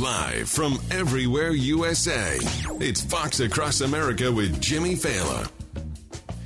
[0.00, 2.38] Live from everywhere USA,
[2.80, 5.50] it's Fox Across America with Jimmy Failla.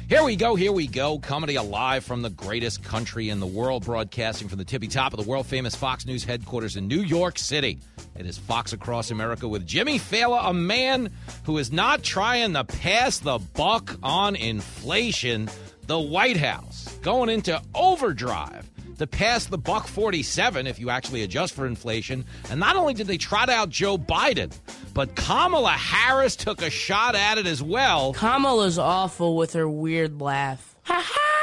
[0.08, 1.20] Here we go, here we go.
[1.20, 4.88] Coming to you live from the greatest country in the world, broadcasting from the tippy
[4.88, 7.78] top of the world famous Fox News headquarters in New York City.
[8.16, 11.12] It is Fox Across America with Jimmy Failla, a man
[11.44, 15.48] who is not trying to pass the buck on inflation.
[15.86, 18.68] The White House going into overdrive
[18.98, 22.24] to pass the buck 47 if you actually adjust for inflation.
[22.50, 24.52] And not only did they trot out Joe Biden,
[24.92, 28.12] but Kamala Harris took a shot at it as well.
[28.14, 30.73] Kamala's awful with her weird laugh.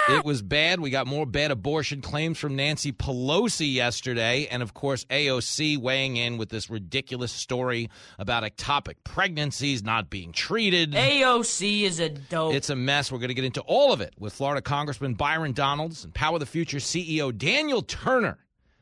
[0.10, 0.80] It was bad.
[0.80, 4.48] We got more bad abortion claims from Nancy Pelosi yesterday.
[4.50, 10.32] And of course, AOC weighing in with this ridiculous story about ectopic pregnancies not being
[10.32, 10.94] treated.
[10.94, 12.54] AOC is a dope.
[12.54, 13.12] It's a mess.
[13.12, 16.36] We're going to get into all of it with Florida Congressman Byron Donalds and Power
[16.36, 18.40] of the Future CEO Daniel Turner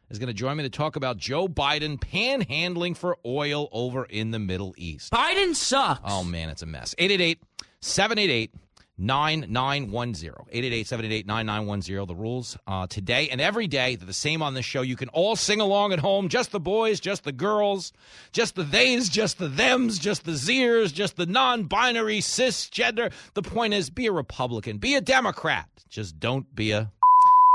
[0.10, 4.32] is going to join me to talk about Joe Biden panhandling for oil over in
[4.32, 5.12] the Middle East.
[5.12, 6.02] Biden sucks.
[6.04, 6.96] Oh, man, it's a mess.
[6.98, 7.44] 888
[7.82, 8.54] 788
[9.00, 10.32] 9910.
[10.50, 12.08] 888 788 9910.
[12.08, 14.82] The rules uh, today and every day, they're the same on this show.
[14.82, 16.30] You can all sing along at home.
[16.30, 17.94] Just the boys, just the girls,
[18.32, 23.12] just the theys, just the thems, just the zers, just the non binary cisgender.
[23.34, 25.70] The point is be a Republican, be a Democrat.
[25.90, 26.92] Just don't be a.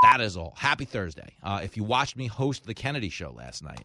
[0.02, 0.54] That is all.
[0.56, 1.34] Happy Thursday.
[1.42, 3.84] Uh, if you watched me host the Kennedy show last night,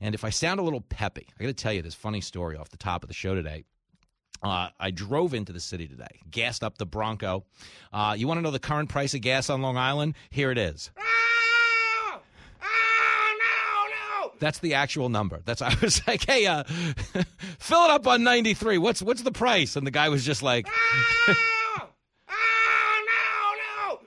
[0.00, 2.56] And if I sound a little peppy, I got to tell you this funny story
[2.56, 3.64] off the top of the show today.
[4.40, 7.44] Uh, I drove into the city today, gassed up the Bronco.
[7.92, 10.14] Uh, you want to know the current price of gas on Long Island?
[10.30, 10.92] Here it is.
[14.38, 15.40] That's the actual number.
[15.44, 16.62] That's I was like, hey, uh,
[17.58, 18.78] fill it up on ninety three.
[18.78, 19.76] What's what's the price?
[19.76, 20.66] And the guy was just like,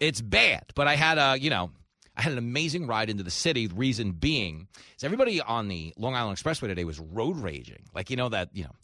[0.01, 0.63] it's bad.
[0.75, 1.72] But I had a, you know,
[2.17, 3.67] I had an amazing ride into the city.
[3.67, 4.67] The reason being
[4.97, 7.84] is everybody on the Long Island Expressway today was road raging.
[7.95, 8.75] Like, you know, that, you know,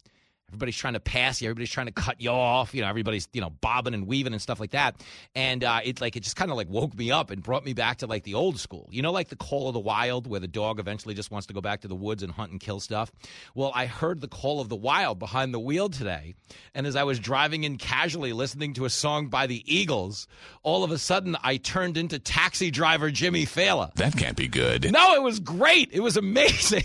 [0.48, 3.40] everybody's trying to pass you, everybody's trying to cut you off, you know, everybody's, you
[3.40, 4.96] know, bobbing and weaving and stuff like that.
[5.34, 7.74] And uh, it like it just kind of like woke me up and brought me
[7.74, 8.88] back to like the old school.
[8.90, 11.54] You know, like the call of the wild where the dog eventually just wants to
[11.54, 13.12] go back to the woods and hunt and kill stuff.
[13.54, 16.34] Well, I heard the call of the wild behind the wheel today.
[16.74, 20.26] And as I was driving in casually listening to a song by the Eagles,
[20.62, 23.92] all of a sudden I turned into taxi driver Jimmy Failla.
[23.94, 24.90] That can't be good.
[24.90, 25.90] No, it was great.
[25.92, 26.84] It was amazing.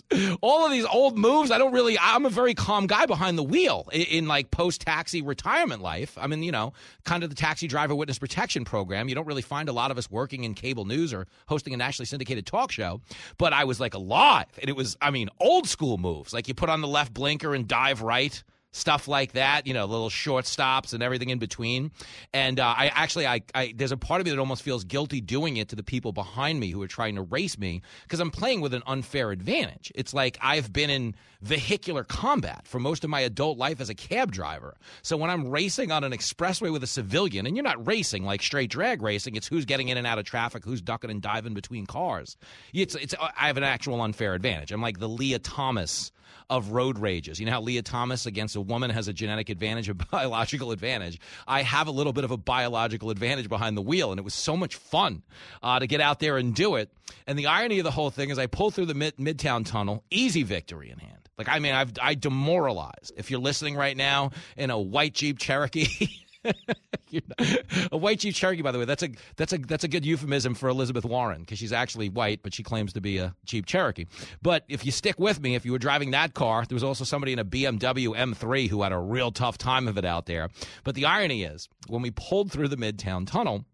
[0.40, 3.42] All of these old moves, I don't really, I'm a very calm guy behind the
[3.42, 6.16] wheel in, in like post taxi retirement life.
[6.20, 6.72] I mean, you know,
[7.04, 9.08] kind of the taxi driver witness protection program.
[9.08, 11.76] You don't really find a lot of us working in cable news or hosting a
[11.76, 13.00] nationally syndicated talk show.
[13.38, 14.46] But I was like alive.
[14.60, 16.32] And it was, I mean, old school moves.
[16.32, 18.42] Like you put on the left blinker and dive right
[18.72, 21.90] stuff like that, you know, little short stops and everything in between.
[22.32, 25.20] And uh, I actually, I, I, there's a part of me that almost feels guilty
[25.20, 28.30] doing it to the people behind me who are trying to race me because I'm
[28.30, 29.92] playing with an unfair advantage.
[29.94, 33.94] It's like I've been in vehicular combat for most of my adult life as a
[33.94, 34.74] cab driver.
[35.02, 38.42] So when I'm racing on an expressway with a civilian, and you're not racing like
[38.42, 41.52] straight drag racing, it's who's getting in and out of traffic, who's ducking and diving
[41.52, 42.36] between cars.
[42.72, 44.72] It's, it's, I have an actual unfair advantage.
[44.72, 46.10] I'm like the Lia Thomas
[46.50, 47.40] of road rages.
[47.40, 51.20] You know how Lia Thomas against a woman has a genetic advantage, a biological advantage.
[51.46, 54.34] I have a little bit of a biological advantage behind the wheel, and it was
[54.34, 55.22] so much fun
[55.62, 56.90] uh, to get out there and do it.
[57.26, 60.04] And the irony of the whole thing is, I pull through the mid- Midtown Tunnel,
[60.10, 61.18] easy victory in hand.
[61.38, 63.12] Like I mean, I've I demoralized.
[63.16, 66.08] If you're listening right now in a white Jeep Cherokee.
[67.92, 70.54] a white Jeep Cherokee, by the way, that's a that's a that's a good euphemism
[70.54, 74.06] for Elizabeth Warren because she's actually white, but she claims to be a Jeep Cherokee.
[74.40, 77.04] But if you stick with me, if you were driving that car, there was also
[77.04, 80.48] somebody in a BMW M3 who had a real tough time of it out there.
[80.84, 83.64] But the irony is, when we pulled through the Midtown Tunnel,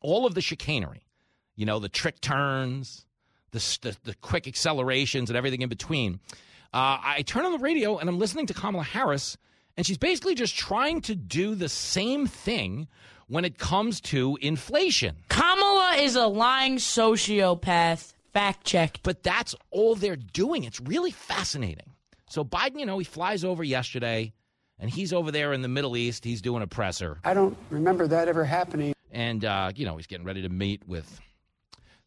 [0.00, 1.04] all of the chicanery,
[1.56, 3.06] you know, the trick turns,
[3.50, 6.20] the the, the quick accelerations, and everything in between.
[6.72, 9.38] Uh, I turn on the radio and I'm listening to Kamala Harris
[9.78, 12.88] and she's basically just trying to do the same thing
[13.28, 15.14] when it comes to inflation.
[15.28, 18.12] Kamala is a lying sociopath.
[18.32, 19.04] Fact checked.
[19.04, 20.64] But that's all they're doing.
[20.64, 21.92] It's really fascinating.
[22.28, 24.32] So Biden, you know, he flies over yesterday
[24.80, 26.24] and he's over there in the Middle East.
[26.24, 27.20] He's doing a presser.
[27.22, 28.94] I don't remember that ever happening.
[29.12, 31.20] And, uh, you know, he's getting ready to meet with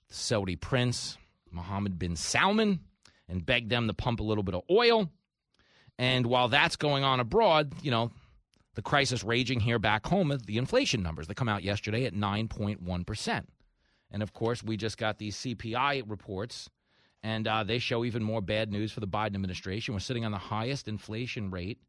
[0.09, 1.17] the Saudi prince,
[1.51, 2.81] Mohammed bin Salman,
[3.29, 5.09] and beg them to pump a little bit of oil.
[5.99, 8.11] And while that's going on abroad, you know,
[8.75, 13.45] the crisis raging here back home, the inflation numbers that come out yesterday at 9.1%.
[14.11, 16.69] And of course, we just got these CPI reports,
[17.23, 19.93] and uh, they show even more bad news for the Biden administration.
[19.93, 21.79] We're sitting on the highest inflation rate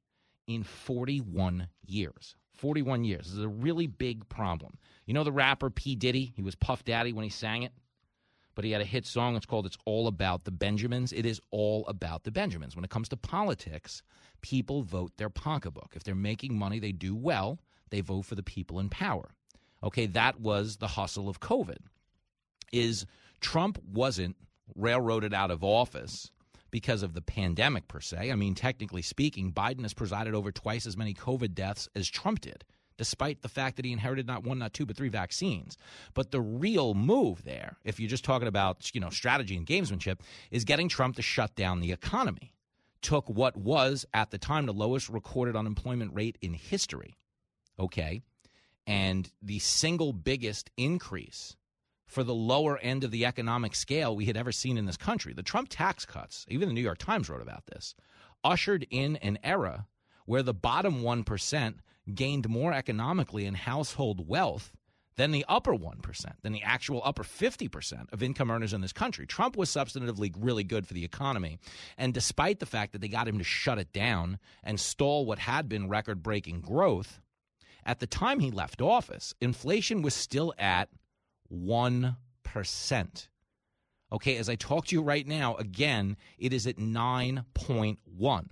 [0.46, 2.36] in 41 years.
[2.54, 3.26] 41 years.
[3.26, 4.78] This is a really big problem.
[5.06, 5.96] You know the rapper P.
[5.96, 6.32] Diddy?
[6.36, 7.72] He was Puff Daddy when he sang it,
[8.54, 9.36] but he had a hit song.
[9.36, 11.12] It's called It's All About the Benjamins.
[11.12, 12.76] It is all about the Benjamins.
[12.76, 14.02] When it comes to politics,
[14.40, 15.92] people vote their pocketbook.
[15.94, 17.58] If they're making money, they do well,
[17.90, 19.34] they vote for the people in power.
[19.82, 21.78] Okay, that was the hustle of COVID.
[22.72, 23.06] Is
[23.40, 24.36] Trump wasn't
[24.74, 26.30] railroaded out of office
[26.70, 28.30] because of the pandemic per se.
[28.30, 32.40] I mean, technically speaking, Biden has presided over twice as many COVID deaths as Trump
[32.40, 32.64] did,
[32.96, 35.76] despite the fact that he inherited not one, not two, but three vaccines.
[36.14, 40.20] But the real move there, if you're just talking about, you know, strategy and gamesmanship,
[40.50, 42.52] is getting Trump to shut down the economy.
[43.00, 47.16] Took what was at the time the lowest recorded unemployment rate in history.
[47.78, 48.22] Okay.
[48.86, 51.56] And the single biggest increase
[52.12, 55.32] for the lower end of the economic scale we had ever seen in this country.
[55.32, 57.94] The Trump tax cuts, even the New York Times wrote about this,
[58.44, 59.86] ushered in an era
[60.26, 61.74] where the bottom 1%
[62.14, 64.72] gained more economically in household wealth
[65.16, 69.26] than the upper 1%, than the actual upper 50% of income earners in this country.
[69.26, 71.58] Trump was substantively really good for the economy.
[71.98, 75.38] And despite the fact that they got him to shut it down and stall what
[75.38, 77.20] had been record breaking growth,
[77.84, 80.88] at the time he left office, inflation was still at
[81.52, 82.16] 1%.
[84.12, 88.46] Okay, as I talk to you right now, again, it is at 9.1.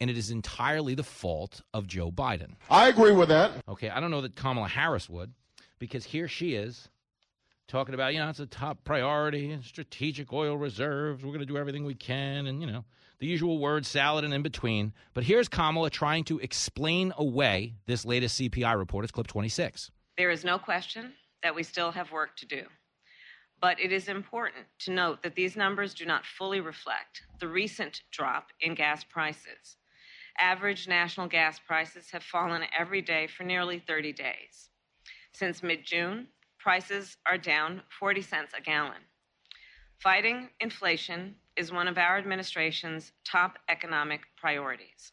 [0.00, 2.54] And it is entirely the fault of Joe Biden.
[2.70, 3.52] I agree with that.
[3.68, 5.32] Okay, I don't know that Kamala Harris would,
[5.78, 6.88] because here she is
[7.68, 11.22] talking about, you know, it's a top priority, strategic oil reserves.
[11.22, 12.84] We're going to do everything we can, and, you know,
[13.18, 14.94] the usual word salad and in between.
[15.12, 19.04] But here's Kamala trying to explain away this latest CPI report.
[19.04, 19.90] It's clip 26.
[20.16, 21.12] There is no question
[21.42, 22.62] that we still have work to do.
[23.60, 28.00] But it is important to note that these numbers do not fully reflect the recent
[28.10, 29.76] drop in gas prices.
[30.38, 34.70] Average national gas prices have fallen every day for nearly 30 days.
[35.32, 36.28] Since mid June,
[36.58, 39.02] prices are down 40 cents a gallon.
[39.98, 45.12] Fighting inflation is one of our administration's top economic priorities,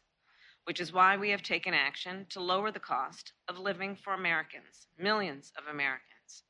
[0.64, 4.86] which is why we have taken action to lower the cost of living for Americans,
[4.98, 6.44] millions of Americans.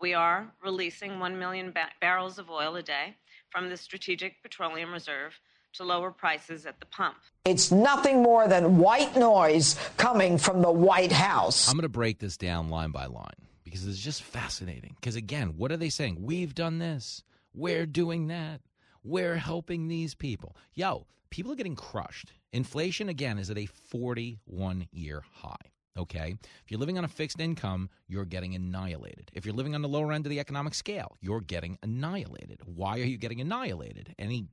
[0.00, 3.16] We are releasing 1 million ba- barrels of oil a day
[3.50, 5.38] from the Strategic Petroleum Reserve
[5.74, 7.16] to lower prices at the pump.
[7.44, 11.68] It's nothing more than white noise coming from the White House.
[11.68, 13.34] I'm going to break this down line by line
[13.64, 14.96] because it's just fascinating.
[15.00, 16.18] Because again, what are they saying?
[16.20, 17.22] We've done this.
[17.52, 18.60] We're doing that.
[19.02, 20.56] We're helping these people.
[20.74, 22.32] Yo, people are getting crushed.
[22.52, 25.56] Inflation, again, is at a 41 year high.
[25.96, 26.34] Okay.
[26.64, 29.30] If you're living on a fixed income, you're getting annihilated.
[29.32, 32.60] If you're living on the lower end of the economic scale, you're getting annihilated.
[32.64, 34.14] Why are you getting annihilated?
[34.18, 34.46] Any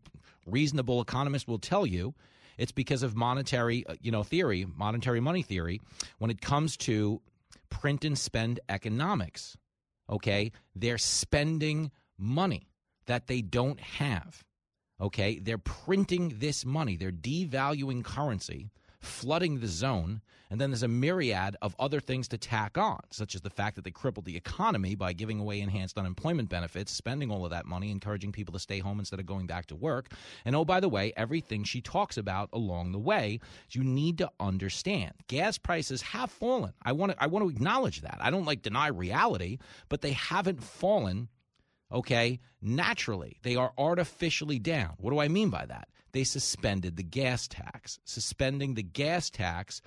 [0.45, 2.13] reasonable economist will tell you
[2.57, 5.81] it's because of monetary, uh, you know, theory, monetary money theory.
[6.19, 7.21] When it comes to
[7.69, 9.57] print and spend economics,
[10.10, 12.69] okay, they're spending money
[13.07, 14.43] that they don't have.
[15.00, 16.95] Okay, they're printing this money.
[16.95, 18.69] They're devaluing currency,
[19.01, 23.36] flooding the zone, and then there's a myriad of other things to tack on, such
[23.36, 27.31] as the fact that they crippled the economy by giving away enhanced unemployment benefits, spending
[27.31, 30.13] all of that money, encouraging people to stay home instead of going back to work.
[30.43, 33.39] And oh, by the way, everything she talks about along the way,
[33.72, 35.13] you need to understand.
[35.27, 36.74] Gas prices have fallen.
[36.84, 38.17] I want to I want to acknowledge that.
[38.20, 39.58] I don't like deny reality,
[39.89, 41.29] but they haven't fallen
[41.91, 43.38] okay, naturally.
[43.43, 44.93] They are artificially down.
[44.98, 45.89] What do I mean by that?
[46.12, 48.00] They suspended the gas tax.
[48.03, 49.82] Suspending the gas tax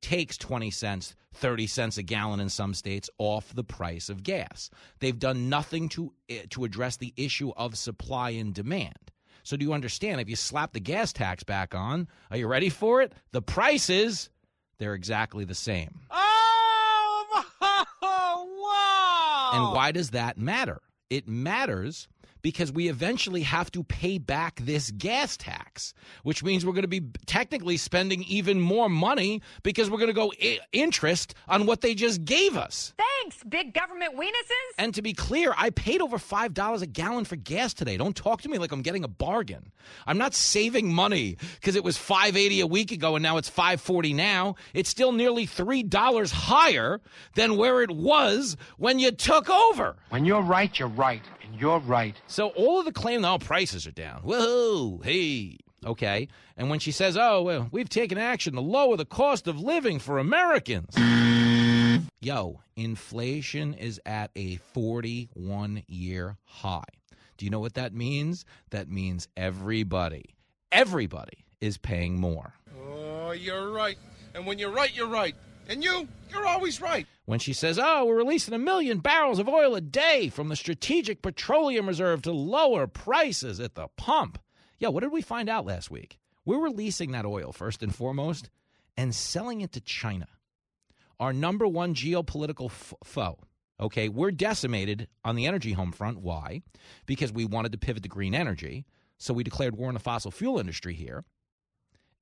[0.00, 4.70] takes 20 cents, 30 cents a gallon in some states off the price of gas.
[5.00, 9.12] They've done nothing to eh, to address the issue of supply and demand.
[9.42, 12.68] So do you understand if you slap the gas tax back on, are you ready
[12.68, 13.12] for it?
[13.30, 14.30] The prices
[14.78, 16.00] they're exactly the same.
[16.10, 17.44] Oh,
[18.02, 19.50] wow.
[19.54, 20.80] And why does that matter?
[21.08, 22.08] It matters
[22.46, 26.86] because we eventually have to pay back this gas tax, which means we're going to
[26.86, 31.80] be technically spending even more money because we're going to go I- interest on what
[31.80, 32.94] they just gave us.
[32.96, 34.74] Thanks, big government weenuses.
[34.78, 37.96] And to be clear, I paid over $5 a gallon for gas today.
[37.96, 39.72] Don't talk to me like I'm getting a bargain.
[40.06, 44.12] I'm not saving money because it was 580 a week ago and now it's 540
[44.12, 44.54] now.
[44.72, 47.00] It's still nearly $3 higher
[47.34, 49.96] than where it was when you took over.
[50.10, 52.14] When you're right, you're right, and you're right.
[52.26, 54.22] So all of the claim that all prices are down.
[54.22, 55.58] Whoa, hey.
[55.84, 56.28] Okay.
[56.56, 59.98] And when she says, oh, well, we've taken action to lower the cost of living
[59.98, 60.96] for Americans.
[62.20, 66.82] Yo, inflation is at a 41 year high.
[67.36, 68.44] Do you know what that means?
[68.70, 70.34] That means everybody,
[70.72, 72.54] everybody is paying more.
[72.80, 73.98] Oh, you're right.
[74.34, 75.34] And when you're right, you're right.
[75.68, 77.06] And you, you're always right.
[77.26, 80.54] When she says, oh, we're releasing a million barrels of oil a day from the
[80.54, 84.38] Strategic Petroleum Reserve to lower prices at the pump.
[84.78, 86.18] Yo, what did we find out last week?
[86.44, 88.48] We're releasing that oil first and foremost
[88.96, 90.28] and selling it to China,
[91.18, 93.40] our number one geopolitical f- foe.
[93.80, 96.20] Okay, we're decimated on the energy home front.
[96.20, 96.62] Why?
[97.06, 98.86] Because we wanted to pivot to green energy.
[99.18, 101.24] So we declared war on the fossil fuel industry here.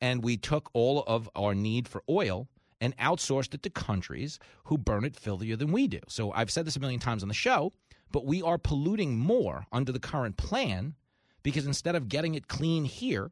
[0.01, 2.49] And we took all of our need for oil
[2.85, 6.01] and outsourced it to countries who burn it filthier than we do.
[6.07, 7.73] So I've said this a million times on the show,
[8.13, 10.95] but we are polluting more under the current plan
[11.43, 13.31] because instead of getting it clean here,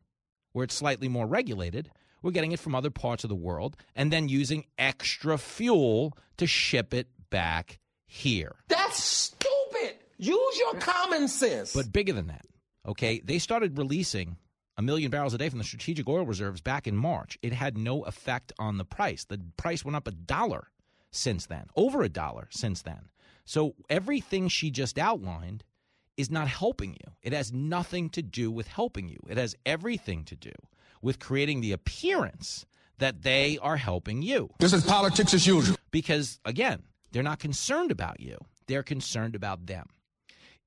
[0.53, 1.91] where it's slightly more regulated,
[2.23, 6.47] we're getting it from other parts of the world and then using extra fuel to
[6.47, 8.55] ship it back here.
[8.69, 9.97] That's stupid.
[10.17, 11.75] Use your common sense.
[11.75, 12.47] But bigger than that,
[12.87, 14.39] okay, they started releasing
[14.77, 17.39] a million barrels a day from the strategic oil reserves back in March.
[17.43, 19.25] It had no effect on the price.
[19.25, 20.69] The price went up a dollar
[21.11, 23.11] since then, over a dollar since then.
[23.45, 25.65] So everything she just outlined
[26.17, 27.13] is not helping you.
[27.23, 29.19] It has nothing to do with helping you.
[29.29, 30.53] It has everything to do
[31.01, 32.65] with creating the appearance
[32.99, 34.51] that they are helping you.
[34.59, 35.77] This is politics as usual.
[35.91, 39.87] Because, again, they're not concerned about you, they're concerned about them.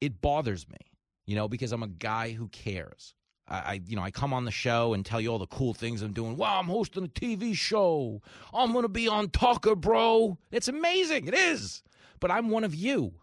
[0.02, 0.78] It bothers me,
[1.26, 3.14] you know, because I'm a guy who cares.
[3.48, 6.02] I, you know, I come on the show and tell you all the cool things
[6.02, 6.36] I'm doing.
[6.36, 8.22] Wow, I'm hosting a TV show.
[8.54, 10.40] I'm going to be on Tucker, bro.
[10.52, 11.28] It's amazing.
[11.28, 11.84] It is.
[12.20, 13.14] But I'm one of you.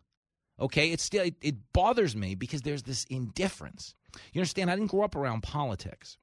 [0.60, 3.94] Okay, it's still it, it bothers me because there's this indifference.
[4.32, 4.70] You understand?
[4.70, 6.18] I didn't grow up around politics.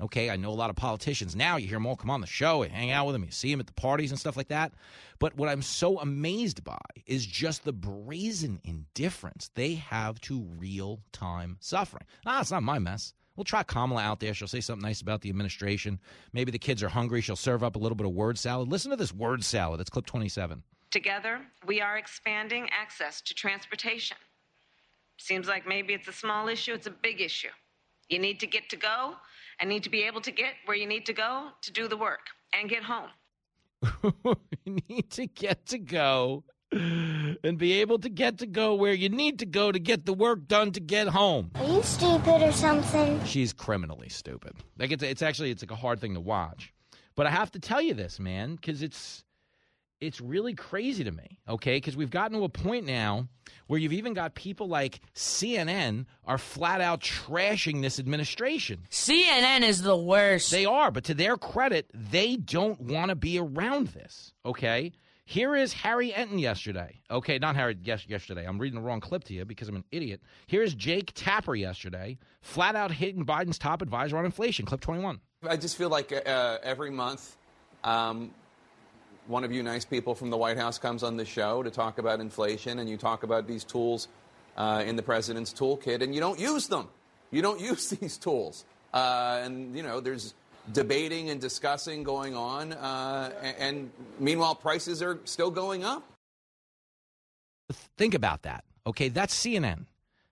[0.00, 1.56] Okay, I know a lot of politicians now.
[1.56, 3.50] You hear them all come on the show, and hang out with them, you see
[3.50, 4.72] them at the parties and stuff like that.
[5.20, 11.00] But what I'm so amazed by is just the brazen indifference they have to real
[11.12, 12.04] time suffering.
[12.26, 13.12] Ah, it's not my mess.
[13.36, 14.32] We'll try Kamala out there.
[14.32, 15.98] She'll say something nice about the administration.
[16.32, 17.20] Maybe the kids are hungry.
[17.20, 18.68] She'll serve up a little bit of word salad.
[18.68, 19.80] Listen to this word salad.
[19.80, 20.62] It's clip 27.
[20.90, 24.16] Together, we are expanding access to transportation.
[25.18, 27.48] Seems like maybe it's a small issue, it's a big issue.
[28.08, 29.14] You need to get to go
[29.58, 31.96] and need to be able to get where you need to go to do the
[31.96, 33.10] work and get home.
[34.64, 39.08] you need to get to go and be able to get to go where you
[39.08, 41.50] need to go to get the work done to get home.
[41.54, 43.24] Are you stupid or something?
[43.24, 44.54] She's criminally stupid.
[44.78, 46.72] Like it's it's actually it's like a hard thing to watch.
[47.14, 49.24] But I have to tell you this, man, cuz it's
[50.00, 51.76] it's really crazy to me, okay?
[51.76, 53.28] Because we've gotten to a point now
[53.66, 58.80] where you've even got people like CNN are flat out trashing this administration.
[58.90, 60.50] CNN is the worst.
[60.50, 64.92] They are, but to their credit, they don't want to be around this, okay?
[65.26, 67.00] Here is Harry Enten yesterday.
[67.10, 68.44] Okay, not Harry yes, yesterday.
[68.44, 70.20] I'm reading the wrong clip to you because I'm an idiot.
[70.46, 74.66] Here's Jake Tapper yesterday, flat out hitting Biden's top advisor on inflation.
[74.66, 75.20] Clip 21.
[75.48, 77.36] I just feel like uh, every month,
[77.84, 78.32] um,
[79.26, 81.96] one of you nice people from the White House comes on the show to talk
[81.96, 84.08] about inflation, and you talk about these tools
[84.58, 86.88] uh, in the president's toolkit, and you don't use them.
[87.30, 88.66] You don't use these tools.
[88.92, 90.34] Uh, and, you know, there's
[90.72, 96.02] debating and discussing going on, uh, and, and meanwhile, prices are still going up.
[97.96, 98.64] Think about that.
[98.86, 99.86] Okay, that's CNN.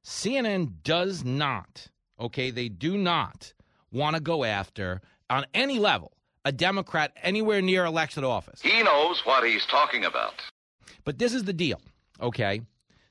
[0.04, 3.52] CNN does not, okay, they do not
[3.92, 6.12] want to go after, on any level,
[6.44, 8.60] a Democrat anywhere near elected office.
[8.60, 10.34] He knows what he's talking about.
[11.04, 11.80] But this is the deal,
[12.20, 12.62] okay?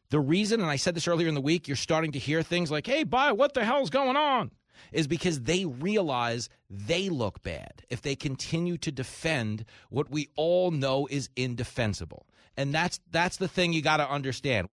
[0.10, 2.70] The reason, and I said this earlier in the week, you're starting to hear things
[2.70, 4.52] like, hey, Bi, what the hell's going on?
[4.92, 10.72] Is because they realize they look bad if they continue to defend what we all
[10.72, 12.26] know is indefensible.
[12.58, 14.68] And that's that's the thing you got to understand.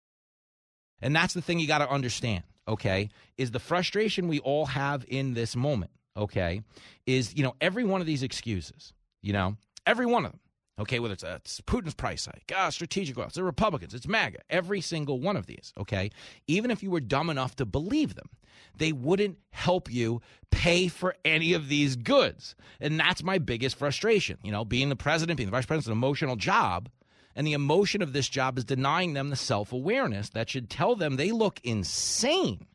[1.02, 3.10] And that's the thing you got to understand, okay?
[3.36, 6.62] Is the frustration we all have in this moment, okay?
[7.06, 9.56] Is, you know, every one of these excuses, you know,
[9.86, 10.40] every one of them
[10.78, 14.08] Okay, whether it's, a, it's Putin's price hike, ah, strategic oil, it's the Republicans, it's
[14.08, 16.10] MAGA, every single one of these, okay?
[16.48, 18.28] Even if you were dumb enough to believe them,
[18.76, 22.56] they wouldn't help you pay for any of these goods.
[22.80, 24.38] And that's my biggest frustration.
[24.42, 26.88] You know, being the president, being the vice president is an emotional job.
[27.36, 30.94] And the emotion of this job is denying them the self awareness that should tell
[30.94, 32.66] them they look insane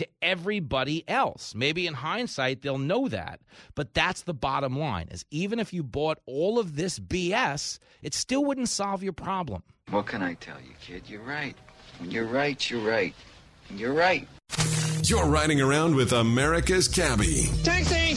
[0.00, 1.54] to everybody else.
[1.54, 3.40] Maybe in hindsight they'll know that,
[3.74, 5.08] but that's the bottom line.
[5.10, 9.62] Is even if you bought all of this BS, it still wouldn't solve your problem.
[9.90, 11.02] What can I tell you, kid?
[11.06, 11.54] You're right.
[11.98, 13.14] When you're right, you're right.
[13.74, 14.26] You're right.
[15.02, 17.50] You're riding around with America's cabbie.
[17.62, 18.16] Taxi!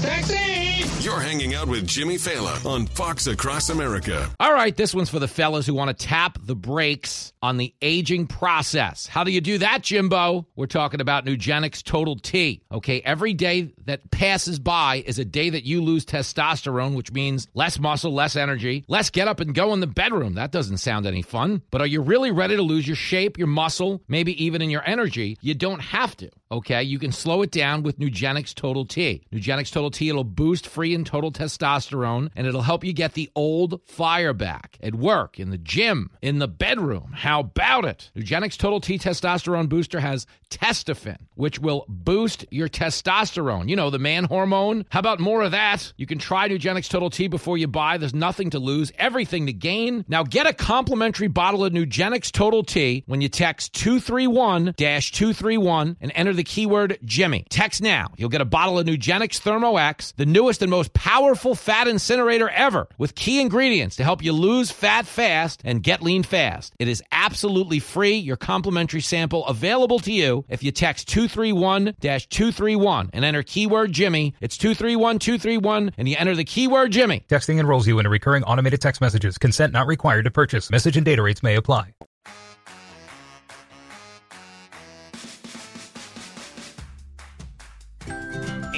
[0.00, 0.63] Taxi!
[1.04, 4.30] You're hanging out with Jimmy Failla on Fox Across America.
[4.40, 7.74] All right, this one's for the fellas who want to tap the brakes on the
[7.82, 9.06] aging process.
[9.06, 10.46] How do you do that, Jimbo?
[10.56, 12.62] We're talking about Nugenix Total T.
[12.72, 17.48] Okay, every day that passes by is a day that you lose testosterone, which means
[17.52, 20.34] less muscle, less energy, less get up and go in the bedroom.
[20.34, 21.60] That doesn't sound any fun.
[21.70, 24.82] But are you really ready to lose your shape, your muscle, maybe even in your
[24.86, 25.36] energy?
[25.42, 26.30] You don't have to.
[26.54, 29.26] Okay, you can slow it down with Nugenix Total T.
[29.32, 33.28] Nugenix Total T, it'll boost free and total testosterone and it'll help you get the
[33.34, 37.10] old fire back at work, in the gym, in the bedroom.
[37.12, 38.12] How about it?
[38.16, 43.68] Nugenix Total T Testosterone Booster has Testofen, which will boost your testosterone.
[43.68, 44.86] You know, the man hormone.
[44.90, 45.92] How about more of that?
[45.96, 47.98] You can try Nugenix Total T before you buy.
[47.98, 50.04] There's nothing to lose, everything to gain.
[50.06, 56.12] Now get a complimentary bottle of Nugenix Total T when you text 231 231 and
[56.14, 57.44] enter the keyword Jimmy.
[57.50, 58.12] Text now.
[58.16, 62.48] You'll get a bottle of Nugenix Thermo X, the newest and most powerful fat incinerator
[62.48, 66.74] ever, with key ingredients to help you lose fat fast and get lean fast.
[66.78, 68.16] It is absolutely free.
[68.16, 74.34] Your complimentary sample available to you if you text 231 231 and enter keyword Jimmy.
[74.40, 77.24] It's 231 231 and you enter the keyword Jimmy.
[77.28, 79.38] Texting enrolls you in a recurring automated text messages.
[79.38, 80.70] Consent not required to purchase.
[80.70, 81.92] Message and data rates may apply.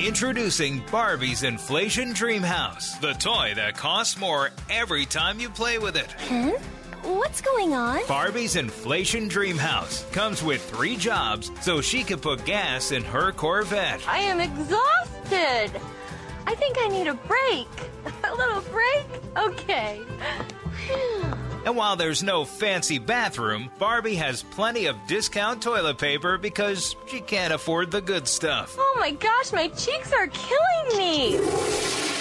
[0.06, 5.96] Introducing Barbie's Inflation Dream House, the toy that costs more every time you play with
[5.96, 6.12] it.
[6.28, 6.52] Huh?
[7.02, 8.06] What's going on?
[8.06, 13.32] Barbie's Inflation Dream House comes with three jobs so she can put gas in her
[13.32, 14.00] Corvette.
[14.06, 15.72] I am exhausted.
[16.46, 17.66] I think I need a break.
[18.22, 19.06] A little break?
[19.36, 20.02] Okay.
[21.66, 27.20] And while there's no fancy bathroom, Barbie has plenty of discount toilet paper because she
[27.20, 28.76] can't afford the good stuff.
[28.78, 31.40] Oh my gosh, my cheeks are killing me.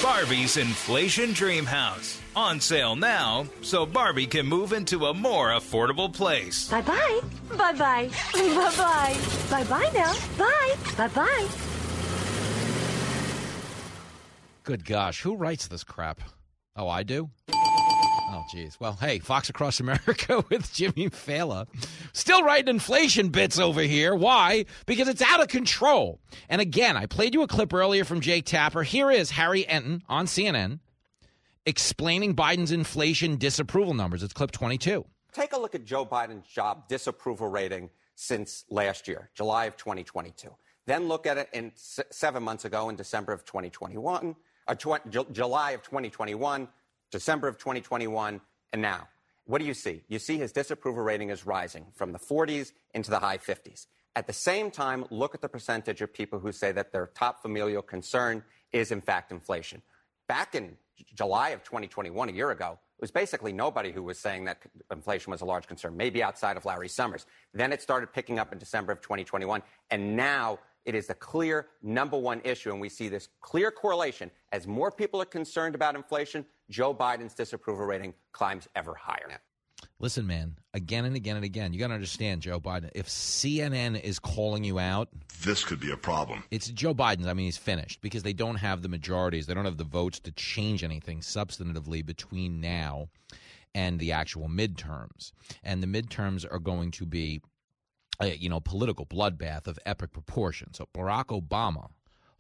[0.02, 2.20] Barbie's Inflation Dream House.
[2.36, 6.68] On sale now, so Barbie can move into a more affordable place.
[6.70, 7.22] Bye bye.
[7.56, 8.10] Bye bye.
[8.34, 9.18] Bye bye.
[9.52, 10.14] Bye bye now.
[10.40, 10.76] Bye.
[10.98, 11.48] Bye bye.
[14.64, 16.20] Good gosh, who writes this crap?
[16.76, 17.30] Oh, I do?
[18.28, 18.80] Oh, geez.
[18.80, 21.68] Well, hey, Fox Across America with Jimmy Failla.
[22.14, 24.16] Still writing inflation bits over here.
[24.16, 24.66] Why?
[24.88, 26.20] Because it's out of control.
[26.50, 28.82] And again, I played you a clip earlier from Jake Tapper.
[28.84, 30.80] Here is Harry Enten on CNN
[31.68, 34.24] explaining Biden's inflation disapproval numbers.
[34.24, 35.06] It's clip 22.
[35.32, 40.50] Take a look at Joe Biden's job disapproval rating since last year, July of 2022.
[40.86, 44.36] Then look at it in s- seven months ago in December of 2021, or
[44.68, 46.68] uh, tw- Ju- July of 2021,
[47.16, 48.42] December of 2021,
[48.74, 49.08] and now.
[49.46, 50.04] What do you see?
[50.10, 53.86] You see his disapproval rating is rising from the 40s into the high 50s.
[54.18, 57.42] At the same time, look at the percentage of people who say that their top
[57.42, 59.82] familial concern is, in fact, inflation.
[60.28, 60.76] Back in
[61.14, 64.58] July of 2021, a year ago, it was basically nobody who was saying that
[64.92, 67.26] inflation was a large concern, maybe outside of Larry Summers.
[67.54, 71.68] Then it started picking up in December of 2021, and now it is the clear
[71.82, 74.30] number one issue, and we see this clear correlation.
[74.52, 79.40] As more people are concerned about inflation, Joe Biden's disapproval rating climbs ever higher.
[80.00, 82.90] Listen, man, again and again and again, you got to understand, Joe Biden.
[82.96, 85.10] If CNN is calling you out,
[85.42, 86.44] this could be a problem.
[86.52, 87.28] It's Joe Biden's.
[87.28, 89.48] I mean, he's finished because they don't have the majorities.
[89.48, 93.10] They don't have the votes to change anything substantively between now
[93.74, 95.32] and the actual midterms.
[95.64, 97.42] And the midterms are going to be,
[98.20, 100.78] a, you know, political bloodbath of epic proportions.
[100.78, 101.90] So Barack Obama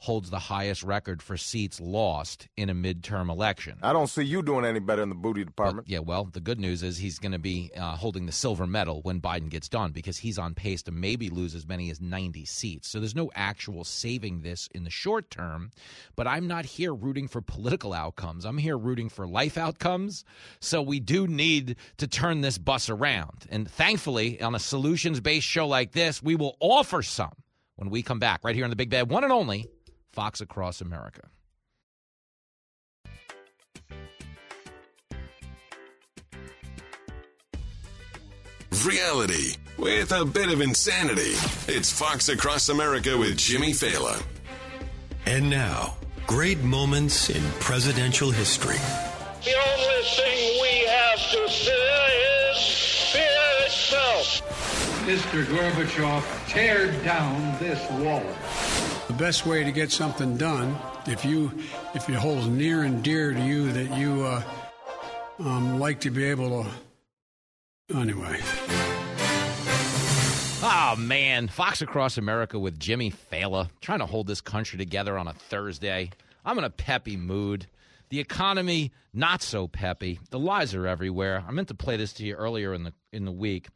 [0.05, 3.77] holds the highest record for seats lost in a midterm election.
[3.81, 5.87] I don't see you doing any better in the booty department.
[5.87, 8.67] But, yeah, well, the good news is he's going to be uh, holding the silver
[8.67, 11.99] medal when Biden gets done because he's on pace to maybe lose as many as
[11.99, 12.87] 90 seats.
[12.87, 15.71] So there's no actual saving this in the short term.
[16.15, 18.45] But I'm not here rooting for political outcomes.
[18.45, 20.23] I'm here rooting for life outcomes.
[20.59, 23.47] So we do need to turn this bus around.
[23.49, 27.33] And thankfully, on a solutions based show like this, we will offer some
[27.77, 29.67] when we come back right here on the Big Bad, one and only
[30.15, 31.27] Fox Across America.
[38.85, 41.33] Reality with a bit of insanity.
[41.67, 44.23] It's Fox Across America with Jimmy Failla.
[45.25, 48.77] And now, great moments in presidential history.
[49.43, 54.41] The only thing we have to fear is fear itself.
[55.05, 55.43] Mr.
[55.43, 58.23] Gorbachev, tear down this wall.
[59.07, 61.51] The best way to get something done, if you
[61.93, 64.41] if it holds near and dear to you that you uh,
[65.39, 67.95] um, like to be able to.
[67.95, 68.39] Anyway.
[70.63, 75.27] Oh man, Fox Across America with Jimmy Failla trying to hold this country together on
[75.27, 76.09] a Thursday.
[76.43, 77.67] I'm in a peppy mood.
[78.09, 80.19] The economy not so peppy.
[80.31, 81.43] The lies are everywhere.
[81.47, 83.67] I meant to play this to you earlier in the in the week.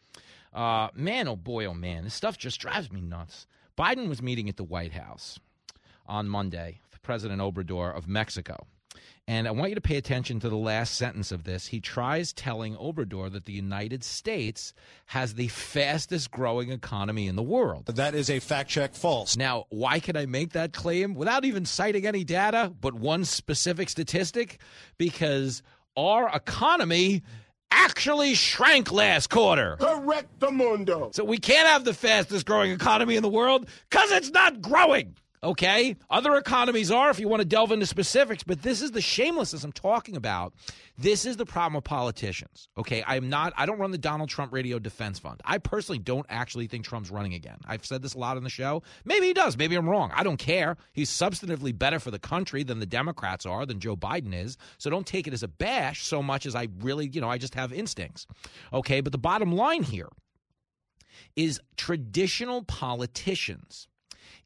[0.51, 3.45] Uh, man, oh boy, oh man, this stuff just drives me nuts.
[3.79, 5.39] Biden was meeting at the White House
[6.05, 8.67] on Monday, with President Obrador of Mexico.
[9.25, 11.67] And I want you to pay attention to the last sentence of this.
[11.67, 14.73] He tries telling Obrador that the United States
[15.05, 17.85] has the fastest growing economy in the world.
[17.85, 19.37] That is a fact check false.
[19.37, 23.87] Now, why can I make that claim without even citing any data, but one specific
[23.87, 24.59] statistic?
[24.97, 25.63] Because
[25.95, 27.23] our economy
[27.71, 29.77] actually shrank last quarter.
[29.79, 31.11] Correct the mundo.
[31.13, 35.15] So we can't have the fastest growing economy in the world because it's not growing.
[35.41, 35.95] Okay?
[36.09, 39.63] Other economies are, if you want to delve into specifics, but this is the shamelessness
[39.63, 40.53] I'm talking about.
[40.97, 42.67] This is the problem with politicians.
[42.77, 43.03] Okay?
[43.07, 45.39] I'm not, I don't run the Donald Trump Radio Defense Fund.
[45.45, 47.57] I personally don't actually think Trump's running again.
[47.65, 48.83] I've said this a lot on the show.
[49.05, 49.57] Maybe he does.
[49.57, 50.11] Maybe I'm wrong.
[50.13, 50.75] I don't care.
[50.91, 54.57] He's substantively better for the country than the Democrats are, than Joe Biden is.
[54.77, 57.37] So don't take it as a bash so much as I really, you know, I
[57.37, 58.27] just have instincts.
[58.73, 58.99] Okay?
[58.99, 60.09] But the bottom line here
[61.35, 63.88] is traditional politicians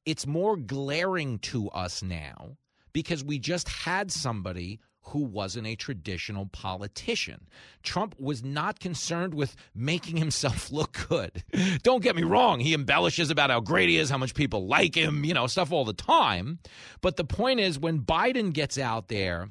[0.06, 2.58] it's more glaring to us now
[2.94, 7.48] because we just had somebody who wasn't a traditional politician.
[7.82, 11.44] Trump was not concerned with making himself look good.
[11.84, 14.96] Don't get me wrong, he embellishes about how great he is, how much people like
[14.96, 16.60] him, you know, stuff all the time.
[17.02, 19.50] But the point is, when Biden gets out there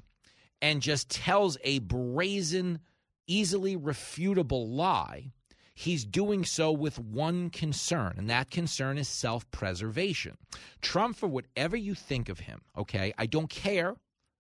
[0.62, 2.80] and just tells a brazen,
[3.26, 5.32] easily refutable lie,
[5.74, 10.36] he's doing so with one concern, and that concern is self preservation.
[10.80, 13.96] Trump, for whatever you think of him, okay, I don't care,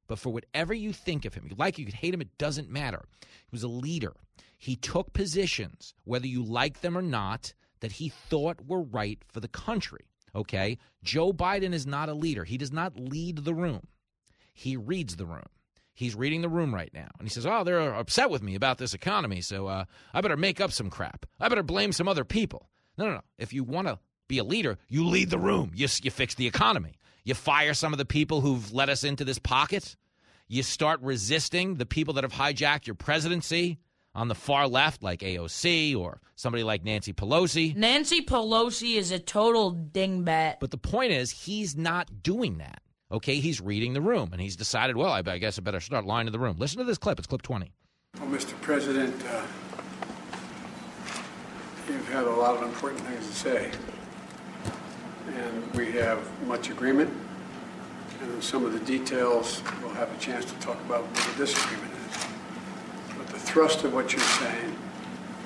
[0.06, 2.70] but for whatever you think of him, you like, you could hate him, it doesn't
[2.70, 3.04] matter.
[3.20, 4.14] He was a leader.
[4.58, 9.40] He took positions, whether you like them or not, that he thought were right for
[9.40, 10.06] the country.
[10.34, 10.78] Okay?
[11.02, 12.44] Joe Biden is not a leader.
[12.44, 13.88] He does not lead the room,
[14.54, 15.48] he reads the room.
[15.94, 17.08] He's reading the room right now.
[17.18, 20.36] And he says, Oh, they're upset with me about this economy, so uh, I better
[20.36, 21.26] make up some crap.
[21.38, 22.68] I better blame some other people.
[22.96, 23.20] No, no, no.
[23.38, 25.72] If you want to be a leader, you lead the room.
[25.74, 26.98] You, you fix the economy.
[27.24, 29.96] You fire some of the people who've led us into this pocket.
[30.48, 33.78] You start resisting the people that have hijacked your presidency
[34.14, 37.74] on the far left, like AOC or somebody like Nancy Pelosi.
[37.74, 40.56] Nancy Pelosi is a total dingbat.
[40.60, 42.81] But the point is, he's not doing that.
[43.12, 46.24] Okay, he's reading the room, and he's decided, well, I, guess I better start lying
[46.24, 46.56] to the room.
[46.58, 47.18] Listen to this clip.
[47.18, 47.70] It's clip 20.
[48.18, 48.58] Well, Mr.
[48.62, 49.42] President, uh,
[51.90, 53.70] you've had a lot of important things to say,
[55.36, 57.10] and we have much agreement.
[58.22, 61.92] And some of the details we'll have a chance to talk about what the disagreement
[62.08, 62.26] is.
[63.18, 64.74] But the thrust of what you're saying,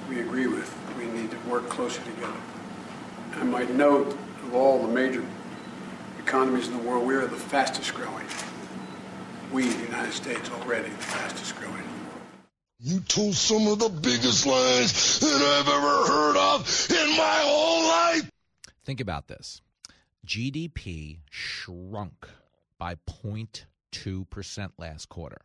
[0.08, 0.72] we agree with.
[0.96, 2.32] We need to work closer together.
[3.34, 5.24] I might note of all the major
[6.26, 8.26] economies in the world, we are the fastest growing.
[9.52, 11.84] We, in the United States, already the fastest growing.
[12.80, 17.88] You told some of the biggest lies that I've ever heard of in my whole
[17.88, 18.30] life.
[18.84, 19.62] Think about this
[20.26, 22.28] GDP shrunk
[22.76, 25.38] by 0.2% last quarter.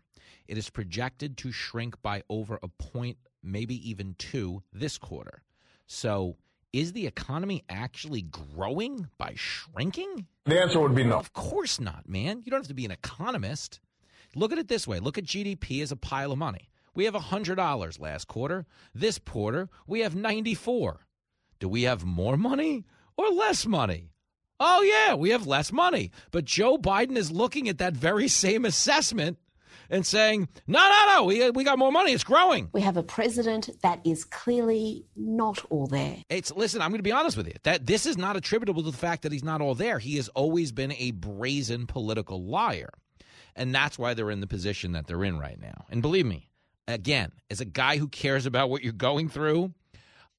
[0.47, 5.43] It is projected to shrink by over a point, maybe even two, this quarter.
[5.85, 6.37] So,
[6.73, 10.25] is the economy actually growing by shrinking?
[10.45, 11.17] The answer would be no.
[11.17, 12.41] Of course not, man.
[12.43, 13.79] You don't have to be an economist.
[14.35, 16.69] Look at it this way look at GDP as a pile of money.
[16.93, 18.65] We have $100 last quarter.
[18.93, 21.05] This quarter, we have 94.
[21.59, 22.85] Do we have more money
[23.17, 24.11] or less money?
[24.59, 26.11] Oh, yeah, we have less money.
[26.31, 29.37] But Joe Biden is looking at that very same assessment
[29.91, 32.13] and saying, no, no, no, we, we got more money.
[32.13, 32.69] It's growing.
[32.71, 36.17] We have a president that is clearly not all there.
[36.29, 37.53] It's listen, I'm going to be honest with you.
[37.63, 39.99] That this is not attributable to the fact that he's not all there.
[39.99, 42.89] He has always been a brazen political liar.
[43.55, 45.85] And that's why they're in the position that they're in right now.
[45.89, 46.49] And believe me,
[46.87, 49.73] again, as a guy who cares about what you're going through,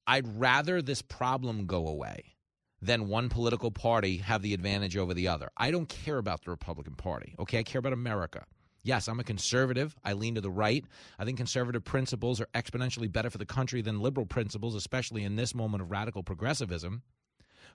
[0.07, 2.33] I'd rather this problem go away
[2.81, 5.49] than one political party have the advantage over the other.
[5.55, 7.35] I don't care about the Republican Party.
[7.39, 8.45] Okay, I care about America.
[8.83, 9.95] Yes, I'm a conservative.
[10.03, 10.83] I lean to the right.
[11.17, 15.37] I think conservative principles are exponentially better for the country than liberal principles, especially in
[15.37, 17.01] this moment of radical progressivism.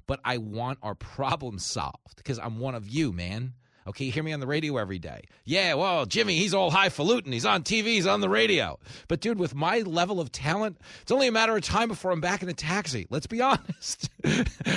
[0.07, 3.55] But I want our problems solved because I'm one of you, man.
[3.87, 5.23] Okay, hear me on the radio every day.
[5.47, 7.33] Yeah, well, Jimmy, he's all highfalutin.
[7.33, 8.79] He's on TV, he's on the radio.
[9.09, 12.21] But dude, with my level of talent, it's only a matter of time before I'm
[12.21, 13.07] back in a taxi.
[13.09, 14.11] Let's be honest.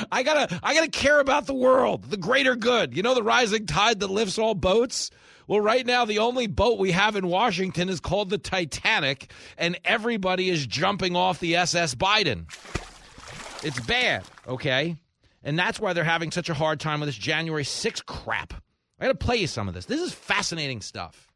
[0.09, 2.95] I gotta I gotta care about the world, the greater good.
[2.95, 5.11] You know the rising tide that lifts all boats?
[5.51, 9.77] Well, right now, the only boat we have in Washington is called the Titanic, and
[9.83, 12.45] everybody is jumping off the SS Biden.
[13.61, 14.95] It's bad, okay?
[15.43, 18.53] And that's why they're having such a hard time with this January 6 crap.
[18.97, 19.83] I got to play you some of this.
[19.83, 21.29] This is fascinating stuff.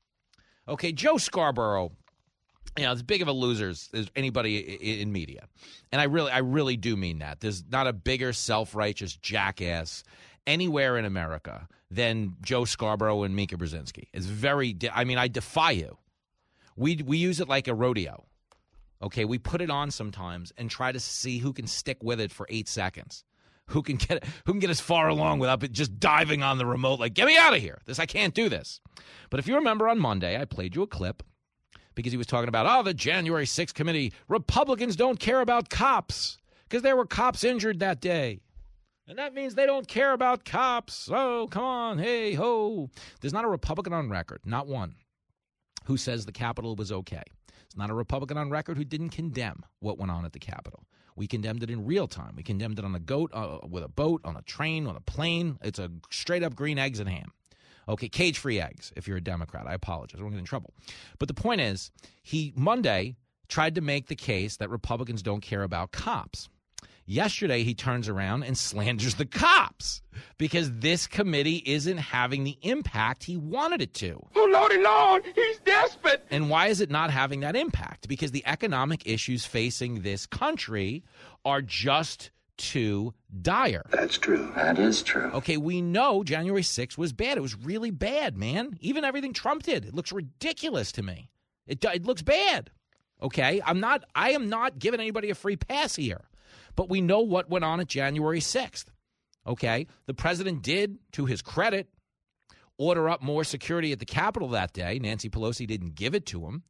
[0.65, 1.91] Okay, Joe Scarborough,
[2.77, 5.49] you know, as big of a loser as anybody in media.
[5.91, 7.41] And I really, I really do mean that.
[7.41, 10.05] There's not a bigger self righteous jackass
[10.47, 14.05] anywhere in America than Joe Scarborough and Mika Brzezinski.
[14.13, 15.97] It's very, I mean, I defy you.
[16.75, 18.25] We, we use it like a rodeo.
[19.01, 22.31] Okay, we put it on sometimes and try to see who can stick with it
[22.31, 23.23] for eight seconds
[23.67, 26.99] who can get who can get as far along without just diving on the remote
[26.99, 28.79] like get me out of here this i can't do this
[29.29, 31.23] but if you remember on monday i played you a clip
[31.95, 36.37] because he was talking about oh the january 6th committee republicans don't care about cops
[36.67, 38.39] because there were cops injured that day
[39.07, 42.89] and that means they don't care about cops oh come on hey ho
[43.21, 44.95] there's not a republican on record not one
[45.85, 47.23] who says the capitol was okay
[47.65, 50.85] it's not a republican on record who didn't condemn what went on at the capitol
[51.15, 52.33] we condemned it in real time.
[52.35, 55.01] We condemned it on a goat, uh, with a boat, on a train, on a
[55.01, 55.57] plane.
[55.61, 57.31] It's a straight up green eggs and ham.
[57.87, 59.65] Okay, cage free eggs if you're a Democrat.
[59.67, 60.19] I apologize.
[60.19, 60.73] I won't get in trouble.
[61.19, 61.91] But the point is,
[62.23, 63.15] he Monday
[63.47, 66.49] tried to make the case that Republicans don't care about cops.
[67.07, 70.01] Yesterday, he turns around and slanders the cops
[70.37, 74.19] because this committee isn't having the impact he wanted it to.
[74.35, 76.25] Oh, Lordy Lord, he's desperate.
[76.31, 78.07] And why is it not having that impact?
[78.07, 81.03] Because the economic issues facing this country
[81.43, 83.85] are just too dire.
[83.91, 84.51] That's true.
[84.55, 85.29] That is true.
[85.33, 87.37] Okay, we know January 6th was bad.
[87.37, 88.77] It was really bad, man.
[88.79, 89.85] Even everything Trump did.
[89.85, 91.29] It looks ridiculous to me.
[91.67, 92.71] It, it looks bad.
[93.21, 96.25] Okay, I'm not I am not giving anybody a free pass here.
[96.75, 98.85] But we know what went on at January 6th.
[99.47, 99.87] Okay?
[100.05, 101.87] The president did, to his credit,
[102.77, 104.99] order up more security at the Capitol that day.
[104.99, 106.63] Nancy Pelosi didn't give it to him.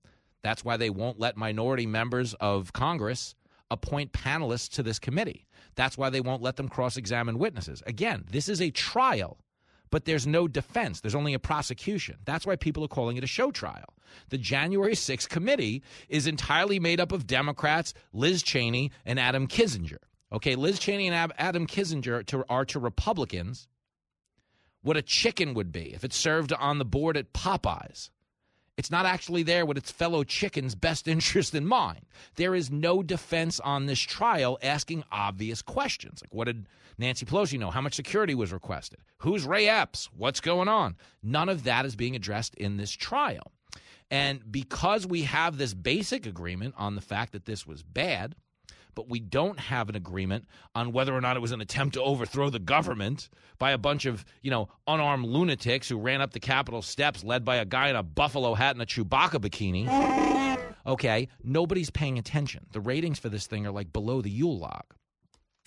[0.43, 3.33] That's why they won't let minority members of Congress
[3.71, 5.47] appoint panelists to this committee.
[5.75, 7.81] That's why they won't let them cross examine witnesses.
[7.87, 9.39] Again, this is a trial,
[9.89, 11.01] but there's no defense.
[11.01, 12.17] There's only a prosecution.
[12.25, 13.93] That's why people are calling it a show trial.
[14.29, 19.97] The January 6th committee is entirely made up of Democrats, Liz Cheney, and Adam Kinzinger.
[20.31, 23.67] Okay, Liz Cheney and Adam Kinzinger to, are to Republicans
[24.81, 28.11] what a chicken would be if it's served on the board at Popeyes.
[28.77, 32.05] It's not actually there with its fellow chicken's best interest in mind.
[32.35, 36.21] There is no defense on this trial asking obvious questions.
[36.21, 37.71] Like, what did Nancy Pelosi know?
[37.71, 38.99] How much security was requested?
[39.19, 40.09] Who's Ray Epps?
[40.15, 40.95] What's going on?
[41.23, 43.51] None of that is being addressed in this trial.
[44.11, 48.35] And because we have this basic agreement on the fact that this was bad,
[48.95, 52.01] but we don't have an agreement on whether or not it was an attempt to
[52.01, 53.29] overthrow the government
[53.59, 57.45] by a bunch of, you know, unarmed lunatics who ran up the Capitol steps led
[57.45, 60.57] by a guy in a buffalo hat and a Chewbacca bikini.
[60.87, 62.65] Okay, nobody's paying attention.
[62.71, 64.83] The ratings for this thing are like below the Yule log.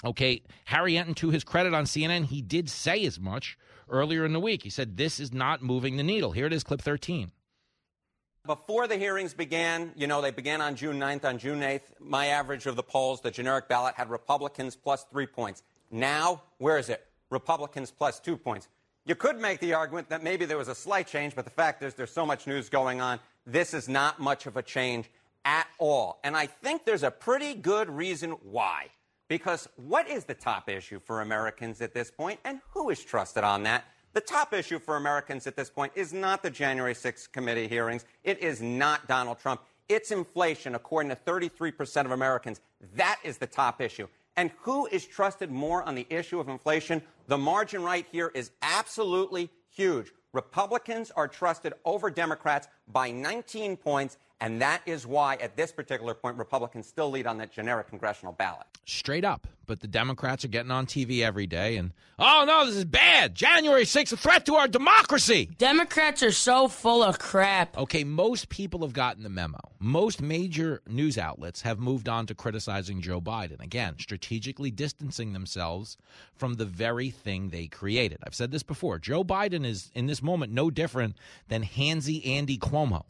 [0.05, 4.33] Okay, Harry Enten, to his credit on CNN, he did say as much earlier in
[4.33, 4.63] the week.
[4.63, 6.31] He said, This is not moving the needle.
[6.31, 7.33] Here it is, clip 13.
[8.49, 11.27] Before the hearings began, you know, they began on June 9th.
[11.27, 15.27] On June 8th, my average of the polls, the generic ballot had Republicans plus three
[15.27, 15.63] points.
[15.91, 17.07] Now, where is it?
[17.29, 18.67] Republicans plus two points.
[19.05, 21.83] You could make the argument that maybe there was a slight change, but the fact
[21.83, 23.21] is there's so much news going on.
[23.47, 25.11] This is not much of a change
[25.45, 26.19] at all.
[26.25, 28.87] And I think there's a pretty good reason why.
[29.29, 33.45] Because what is the top issue for Americans at this point, and who is trusted
[33.45, 33.85] on that?
[34.15, 38.05] The top issue for Americans at this point is not the January 6th committee hearings.
[38.25, 39.61] It is not Donald Trump.
[39.89, 42.61] It's inflation, according to 33% of Americans.
[42.95, 44.09] That is the top issue.
[44.37, 47.03] And who is trusted more on the issue of inflation?
[47.27, 50.13] The margin right here is absolutely huge.
[50.33, 56.15] Republicans are trusted over Democrats by 19 points, And that is why, at this particular
[56.15, 58.67] point, Republicans still lead on that generic congressional ballot.
[58.85, 59.47] Straight up.
[59.67, 63.35] But the Democrats are getting on TV every day and, oh no, this is bad.
[63.35, 65.51] January 6th, a threat to our democracy.
[65.59, 67.77] Democrats are so full of crap.
[67.77, 69.59] Okay, most people have gotten the memo.
[69.79, 73.63] Most major news outlets have moved on to criticizing Joe Biden.
[73.63, 75.99] Again, strategically distancing themselves
[76.35, 78.19] from the very thing they created.
[78.25, 78.99] I've said this before.
[78.99, 81.17] Joe Biden is, in this moment, no different
[81.49, 83.05] than handsy Andy Cuomo.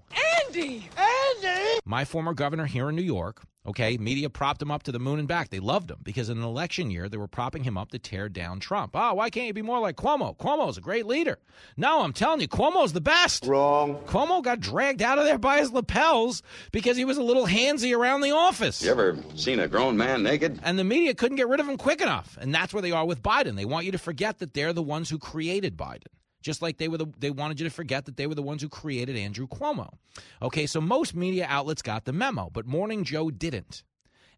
[0.49, 0.89] Andy!
[0.97, 1.81] Andy!
[1.85, 5.19] My former governor here in New York, okay, media propped him up to the moon
[5.19, 5.51] and back.
[5.51, 8.31] They loved him because in an election year, they were propping him up to tear
[8.31, 8.93] down Trump.
[8.95, 10.35] Oh, why can't you be more like Cuomo?
[10.39, 11.39] Cuomo's a great leader.
[11.77, 13.45] No, I'm telling you, Cuomo's the best.
[13.45, 13.97] Wrong.
[14.07, 17.95] Cuomo got dragged out of there by his lapels because he was a little handsy
[17.95, 18.83] around the office.
[18.83, 20.61] You ever seen a grown man naked?
[20.63, 22.39] And the media couldn't get rid of him quick enough.
[22.41, 23.55] And that's where they are with Biden.
[23.55, 26.07] They want you to forget that they're the ones who created Biden
[26.49, 28.63] just like they were the, they wanted you to forget that they were the ones
[28.63, 29.91] who created Andrew Cuomo.
[30.41, 33.83] Okay, so most media outlets got the memo, but Morning Joe didn't.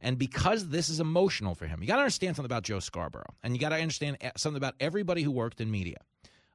[0.01, 3.33] And because this is emotional for him, you got to understand something about Joe Scarborough,
[3.44, 5.99] and you got to understand eh, something about everybody who worked in media.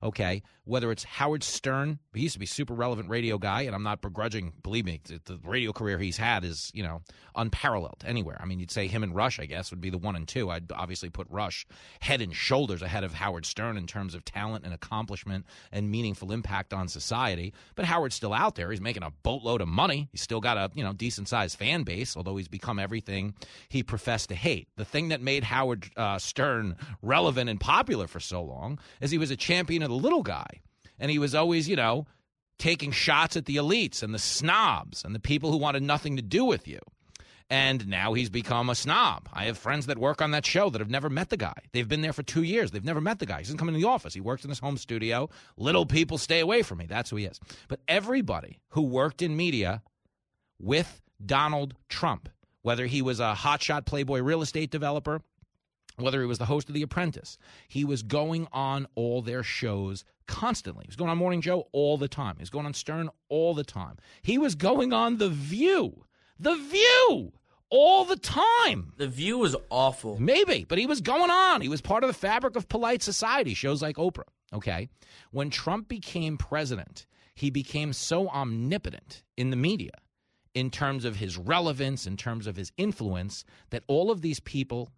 [0.06, 3.82] Okay, whether it's Howard Stern, he used to be super relevant radio guy, and I'm
[3.82, 4.54] not begrudging.
[4.62, 7.02] Believe me, the, radio career he's had is you know
[7.36, 8.38] unparalleled anywhere.
[8.40, 10.52] I mean, you'd say him and Rush, I guess, would be the one and two.
[10.52, 11.66] I'd obviously put Rush
[12.02, 16.32] head and shoulders ahead of Howard Stern in terms of talent and accomplishment and meaningful
[16.32, 17.52] impact on society.
[17.74, 18.70] But Howard's still out there.
[18.70, 20.08] He's making a boatload of money.
[20.12, 23.34] He's still got a you know decent sized fan base, although he's become everything
[23.70, 24.68] he professed to hate.
[24.78, 29.18] The thing that made Howard uh, Stern relevant and popular for so long is he
[29.18, 30.62] was a champion of the little guy,
[31.00, 32.06] and he was always you know
[32.58, 36.22] taking shots at the elites and the snobs and the people who wanted nothing to
[36.22, 36.80] do with you.
[37.50, 39.30] And now he's become a snob.
[39.32, 41.54] I have friends that work on that show that have never met the guy.
[41.74, 42.72] They've been there for two years.
[42.72, 43.38] They've never met the guy.
[43.38, 44.16] He doesn't come in the office.
[44.16, 45.30] He works in his home studio.
[45.56, 46.88] Little people stay away from me.
[46.88, 47.40] That's who he is.
[47.68, 49.84] But everybody who worked in media
[50.60, 52.30] with Donald Trump,
[52.64, 55.22] whether he was a hotshot Playboy real estate developer,
[56.04, 60.04] whether he was the host of The Apprentice, he was going on all their shows
[60.28, 60.84] constantly.
[60.86, 62.36] He was going on Morning Joe all the time.
[62.38, 63.98] He was going on Stern all the time.
[64.22, 66.06] He was going on The View.
[66.40, 67.34] The View!
[67.70, 68.94] All the time.
[68.98, 70.20] The View was awful.
[70.20, 71.62] Maybe, but he was going on.
[71.62, 74.24] He was part of the fabric of polite society, shows like Oprah.
[74.54, 74.90] Okay?
[75.32, 79.92] When Trump became president, he became so omnipotent in the media
[80.54, 84.90] in terms of his relevance, in terms of his influence, that all of these people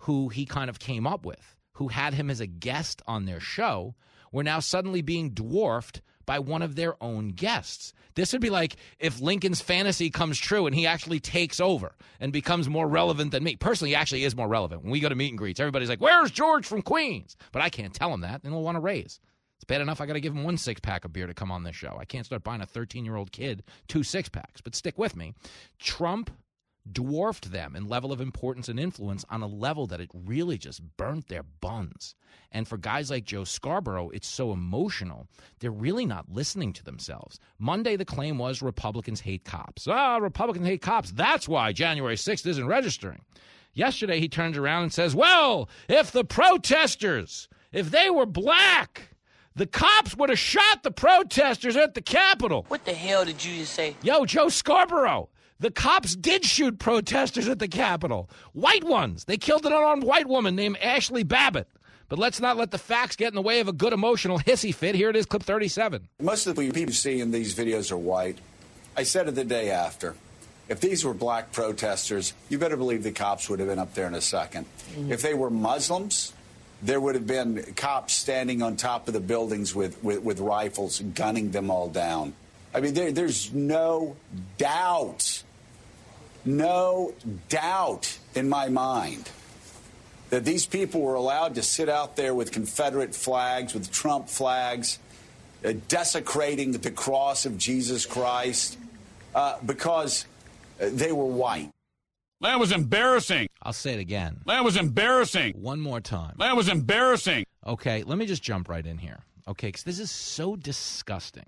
[0.00, 3.40] who he kind of came up with, who had him as a guest on their
[3.40, 3.94] show,
[4.32, 7.92] were now suddenly being dwarfed by one of their own guests.
[8.14, 12.32] This would be like if Lincoln's fantasy comes true and he actually takes over and
[12.32, 13.56] becomes more relevant than me.
[13.56, 14.82] Personally, he actually is more relevant.
[14.82, 17.36] When we go to meet and greets, everybody's like, Where's George from Queens?
[17.52, 19.20] But I can't tell him that, and he'll want to raise.
[19.56, 21.50] It's bad enough I got to give him one six pack of beer to come
[21.50, 21.96] on this show.
[21.98, 25.16] I can't start buying a 13 year old kid two six packs, but stick with
[25.16, 25.34] me.
[25.78, 26.30] Trump
[26.90, 30.82] dwarfed them in level of importance and influence on a level that it really just
[30.96, 32.14] burnt their buns.
[32.52, 35.26] And for guys like Joe Scarborough, it's so emotional.
[35.60, 37.38] They're really not listening to themselves.
[37.58, 39.86] Monday, the claim was Republicans hate cops.
[39.86, 41.12] Ah, Republicans hate cops.
[41.12, 43.22] That's why January 6th isn't registering.
[43.72, 49.14] Yesterday, he turns around and says, Well, if the protesters, if they were black,
[49.54, 52.64] the cops would have shot the protesters at the Capitol.
[52.68, 53.96] What the hell did you just say?
[54.02, 55.28] Yo, Joe Scarborough.
[55.60, 58.30] The cops did shoot protesters at the Capitol.
[58.54, 59.26] White ones.
[59.26, 61.68] They killed an unarmed white woman named Ashli Babbitt.
[62.08, 64.74] But let's not let the facts get in the way of a good emotional hissy
[64.74, 64.94] fit.
[64.94, 66.08] Here it is, clip 37.
[66.20, 68.38] Most of the people you see in these videos are white.
[68.96, 70.14] I said it the day after.
[70.70, 74.06] If these were black protesters, you better believe the cops would have been up there
[74.06, 75.12] in a 2nd mm-hmm.
[75.12, 76.32] If they were Muslims,
[76.80, 81.00] there would have been cops standing on top of the buildings with, with, with rifles,
[81.00, 82.32] gunning them all down.
[82.72, 84.16] I mean, there, there's no
[84.56, 85.42] doubt
[86.44, 87.14] no
[87.48, 89.30] doubt in my mind
[90.30, 94.98] that these people were allowed to sit out there with Confederate flags, with Trump flags,
[95.64, 98.78] uh, desecrating the cross of Jesus Christ
[99.34, 100.24] uh, because
[100.80, 101.70] uh, they were white.
[102.40, 103.48] That was embarrassing.
[103.62, 104.40] I'll say it again.
[104.46, 105.54] That was embarrassing.
[105.60, 106.36] One more time.
[106.38, 107.44] That was embarrassing.
[107.66, 109.18] Okay, let me just jump right in here.
[109.46, 111.44] Okay, because this is so disgusting.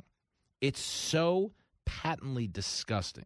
[0.61, 1.53] It's so
[1.87, 3.25] patently disgusting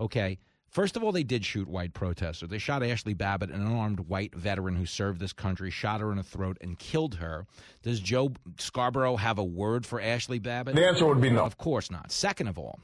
[0.00, 0.38] Okay.
[0.68, 2.48] First of all, they did shoot white protesters.
[2.48, 6.16] They shot Ashli Babbitt, an unarmed white veteran who served this country, shot her in
[6.16, 7.44] the throat and killed her.
[7.82, 10.76] Does Joe Scarborough have a word for Ashli Babbitt?
[10.76, 11.44] The answer would be no.
[11.44, 12.12] Of course not.
[12.12, 12.78] Second of all,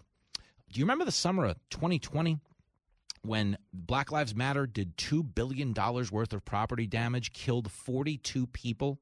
[0.72, 2.40] do you remember the summer of 2020
[3.22, 8.98] when Black Lives Matter did $2 billion worth of property damage, killed 42 people?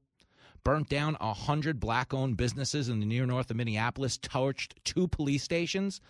[0.63, 5.43] burnt down 100 black owned businesses in the near north of Minneapolis, torched two police
[5.43, 6.01] stations.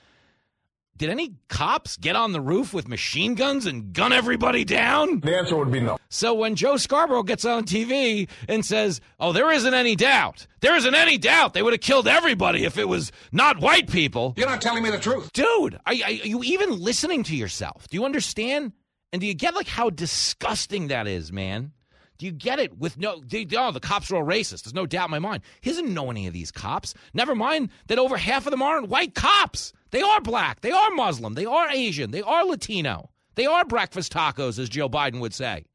[0.97, 5.19] Did any cops get on the roof with machine guns and gun everybody down?
[5.19, 5.97] The answer would be no.
[6.09, 10.47] So when Joe Scarborough gets on TV and says, "Oh, there isn't any doubt.
[10.61, 14.33] There isn't any doubt they would have killed everybody if it was not white people."
[14.37, 15.31] You're not telling me the truth.
[15.33, 17.87] Dude, are, are you even listening to yourself?
[17.89, 18.71] Do you understand?
[19.11, 21.71] And do you get like how disgusting that is, man?
[22.17, 22.77] Do you get it?
[22.77, 24.63] With no, they, oh, the cops are all racist.
[24.63, 25.43] There's no doubt in my mind.
[25.61, 26.93] He doesn't know any of these cops.
[27.13, 29.73] Never mind that over half of them aren't white cops.
[29.91, 30.61] They are black.
[30.61, 31.33] They are Muslim.
[31.33, 32.11] They are Asian.
[32.11, 33.09] They are Latino.
[33.35, 35.65] They are breakfast tacos, as Joe Biden would say.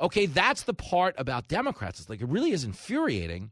[0.00, 2.00] Okay, that's the part about Democrats.
[2.00, 3.50] It's like it really is infuriating.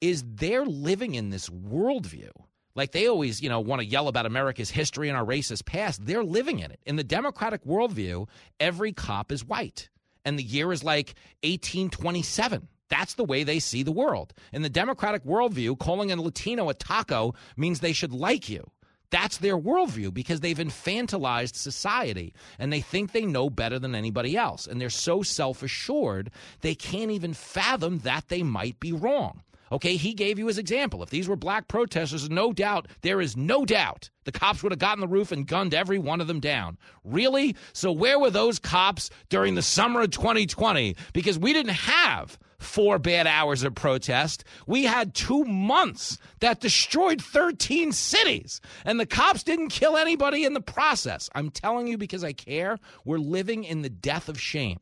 [0.00, 2.30] Is they're living in this worldview.
[2.76, 6.06] Like they always, you know, want to yell about America's history and our racist past.
[6.06, 6.80] They're living in it.
[6.86, 8.28] In the Democratic worldview,
[8.60, 9.90] every cop is white
[10.24, 12.68] and the year is like 1827.
[12.88, 14.34] That's the way they see the world.
[14.52, 18.68] In the Democratic worldview, calling a Latino a taco means they should like you.
[19.10, 24.36] That's their worldview because they've infantilized society and they think they know better than anybody
[24.36, 24.66] else.
[24.66, 29.42] And they're so self assured, they can't even fathom that they might be wrong.
[29.72, 31.02] Okay, he gave you his example.
[31.02, 34.78] If these were black protesters, no doubt, there is no doubt the cops would have
[34.78, 36.76] gotten the roof and gunned every one of them down.
[37.04, 37.56] Really?
[37.72, 40.96] So where were those cops during the summer of 2020?
[41.12, 44.44] Because we didn't have four bad hours of protest.
[44.66, 50.52] We had two months that destroyed 13 cities, and the cops didn't kill anybody in
[50.52, 51.30] the process.
[51.34, 52.78] I'm telling you because I care.
[53.04, 54.80] We're living in the death of shame.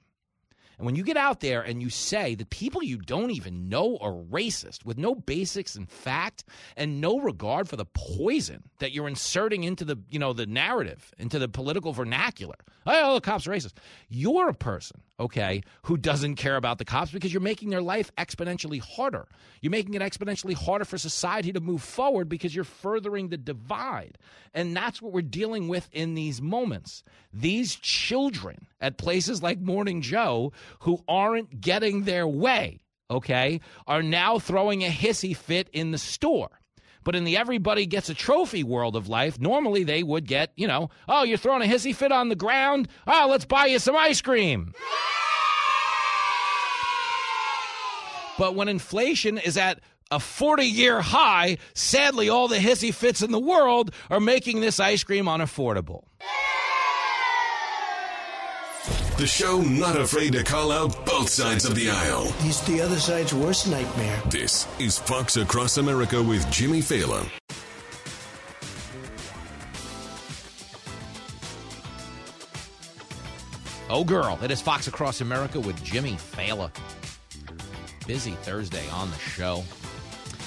[0.78, 3.98] And when you get out there and you say that people you don't even know
[4.00, 6.44] are racist with no basics in fact
[6.76, 11.12] and no regard for the poison that you're inserting into the, you know, the narrative,
[11.18, 12.54] into the political vernacular.
[12.86, 13.74] Oh, the cops are racist.
[14.08, 18.14] You're a person, okay, who doesn't care about the cops because you're making their life
[18.16, 19.26] exponentially harder.
[19.60, 24.18] You're making it exponentially harder for society to move forward because you're furthering the divide.
[24.54, 27.02] And that's what we're dealing with in these moments.
[27.32, 34.38] These children at places like Morning Joe who aren't getting their way, okay, are now
[34.38, 36.57] throwing a hissy fit in the store.
[37.04, 40.66] But in the everybody gets a trophy world of life, normally they would get, you
[40.66, 42.88] know, oh, you're throwing a hissy fit on the ground?
[43.06, 44.74] Oh, let's buy you some ice cream.
[48.38, 49.80] But when inflation is at
[50.10, 54.80] a 40 year high, sadly, all the hissy fits in the world are making this
[54.80, 56.04] ice cream unaffordable.
[59.18, 62.30] The show not afraid to call out both sides of the aisle.
[62.40, 64.22] He's the other side's worst nightmare.
[64.30, 67.28] This is Fox Across America with Jimmy Failla.
[73.90, 76.70] Oh, girl, it is Fox Across America with Jimmy Failla.
[78.06, 79.64] Busy Thursday on the show.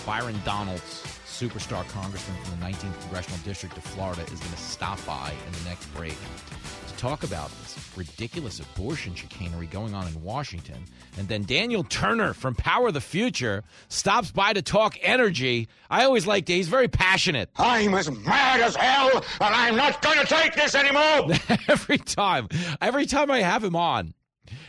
[0.05, 5.05] Byron Donalds, superstar congressman from the 19th Congressional District of Florida, is going to stop
[5.05, 6.55] by in the next break to
[7.01, 10.85] talk about this ridiculous abortion chicanery going on in Washington.
[11.17, 15.67] And then Daniel Turner from Power of the Future stops by to talk energy.
[15.89, 16.53] I always liked it.
[16.53, 17.49] He's very passionate.
[17.57, 21.35] I'm as mad as hell, and I'm not going to take this anymore.
[21.67, 22.47] every time,
[22.79, 24.13] every time I have him on,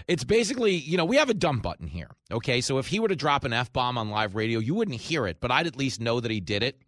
[0.08, 2.08] it's basically, you know, we have a dump button here.
[2.30, 2.62] Okay.
[2.62, 5.26] So if he were to drop an F bomb on live radio, you wouldn't hear
[5.26, 6.80] it, but I'd at least know that he did it.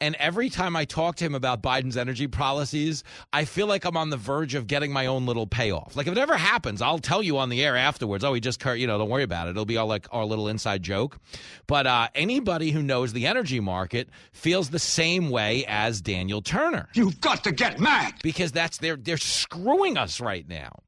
[0.00, 3.96] And every time I talk to him about Biden's energy policies, I feel like I'm
[3.96, 5.96] on the verge of getting my own little payoff.
[5.96, 8.24] Like if it ever happens, I'll tell you on the air afterwards.
[8.24, 9.50] Oh, he just, you know, don't worry about it.
[9.50, 11.18] It'll be all like our little inside joke.
[11.66, 16.88] But uh, anybody who knows the energy market feels the same way as Daniel Turner.
[16.94, 20.80] You've got to get mad because that's they're they're screwing us right now.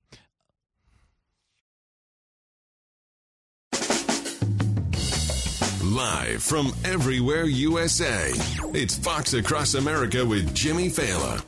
[5.95, 8.33] Live from everywhere USA,
[8.75, 11.41] it's Fox Across America with Jimmy Failla.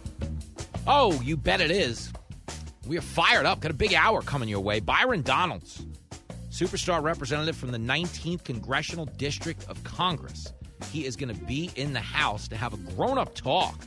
[0.86, 2.12] Oh, you bet it is.
[2.86, 3.58] We are fired up.
[3.58, 4.78] Got a big hour coming your way.
[4.78, 5.84] Byron Donalds,
[6.48, 10.52] superstar representative from the 19th Congressional District of Congress.
[10.92, 13.84] He is going to be in the House to have a grown up talk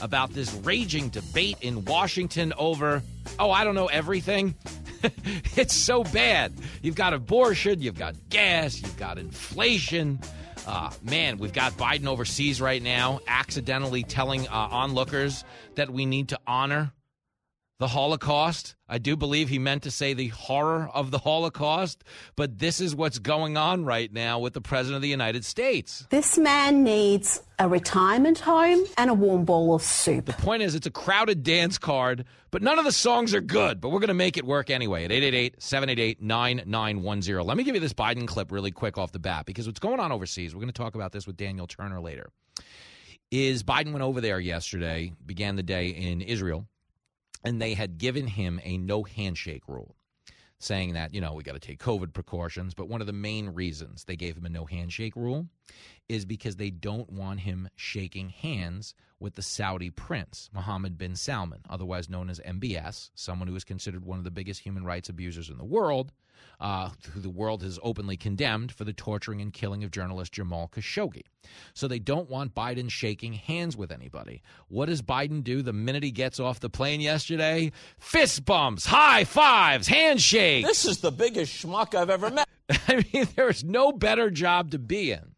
[0.00, 3.00] about this raging debate in Washington over,
[3.38, 4.56] oh, I don't know, everything.
[5.56, 6.52] it's so bad.
[6.82, 10.18] You've got abortion, you've got gas, you've got inflation.
[10.66, 15.44] Uh, man, we've got Biden overseas right now, accidentally telling uh, onlookers
[15.74, 16.92] that we need to honor
[17.78, 18.76] the Holocaust.
[18.88, 22.04] I do believe he meant to say the horror of the Holocaust,
[22.36, 26.06] but this is what's going on right now with the President of the United States.
[26.10, 30.26] This man needs a retirement home and a warm bowl of soup.
[30.26, 33.80] The point is, it's a crowded dance card, but none of the songs are good,
[33.80, 37.46] but we're going to make it work anyway at 888 788 9910.
[37.46, 39.98] Let me give you this Biden clip really quick off the bat because what's going
[39.98, 42.30] on overseas, we're going to talk about this with Daniel Turner later
[43.30, 46.68] is Biden went over there yesterday, began the day in Israel,
[47.44, 49.94] and they had given him a no handshake rule
[50.58, 52.74] saying that, you know, we got to take COVID precautions.
[52.74, 55.46] But one of the main reasons they gave him a no handshake rule
[56.08, 61.60] is because they don't want him shaking hands with the Saudi prince, Mohammed bin Salman,
[61.68, 65.50] otherwise known as MBS, someone who is considered one of the biggest human rights abusers
[65.50, 66.12] in the world,
[66.60, 70.70] uh, who the world has openly condemned for the torturing and killing of journalist Jamal
[70.74, 71.22] Khashoggi.
[71.74, 74.42] So they don't want Biden shaking hands with anybody.
[74.68, 77.72] What does Biden do the minute he gets off the plane yesterday?
[77.98, 80.66] Fist bumps, high fives, handshakes.
[80.66, 82.48] This is the biggest schmuck I've ever met.
[82.88, 85.34] I mean, there's no better job to be in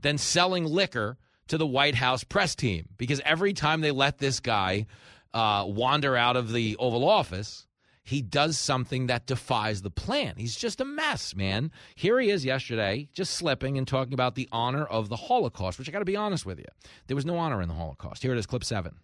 [0.00, 1.16] than selling liquor
[1.48, 4.86] to the White House press team because every time they let this guy
[5.34, 7.66] uh, wander out of the Oval Office,
[8.04, 10.34] he does something that defies the plan.
[10.36, 11.70] He's just a mess, man.
[11.94, 15.88] Here he is yesterday, just slipping and talking about the honor of the Holocaust, which
[15.88, 16.66] I got to be honest with you.
[17.06, 18.22] There was no honor in the Holocaust.
[18.22, 18.96] Here it is, clip seven.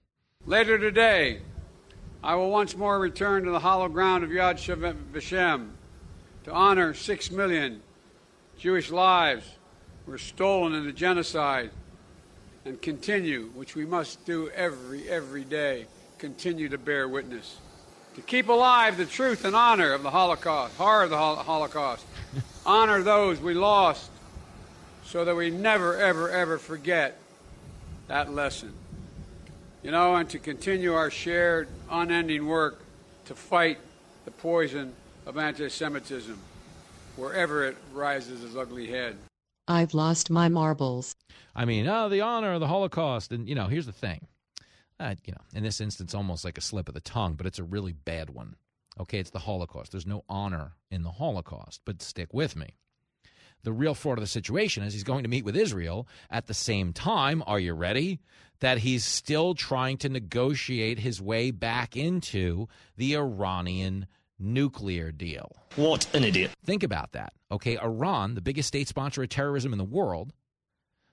[0.44, 1.40] Later today,
[2.22, 4.56] I will once more return to the hollow ground of Yad
[5.12, 5.70] Vashem
[6.44, 7.82] to honor six million
[8.58, 9.46] Jewish lives
[10.06, 11.70] were stolen in the genocide
[12.64, 15.86] and continue, which we must do every, every day,
[16.18, 17.58] continue to bear witness.
[18.16, 22.04] To keep alive the truth and honor of the Holocaust, horror of the Holocaust,
[22.66, 24.10] honor those we lost
[25.04, 27.18] so that we never, ever, ever forget
[28.08, 28.72] that lesson.
[29.82, 32.82] You know, and to continue our shared, unending work
[33.26, 33.78] to fight
[34.24, 34.94] the poison
[35.26, 36.38] of anti Semitism
[37.16, 39.16] wherever it rises its ugly head.
[39.68, 41.14] I've lost my marbles.
[41.54, 43.30] I mean, oh, the honor of the Holocaust.
[43.30, 44.26] And, you know, here's the thing.
[44.98, 47.58] Uh, you know, in this instance, almost like a slip of the tongue, but it's
[47.58, 48.56] a really bad one.
[48.98, 49.92] Okay, it's the Holocaust.
[49.92, 52.76] There's no honor in the Holocaust, but stick with me.
[53.62, 56.54] The real fraud of the situation is he's going to meet with Israel at the
[56.54, 57.42] same time.
[57.46, 58.20] Are you ready?
[58.60, 64.06] That he's still trying to negotiate his way back into the Iranian
[64.38, 65.50] nuclear deal.
[65.74, 66.52] What an idiot.
[66.64, 67.32] Think about that.
[67.50, 70.32] Okay, Iran, the biggest state sponsor of terrorism in the world,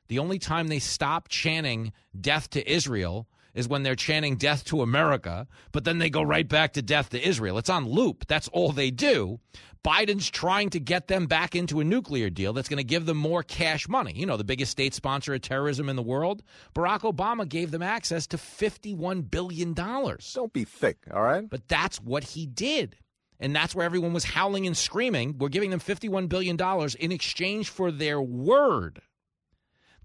[0.07, 4.82] the only time they stop chanting death to Israel is when they're chanting death to
[4.82, 7.58] America, but then they go right back to death to Israel.
[7.58, 8.26] It's on loop.
[8.28, 9.39] That's all they do.
[9.84, 13.18] Biden's trying to get them back into a nuclear deal that's going to give them
[13.18, 14.14] more cash money.
[14.16, 16.41] You know, the biggest state sponsor of terrorism in the world.
[16.74, 19.74] Barack Obama gave them access to $51 billion.
[19.74, 21.49] Don't be thick, all right?
[21.49, 22.95] But that's what he did.
[23.41, 25.38] And that's where everyone was howling and screaming.
[25.38, 26.58] We're giving them $51 billion
[26.99, 29.01] in exchange for their word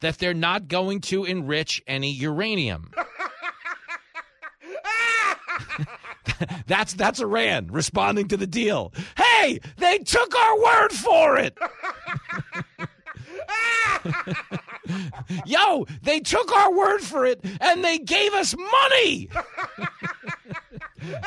[0.00, 2.90] that they're not going to enrich any uranium.
[6.66, 8.92] that's that's Iran responding to the deal.
[9.16, 11.56] Hey, they took our word for it.
[15.46, 19.28] Yo, they took our word for it and they gave us money.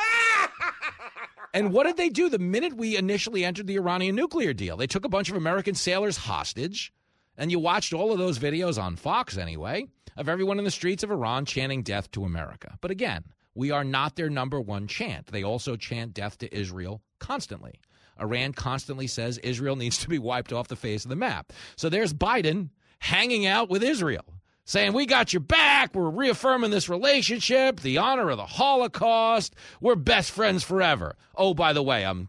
[1.54, 4.76] and what did they do the minute we initially entered the Iranian nuclear deal?
[4.76, 6.92] They took a bunch of American sailors hostage.
[7.38, 9.86] And you watched all of those videos on Fox anyway
[10.16, 12.76] of everyone in the streets of Iran chanting death to America.
[12.80, 13.24] But again,
[13.54, 15.26] we are not their number one chant.
[15.26, 17.80] They also chant death to Israel constantly.
[18.20, 21.52] Iran constantly says Israel needs to be wiped off the face of the map.
[21.76, 24.24] So there's Biden hanging out with Israel,
[24.64, 25.94] saying, We got your back.
[25.94, 29.54] We're reaffirming this relationship, the honor of the Holocaust.
[29.80, 31.16] We're best friends forever.
[31.34, 32.28] Oh, by the way, I'm,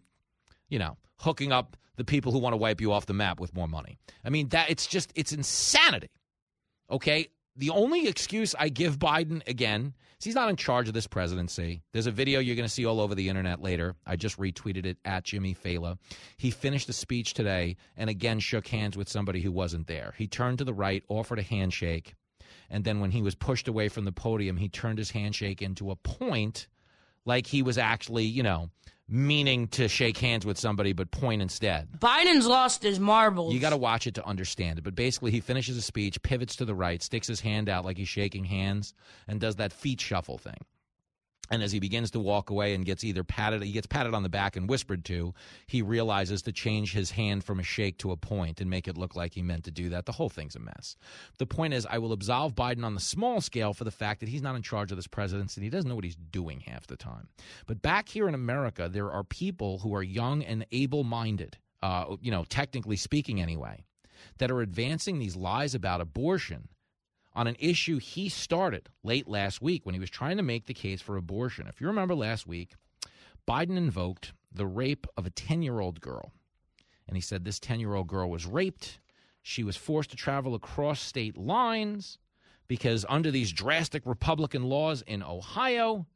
[0.69, 3.53] you know, hooking up the people who want to wipe you off the map with
[3.53, 3.97] more money.
[4.25, 6.09] I mean, that it's just, it's insanity.
[6.89, 7.27] Okay?
[7.55, 11.83] The only excuse I give Biden again is he's not in charge of this presidency.
[11.91, 13.95] There's a video you're going to see all over the internet later.
[14.07, 15.99] I just retweeted it at Jimmy Failla.
[16.37, 20.15] He finished the speech today and again shook hands with somebody who wasn't there.
[20.17, 22.15] He turned to the right, offered a handshake,
[22.71, 25.91] and then when he was pushed away from the podium, he turned his handshake into
[25.91, 26.67] a point
[27.25, 28.71] like he was actually, you know,
[29.07, 31.89] meaning to shake hands with somebody but point instead.
[31.99, 33.53] Biden's lost his marbles.
[33.53, 34.83] You got to watch it to understand it.
[34.83, 37.97] But basically, he finishes a speech, pivots to the right, sticks his hand out like
[37.97, 38.93] he's shaking hands,
[39.27, 40.65] and does that feet shuffle thing.
[41.51, 44.23] And as he begins to walk away and gets either patted, he gets patted on
[44.23, 45.33] the back and whispered to,
[45.67, 48.97] he realizes to change his hand from a shake to a point and make it
[48.97, 50.05] look like he meant to do that.
[50.05, 50.95] The whole thing's a mess.
[51.39, 54.29] The point is, I will absolve Biden on the small scale for the fact that
[54.29, 56.87] he's not in charge of this presidency and he doesn't know what he's doing half
[56.87, 57.27] the time.
[57.67, 62.15] But back here in America, there are people who are young and able minded, uh,
[62.21, 63.83] you know, technically speaking anyway,
[64.37, 66.69] that are advancing these lies about abortion
[67.35, 70.73] on an issue he started late last week when he was trying to make the
[70.73, 71.67] case for abortion.
[71.67, 72.73] If you remember last week,
[73.47, 76.31] Biden invoked the rape of a 10 year old girl.
[77.07, 78.99] And he said this 10 year old girl was raped.
[79.41, 82.17] She was forced to travel across state lines
[82.67, 86.07] because under these drastic Republican laws in Ohio,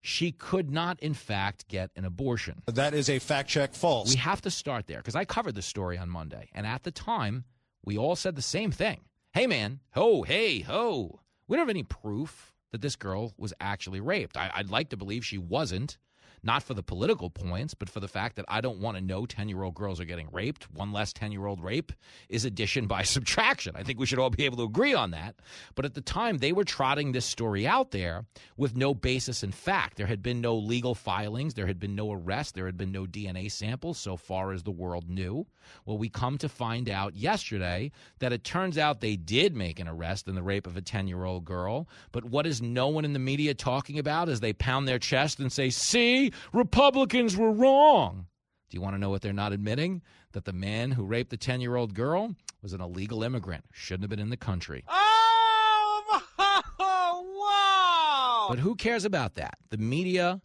[0.00, 2.62] she could not, in fact, get an abortion.
[2.66, 4.10] That is a fact check false.
[4.10, 6.48] We have to start there because I covered this story on Monday.
[6.52, 7.44] And at the time,
[7.84, 9.00] we all said the same thing.
[9.34, 11.20] Hey, man, ho, hey, ho.
[11.46, 14.36] We don't have any proof that this girl was actually raped.
[14.36, 15.98] I, would like to believe she wasn't
[16.42, 19.26] not for the political points, but for the fact that I don't want to know
[19.26, 20.72] 10 year old girls are getting raped.
[20.72, 21.92] One less 10 year old rape
[22.28, 23.74] is addition by subtraction.
[23.76, 25.36] I think we should all be able to agree on that.
[25.74, 28.26] But at the time, they were trotting this story out there
[28.56, 29.96] with no basis in fact.
[29.96, 33.04] There had been no legal filings, there had been no arrest, there had been no
[33.04, 35.46] DNA samples so far as the world knew.
[35.84, 39.88] Well, we come to find out yesterday that it turns out they did make an
[39.88, 41.88] arrest in the rape of a 10 year old girl.
[42.12, 45.40] But what is no one in the media talking about as they pound their chest
[45.40, 48.26] and say, see, Republicans were wrong.
[48.70, 50.02] Do you want to know what they're not admitting?
[50.32, 54.02] That the man who raped the 10 year old girl was an illegal immigrant, shouldn't
[54.02, 54.84] have been in the country.
[54.88, 56.20] Oh,
[56.78, 58.46] wow!
[58.48, 59.58] But who cares about that?
[59.70, 60.40] The media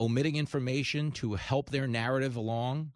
[0.00, 2.92] omitting information to help their narrative along.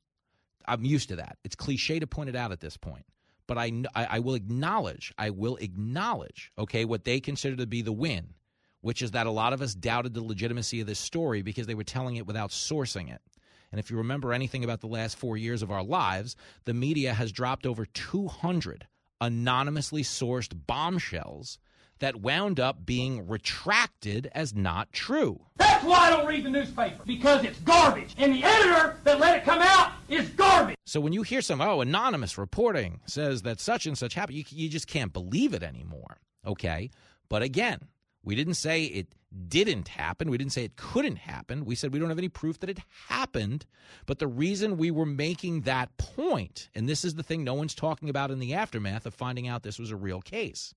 [0.67, 1.39] I'm used to that.
[1.45, 3.05] It's cliche to point it out at this point.
[3.49, 7.83] But I, I, I will acknowledge, I will acknowledge, okay, what they consider to be
[7.83, 8.35] the win
[8.83, 11.75] which is that a lot of us doubted the legitimacy of this story because they
[11.75, 13.23] were telling it without sourcing it.
[13.71, 17.15] And if you remember anything about the last four years of our lives, the media
[17.15, 18.87] has dropped over 200
[19.21, 21.59] anonymously sourced bombshells
[22.01, 25.41] that wound up being retracted as not true.
[25.57, 28.15] That's why I don't read the newspaper, because it's garbage.
[28.19, 30.77] And the editor that let it come out is garbage.
[30.85, 34.45] So when you hear some, oh, anonymous reporting says that such and such happened, you,
[34.51, 36.19] you just can't believe it anymore.
[36.45, 36.91] Okay?
[37.29, 37.79] But again,
[38.25, 39.09] we didn't say it
[39.49, 40.31] didn't happen.
[40.31, 41.65] We didn't say it couldn't happen.
[41.65, 43.67] We said we don't have any proof that it happened.
[44.07, 47.75] But the reason we were making that point, and this is the thing no one's
[47.75, 50.75] talking about in the aftermath of finding out this was a real case,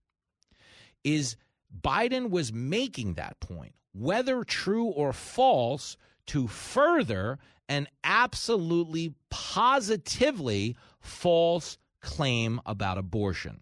[1.04, 1.36] is
[1.82, 7.38] Biden was making that point, whether true or false, to further
[7.68, 13.60] an absolutely positively false claim about abortion.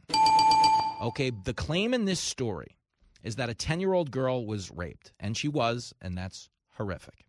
[1.01, 2.77] Okay, the claim in this story
[3.23, 7.25] is that a 10 year old girl was raped, and she was, and that's horrific.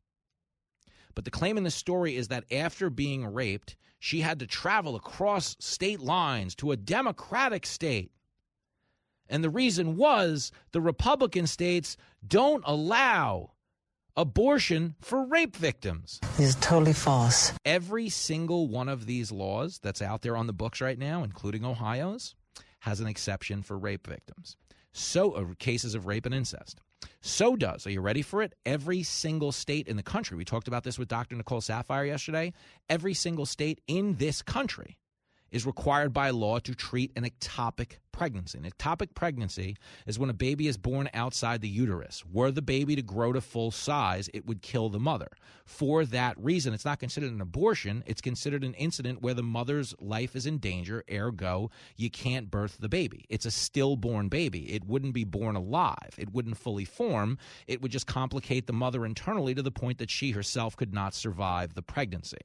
[1.15, 4.97] But the claim in the story is that after being raped, she had to travel
[4.97, 8.11] across state lines to a Democratic state.
[9.29, 13.53] And the reason was the Republican states don't allow
[14.17, 16.21] abortion for rape victims.
[16.37, 17.53] This Is totally false.
[17.65, 21.65] Every single one of these laws that's out there on the books right now, including
[21.65, 22.35] Ohio's,
[22.81, 24.57] has an exception for rape victims
[24.95, 26.81] so uh, cases of rape and incest.
[27.21, 28.55] So does, are you ready for it?
[28.65, 30.37] Every single state in the country.
[30.37, 31.37] We talked about this with Dr.
[31.37, 32.53] Nicole Saphier yesterday.
[32.89, 34.97] Every single state in this country
[35.55, 38.59] is required by law to treat an ectopic pregnancy.
[38.59, 42.25] An ectopic pregnancy is when a baby is born outside the uterus.
[42.33, 45.29] Were the baby to grow to full size, it would kill the mother.
[45.65, 49.95] For that reason, it's not considered an abortion, it's considered an incident where the mother's
[50.01, 53.25] life is in danger, ergo, you can't birth the baby.
[53.29, 54.73] It's a stillborn baby.
[54.73, 57.39] It wouldn't be born alive, it wouldn't fully form,
[57.69, 61.15] it would just complicate the mother internally to the point that she herself could not
[61.15, 62.39] survive the pregnancy.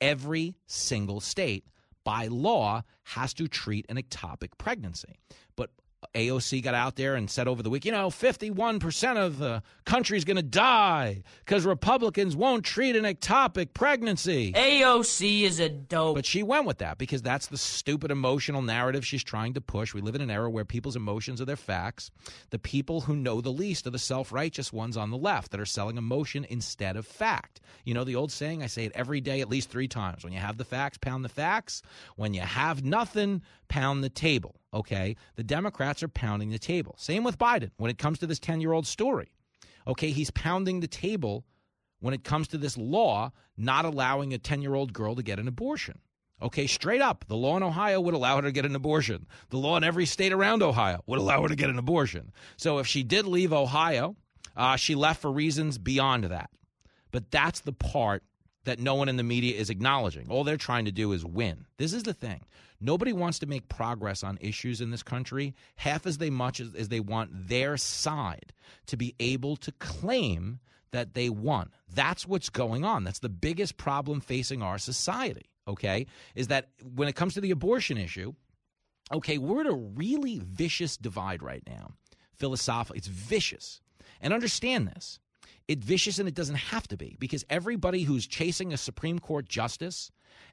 [0.00, 1.64] Every single state
[2.04, 5.18] by law has to treat an ectopic pregnancy.
[5.56, 5.70] But
[6.14, 10.24] AOC got out there and said over the week, you know, 51% of the country's
[10.24, 14.52] going to die because Republicans won't treat an ectopic pregnancy.
[14.52, 16.16] AOC is a dope.
[16.16, 19.94] But she went with that because that's the stupid emotional narrative she's trying to push.
[19.94, 22.10] We live in an era where people's emotions are their facts.
[22.50, 25.60] The people who know the least are the self righteous ones on the left that
[25.60, 27.60] are selling emotion instead of fact.
[27.84, 30.24] You know the old saying, I say it every day at least three times.
[30.24, 31.82] When you have the facts, pound the facts.
[32.16, 33.42] When you have nothing,
[33.72, 34.60] pound the table.
[34.74, 35.16] Okay.
[35.36, 36.94] The Democrats are pounding the table.
[36.98, 39.32] Same with Biden when it comes to this 10 year old story.
[39.86, 40.10] Okay.
[40.10, 41.46] He's pounding the table
[42.00, 45.38] when it comes to this law not allowing a 10 year old girl to get
[45.38, 46.00] an abortion.
[46.42, 49.26] Okay, straight up, the law in Ohio would allow her to get an abortion.
[49.50, 52.32] The law in every state around Ohio would allow her to get an abortion.
[52.56, 54.16] So if she did leave Ohio,
[54.56, 56.50] uh, she left for reasons beyond that.
[57.12, 58.24] But that's the part
[58.64, 60.26] that no one in the media is acknowledging.
[60.28, 61.66] All they're trying to do is win.
[61.78, 62.40] This is the thing.
[62.80, 66.74] Nobody wants to make progress on issues in this country half as they much as,
[66.74, 68.52] as they want their side
[68.86, 70.60] to be able to claim
[70.90, 71.70] that they won.
[71.94, 73.04] That's what's going on.
[73.04, 76.06] That's the biggest problem facing our society, okay?
[76.34, 78.34] Is that when it comes to the abortion issue,
[79.12, 81.92] okay, we're at a really vicious divide right now.
[82.34, 83.80] Philosophically, it's vicious.
[84.20, 85.18] And understand this.
[85.72, 89.48] It's vicious and it doesn't have to be because everybody who's chasing a Supreme Court
[89.48, 90.10] justice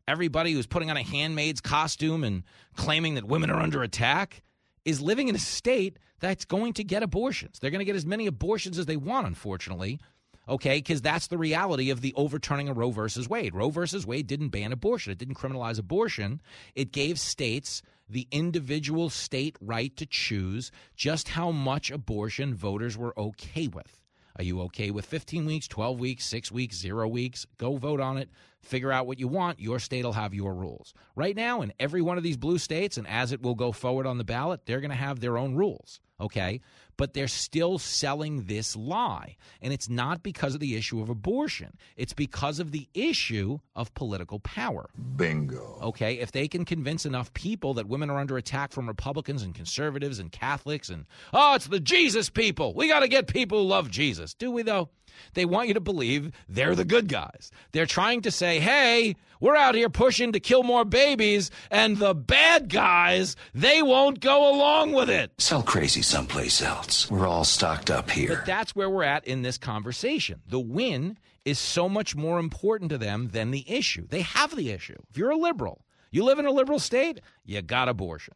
[0.07, 2.43] everybody who's putting on a handmaid's costume and
[2.75, 4.41] claiming that women are under attack
[4.85, 7.59] is living in a state that's going to get abortions.
[7.59, 9.99] They're going to get as many abortions as they want, unfortunately.
[10.47, 13.53] Okay, because that's the reality of the overturning of Roe versus Wade.
[13.53, 16.41] Roe versus Wade didn't ban abortion, it didn't criminalize abortion.
[16.73, 23.17] It gave states the individual state right to choose just how much abortion voters were
[23.19, 23.98] okay with.
[24.39, 27.45] Are you okay with 15 weeks, 12 weeks, 6 weeks, 0 weeks?
[27.57, 28.29] Go vote on it.
[28.61, 29.59] Figure out what you want.
[29.59, 30.93] Your state will have your rules.
[31.13, 34.07] Right now, in every one of these blue states, and as it will go forward
[34.07, 35.99] on the ballot, they're going to have their own rules.
[36.21, 36.61] Okay?
[36.99, 39.37] But they're still selling this lie.
[39.61, 43.93] And it's not because of the issue of abortion, it's because of the issue of
[43.93, 44.89] political power.
[45.15, 45.79] Bingo.
[45.81, 46.15] Okay?
[46.15, 50.19] If they can convince enough people that women are under attack from Republicans and conservatives
[50.19, 52.73] and Catholics and, oh, it's the Jesus people.
[52.73, 54.33] We got to get people who love Jesus.
[54.33, 54.89] Do we, though?
[55.33, 57.51] They want you to believe they're the good guys.
[57.71, 62.13] They're trying to say, hey, we're out here pushing to kill more babies, and the
[62.13, 65.31] bad guys, they won't go along with it.
[65.37, 67.09] Sell crazy someplace else.
[67.09, 68.35] We're all stocked up here.
[68.35, 70.41] But that's where we're at in this conversation.
[70.47, 74.07] The win is so much more important to them than the issue.
[74.07, 74.97] They have the issue.
[75.09, 78.33] If you're a liberal, you live in a liberal state, you got abortion.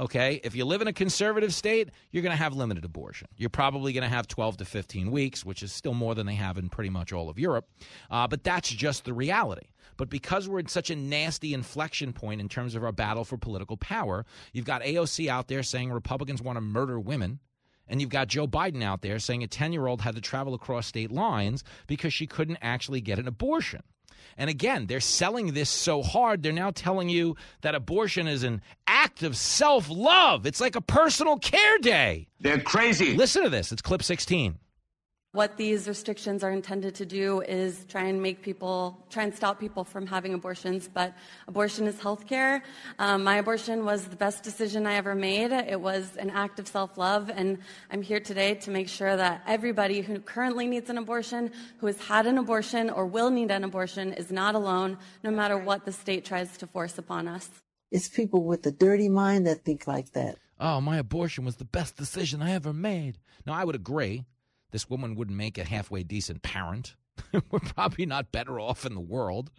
[0.00, 3.28] Okay, if you live in a conservative state, you're going to have limited abortion.
[3.36, 6.36] You're probably going to have 12 to 15 weeks, which is still more than they
[6.36, 7.68] have in pretty much all of Europe.
[8.10, 9.66] Uh, but that's just the reality.
[9.98, 13.36] But because we're at such a nasty inflection point in terms of our battle for
[13.36, 14.24] political power,
[14.54, 17.38] you've got AOC out there saying Republicans want to murder women.
[17.86, 20.54] And you've got Joe Biden out there saying a 10 year old had to travel
[20.54, 23.82] across state lines because she couldn't actually get an abortion.
[24.36, 28.62] And again, they're selling this so hard, they're now telling you that abortion is an
[28.86, 30.46] act of self love.
[30.46, 32.28] It's like a personal care day.
[32.40, 33.16] They're crazy.
[33.16, 33.72] Listen to this.
[33.72, 34.58] It's clip 16.
[35.32, 39.60] What these restrictions are intended to do is try and make people, try and stop
[39.60, 40.90] people from having abortions.
[40.92, 41.14] But
[41.46, 42.62] abortion is healthcare.
[42.98, 45.52] Um, my abortion was the best decision I ever made.
[45.52, 47.30] It was an act of self love.
[47.32, 47.58] And
[47.92, 52.00] I'm here today to make sure that everybody who currently needs an abortion, who has
[52.00, 55.92] had an abortion, or will need an abortion is not alone, no matter what the
[55.92, 57.48] state tries to force upon us.
[57.92, 60.38] It's people with a dirty mind that think like that.
[60.58, 63.18] Oh, my abortion was the best decision I ever made.
[63.46, 64.24] Now, I would agree
[64.70, 66.94] this woman wouldn't make a halfway decent parent.
[67.50, 69.50] We're probably not better off in the world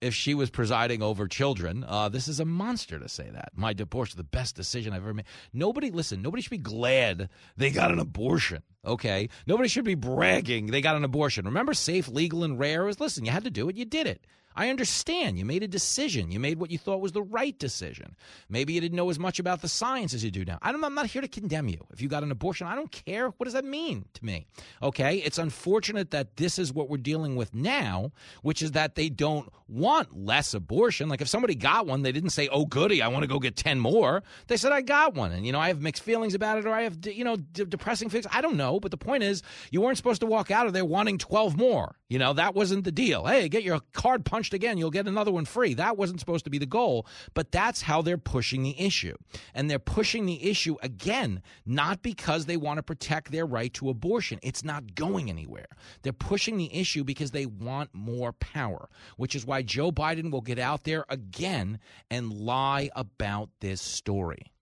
[0.00, 1.84] if she was presiding over children.
[1.86, 3.52] Uh, this is a monster to say that.
[3.54, 5.26] My divorce is the best decision I've ever made.
[5.52, 9.28] Nobody, listen, nobody should be glad they got an abortion, okay?
[9.46, 11.44] Nobody should be bragging they got an abortion.
[11.44, 14.26] Remember, safe, legal, and rare was listen, you had to do it, you did it.
[14.56, 15.38] I understand.
[15.38, 16.32] You made a decision.
[16.32, 18.16] You made what you thought was the right decision.
[18.48, 20.58] Maybe you didn't know as much about the science as you do now.
[20.62, 21.86] I'm not here to condemn you.
[21.92, 23.28] If you got an abortion, I don't care.
[23.28, 24.46] What does that mean to me?
[24.82, 25.16] Okay?
[25.18, 28.12] It's unfortunate that this is what we're dealing with now,
[28.42, 31.10] which is that they don't want less abortion.
[31.10, 33.56] Like if somebody got one, they didn't say, oh, goody, I want to go get
[33.56, 34.22] 10 more.
[34.46, 35.32] They said, I got one.
[35.32, 37.66] And, you know, I have mixed feelings about it or I have, you know, de-
[37.66, 38.26] depressing feelings.
[38.32, 38.75] I don't know.
[38.80, 41.96] But the point is, you weren't supposed to walk out of there wanting 12 more.
[42.08, 43.26] You know, that wasn't the deal.
[43.26, 45.74] Hey, get your card punched again, you'll get another one free.
[45.74, 49.16] That wasn't supposed to be the goal, but that's how they're pushing the issue.
[49.54, 53.90] And they're pushing the issue again, not because they want to protect their right to
[53.90, 54.38] abortion.
[54.42, 55.66] It's not going anywhere.
[56.02, 60.40] They're pushing the issue because they want more power, which is why Joe Biden will
[60.42, 64.52] get out there again and lie about this story.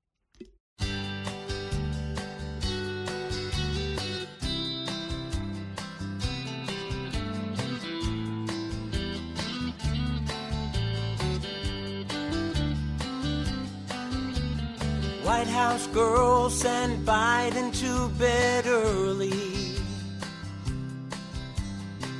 [15.44, 19.74] White House girls send Biden to bed early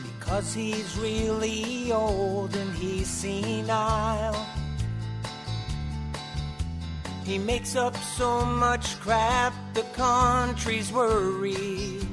[0.03, 4.47] because he's really old and he's senile.
[7.25, 12.07] He makes up so much crap, the country's worried.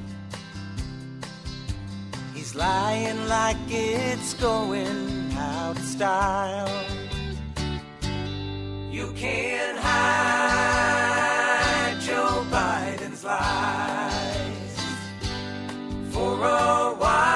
[2.34, 6.86] He's lying like it's going out of style.
[8.90, 11.01] You can't hide
[16.22, 17.31] For a while,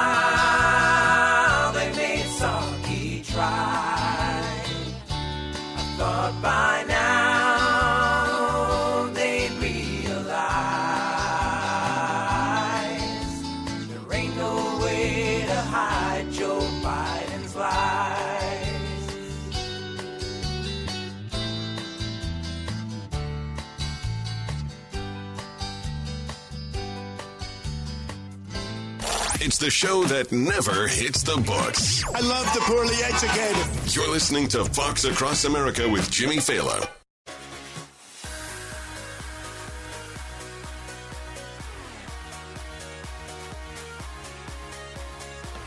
[29.66, 32.03] the show that never hits the books.
[32.13, 33.95] I love the poorly educated.
[33.95, 36.88] You're listening to Fox Across America with Jimmy Failla.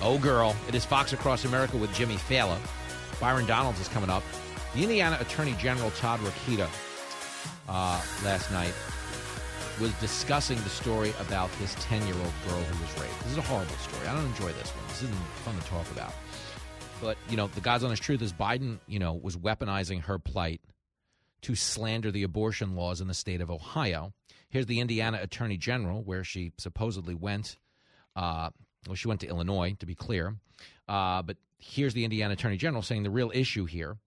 [0.01, 0.55] Oh, girl.
[0.69, 2.57] It is Fox Across America with Jimmy Failla.
[3.19, 4.23] Byron Donalds is coming up.
[4.77, 6.69] The Indiana Attorney General Todd Rokita
[7.69, 8.75] uh, last night
[9.81, 13.19] was discussing the story about this 10 year old girl who was raped.
[13.23, 14.07] This is a horrible story.
[14.09, 14.85] I don't enjoy this one.
[14.89, 15.15] This isn't
[15.45, 16.13] fun to talk about.
[17.01, 20.61] But, you know, the God's honest truth is Biden, you know, was weaponizing her plight
[21.43, 24.13] to slander the abortion laws in the state of Ohio.
[24.49, 27.57] Here's the Indiana Attorney General, where she supposedly went.
[28.17, 28.51] Uh,
[28.87, 30.35] well, she went to Illinois, to be clear.
[30.89, 33.99] Uh, but here's the Indiana Attorney General saying the real issue here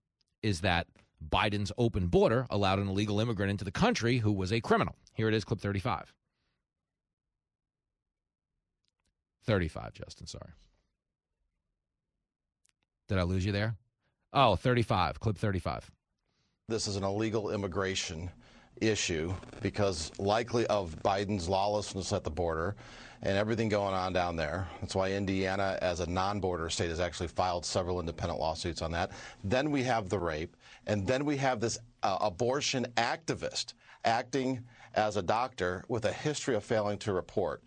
[0.41, 0.87] is that
[1.29, 4.95] Biden's open border allowed an illegal immigrant into the country who was a criminal.
[5.13, 6.13] Here it is, clip 35.
[9.43, 10.51] 35, Justin, sorry.
[13.07, 13.75] Did I lose you there?
[14.33, 15.91] Oh, 35, clip 35.
[16.69, 18.29] This is an illegal immigration
[18.79, 22.75] issue because likely of Biden's lawlessness at the border
[23.23, 24.67] and everything going on down there.
[24.79, 29.11] That's why Indiana, as a non-border state, has actually filed several independent lawsuits on that.
[29.43, 30.55] Then we have the rape,
[30.87, 33.73] and then we have this uh, abortion activist
[34.05, 34.63] acting
[34.93, 37.63] as a doctor with a history of failing to report.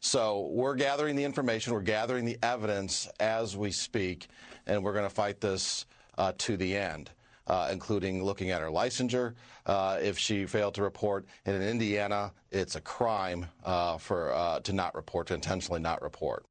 [0.00, 4.28] So we're gathering the information, we're gathering the evidence as we speak,
[4.66, 5.86] and we're going to fight this
[6.18, 7.10] uh, to the end.
[7.48, 9.34] Uh, including looking at her licensure
[9.66, 11.24] uh, if she failed to report.
[11.44, 16.02] And in Indiana, it's a crime uh, for uh, to not report, to intentionally not
[16.02, 16.44] report.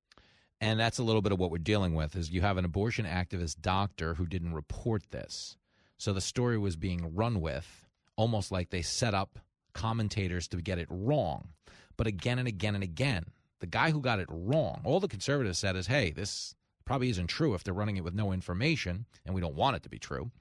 [0.61, 3.05] And that's a little bit of what we're dealing with is you have an abortion
[3.05, 5.57] activist doctor who didn't report this.
[5.97, 9.39] So the story was being run with almost like they set up
[9.75, 11.49] commentators to get it wrong.
[11.97, 13.25] But again and again and again,
[13.59, 16.55] the guy who got it wrong, all the conservatives said is, hey, this
[16.85, 19.83] probably isn't true if they're running it with no information, and we don't want it
[19.83, 20.31] to be true.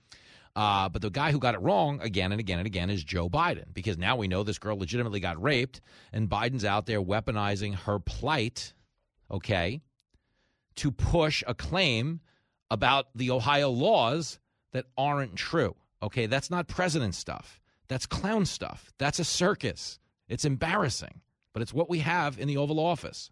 [0.56, 3.28] Uh, but the guy who got it wrong again and again and again is Joe
[3.28, 5.80] Biden, because now we know this girl legitimately got raped,
[6.12, 8.72] and Biden's out there weaponizing her plight,
[9.30, 9.80] okay,
[10.76, 12.20] to push a claim
[12.70, 14.38] about the Ohio laws
[14.72, 15.74] that aren't true.
[16.02, 17.60] Okay, that's not president stuff.
[17.88, 18.92] That's clown stuff.
[18.98, 19.98] That's a circus.
[20.28, 21.20] It's embarrassing,
[21.52, 23.28] but it's what we have in the Oval Office.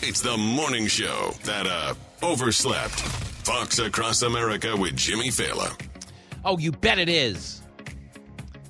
[0.00, 3.00] It's the morning show that uh overslept.
[3.48, 5.74] Fox Across America with Jimmy Failla.
[6.44, 7.62] Oh, you bet it is.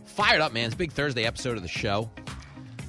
[0.04, 0.66] Fired up, man.
[0.66, 2.10] It's a big Thursday episode of the show.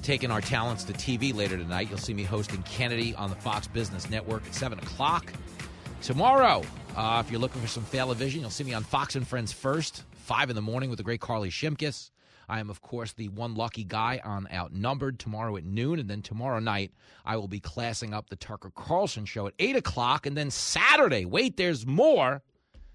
[0.02, 1.88] Taking our talents to TV later tonight.
[1.88, 5.32] You'll see me hosting Kennedy on the Fox Business Network at 7 o'clock.
[6.02, 6.62] Tomorrow,
[6.96, 10.04] uh, if you're looking for some Vision, you'll see me on Fox and Friends first,
[10.12, 12.10] 5 in the morning with the great Carly Shimkus.
[12.48, 15.98] I am, of course, the one lucky guy on Outnumbered tomorrow at noon.
[16.00, 16.92] And then tomorrow night,
[17.24, 20.24] I will be classing up the Tucker Carlson show at 8 o'clock.
[20.24, 22.42] And then Saturday, wait, there's more.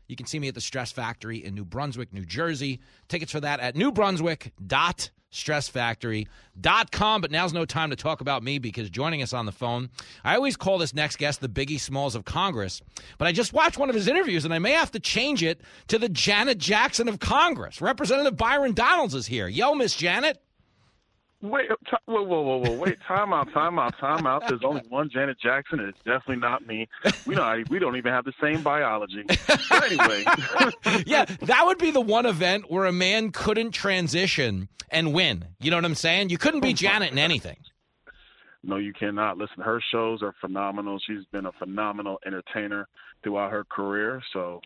[0.07, 2.79] You can see me at the Stress Factory in New Brunswick, New Jersey.
[3.07, 3.75] Tickets for that at
[5.35, 7.21] newbrunswick.stressfactory.com.
[7.21, 9.89] But now's no time to talk about me because joining us on the phone,
[10.23, 12.81] I always call this next guest the Biggie Smalls of Congress.
[13.17, 15.61] But I just watched one of his interviews and I may have to change it
[15.87, 17.81] to the Janet Jackson of Congress.
[17.81, 19.47] Representative Byron Donalds is here.
[19.47, 20.41] Yo, Miss Janet.
[21.41, 22.77] Wait, t- whoa, whoa, whoa, whoa!
[22.77, 24.47] Wait, time out, time out, time out.
[24.47, 26.87] There's only one Janet Jackson, and it's definitely not me.
[27.27, 29.23] We don't, we don't even have the same biology.
[29.27, 30.23] But anyway,
[31.05, 35.45] yeah, that would be the one event where a man couldn't transition and win.
[35.59, 36.29] You know what I'm saying?
[36.29, 37.57] You couldn't be oh Janet in anything.
[38.63, 39.37] No, you cannot.
[39.37, 40.99] Listen, her shows are phenomenal.
[41.05, 42.87] She's been a phenomenal entertainer
[43.23, 44.21] throughout her career.
[44.33, 44.61] So,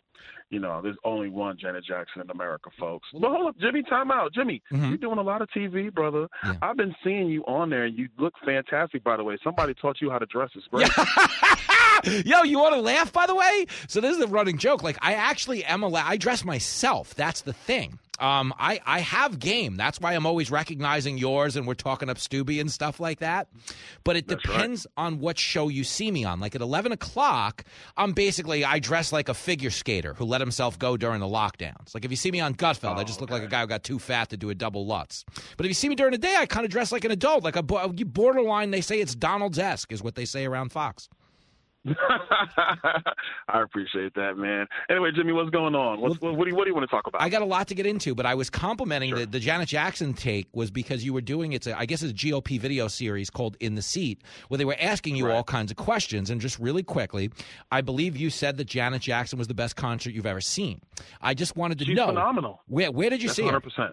[0.49, 3.07] you know, there's only one Janet Jackson in America, folks.
[3.13, 4.33] But hold up, Jimmy, time out.
[4.33, 4.89] Jimmy, Mm-hmm.
[4.89, 6.27] you're doing a lot of TV, brother.
[6.61, 9.37] I've been seeing you on there, and you look fantastic, by the way.
[9.43, 10.49] Somebody taught you how to dress.
[10.55, 10.89] It's great.
[12.25, 13.65] Yo, you want to laugh, by the way?
[13.87, 14.83] So this is a running joke.
[14.83, 16.05] Like, I actually am allowed.
[16.07, 17.15] I dress myself.
[17.15, 17.99] That's the thing.
[18.19, 19.77] Um, I I have game.
[19.77, 23.47] That's why I'm always recognizing yours, and we're talking up Stubby and stuff like that.
[24.03, 24.55] But it That's right.
[24.55, 26.41] depends on what show you see me on.
[26.41, 27.63] Like at 11 o'clock,
[27.95, 31.93] I'm basically I dress like a figure skater who let himself go during the lockdowns.
[31.93, 33.83] Like if you see me on Gutfeld, I just look like a guy who got
[33.83, 35.23] too fat to do a double Lutz.
[35.55, 37.45] But if you see me during the day, I kind of dress like an adult,
[37.45, 38.71] like a borderline.
[38.71, 41.07] They say it's Donald's esque, is what they say around Fox.
[43.47, 44.67] I appreciate that, man.
[44.89, 46.01] Anyway, Jimmy, what's going on?
[46.01, 47.21] What's, what, what, do you, what do you want to talk about?
[47.21, 50.13] I got a lot to get into, but I was complimenting the, the Janet Jackson
[50.13, 53.29] take was because you were doing it's a, I guess it's a GOP video series
[53.29, 56.59] called In the Seat where they were asking you all kinds of questions and just
[56.59, 57.31] really quickly,
[57.71, 60.81] I believe you said that Janet Jackson was the best concert you've ever seen.
[61.21, 62.61] I just wanted to She's know phenomenal.
[62.67, 63.59] Where where did you That's see her?
[63.59, 63.91] 100%.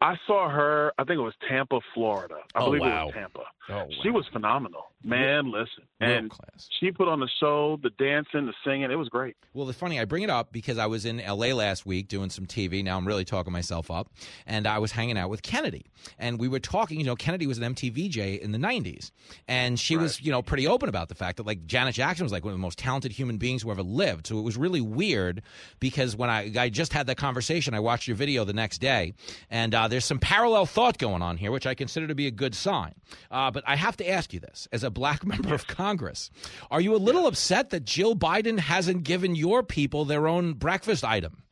[0.00, 0.92] I saw her.
[0.96, 2.36] I think it was Tampa, Florida.
[2.54, 3.02] I Oh, believe wow.
[3.02, 3.40] it was Tampa.
[3.70, 5.50] Oh, She was phenomenal, man.
[5.50, 6.32] Listen, Real and
[6.80, 8.90] she put on the show, the dancing, the singing.
[8.90, 9.36] It was great.
[9.52, 10.00] Well, it's funny.
[10.00, 12.82] I bring it up because I was in LA last week doing some TV.
[12.82, 14.10] Now I'm really talking myself up.
[14.46, 15.84] And I was hanging out with Kennedy.
[16.18, 19.10] And we were talking, you know, Kennedy was an MTVJ in the 90s.
[19.48, 22.32] And she was, you know, pretty open about the fact that, like, Janet Jackson was
[22.32, 24.28] like one of the most talented human beings who ever lived.
[24.28, 25.42] So it was really weird
[25.80, 29.12] because when I, I just had that conversation, I watched your video the next day.
[29.50, 32.30] And uh, there's some parallel thought going on here, which I consider to be a
[32.30, 32.94] good sign.
[33.30, 36.30] Uh, but I have to ask you this as a black member of Congress,
[36.70, 41.02] are you a little upset that Jill Biden hasn't given your people their own breakfast
[41.02, 41.42] item?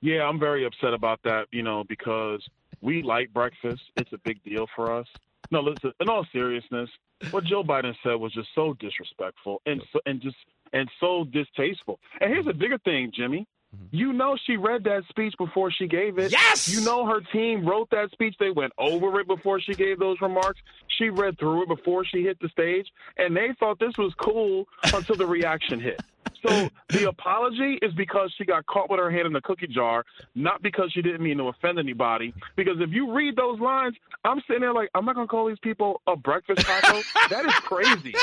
[0.00, 1.46] Yeah, I'm very upset about that.
[1.50, 2.40] You know, because
[2.82, 3.82] we like breakfast.
[3.96, 5.08] It's a big deal for us.
[5.50, 5.92] No, listen.
[5.98, 6.88] In all seriousness,
[7.32, 10.36] what Joe Biden said was just so disrespectful and so, and just
[10.72, 11.98] and so distasteful.
[12.20, 13.48] And here's the bigger thing, Jimmy.
[13.74, 13.96] Mm-hmm.
[13.96, 16.32] You know she read that speech before she gave it.
[16.32, 16.68] Yes.
[16.68, 18.34] You know her team wrote that speech.
[18.38, 20.60] They went over it before she gave those remarks.
[20.98, 24.68] She read through it before she hit the stage, and they thought this was cool
[24.92, 26.02] until the reaction hit.
[26.46, 30.04] So the apology is because she got caught with her hand in the cookie jar,
[30.34, 32.34] not because she didn't mean to offend anybody.
[32.56, 33.94] Because if you read those lines,
[34.24, 37.00] I'm sitting there like, I'm not gonna call these people a breakfast taco.
[37.30, 38.14] that is crazy.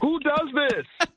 [0.00, 1.08] Who does this?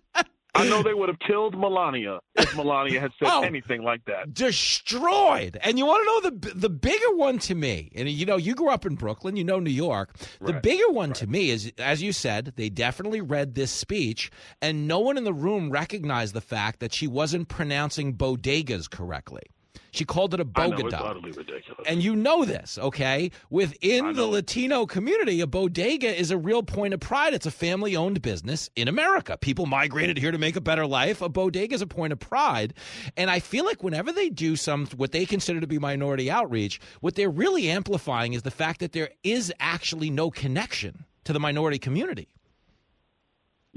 [0.57, 3.43] I know they would have killed Melania if Melania had said Oh.
[3.43, 4.33] anything like that.
[4.33, 5.57] destroyed.
[5.61, 8.55] And you want to know the the bigger one to me, and you know, you
[8.55, 10.15] grew up in Brooklyn, you know New York.
[10.41, 14.31] The bigger one to me is, as you said, they definitely read this speech,
[14.61, 19.43] and no one in the room recognized the fact that she wasn't pronouncing bodegas correctly.
[19.91, 21.85] She called it a I know it's utterly ridiculous.
[21.87, 23.31] And you know this, okay?
[23.49, 27.33] Within the Latino community, a bodega is a real point of pride.
[27.33, 29.37] It's a family owned business in America.
[29.37, 31.21] People migrated here to make a better life.
[31.21, 32.73] A bodega is a point of pride.
[33.15, 36.79] And I feel like whenever they do some, what they consider to be minority outreach,
[37.01, 41.39] what they're really amplifying is the fact that there is actually no connection to the
[41.39, 42.29] minority community.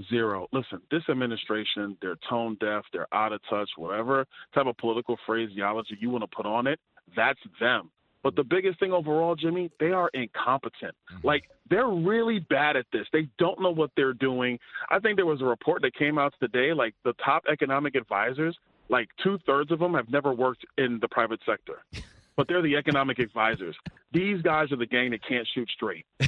[0.09, 0.46] Zero.
[0.53, 5.96] Listen, this administration, they're tone deaf, they're out of touch, whatever type of political phraseology
[6.01, 6.78] you want to put on it,
[7.16, 7.90] that's them.
[8.22, 10.94] But the biggest thing overall, Jimmy, they are incompetent.
[11.12, 11.26] Mm-hmm.
[11.26, 13.07] Like, they're really bad at this.
[13.12, 14.59] They don't know what they're doing.
[14.90, 18.57] I think there was a report that came out today, like the top economic advisors,
[18.88, 21.82] like two thirds of them have never worked in the private sector.
[22.37, 23.76] But they're the economic advisors.
[24.12, 26.07] These guys are the gang that can't shoot straight.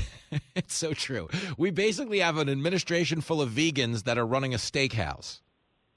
[0.54, 1.28] It's so true.
[1.58, 5.40] We basically have an administration full of vegans that are running a steakhouse.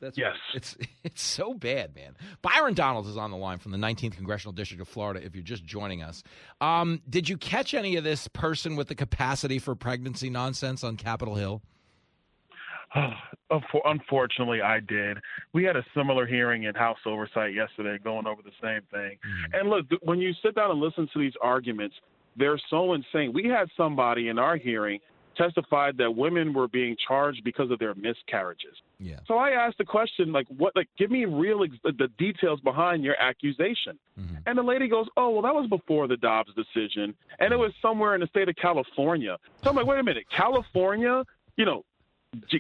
[0.01, 0.36] That's yes.
[0.53, 2.16] It's it's so bad, man.
[2.41, 5.24] Byron Donalds is on the line from the 19th congressional district of Florida.
[5.24, 6.22] If you're just joining us,
[6.62, 10.97] um, did you catch any of this person with the capacity for pregnancy nonsense on
[10.97, 11.62] Capitol Hill?
[13.51, 15.19] Oh, Unfor- Unfortunately, I did.
[15.53, 19.17] We had a similar hearing in House Oversight yesterday going over the same thing.
[19.23, 19.59] Mm.
[19.59, 21.95] And look, when you sit down and listen to these arguments,
[22.35, 23.33] they're so insane.
[23.33, 24.99] We had somebody in our hearing
[25.37, 28.75] testified that women were being charged because of their miscarriages.
[28.99, 29.19] Yeah.
[29.27, 33.03] So I asked the question, like, what, like, give me real ex- the details behind
[33.03, 33.99] your accusation.
[34.19, 34.35] Mm-hmm.
[34.45, 37.59] And the lady goes, oh, well, that was before the Dobbs decision, and it mm.
[37.59, 39.37] was somewhere in the state of California.
[39.63, 41.23] So I'm like, wait a minute, California,
[41.57, 41.83] you know,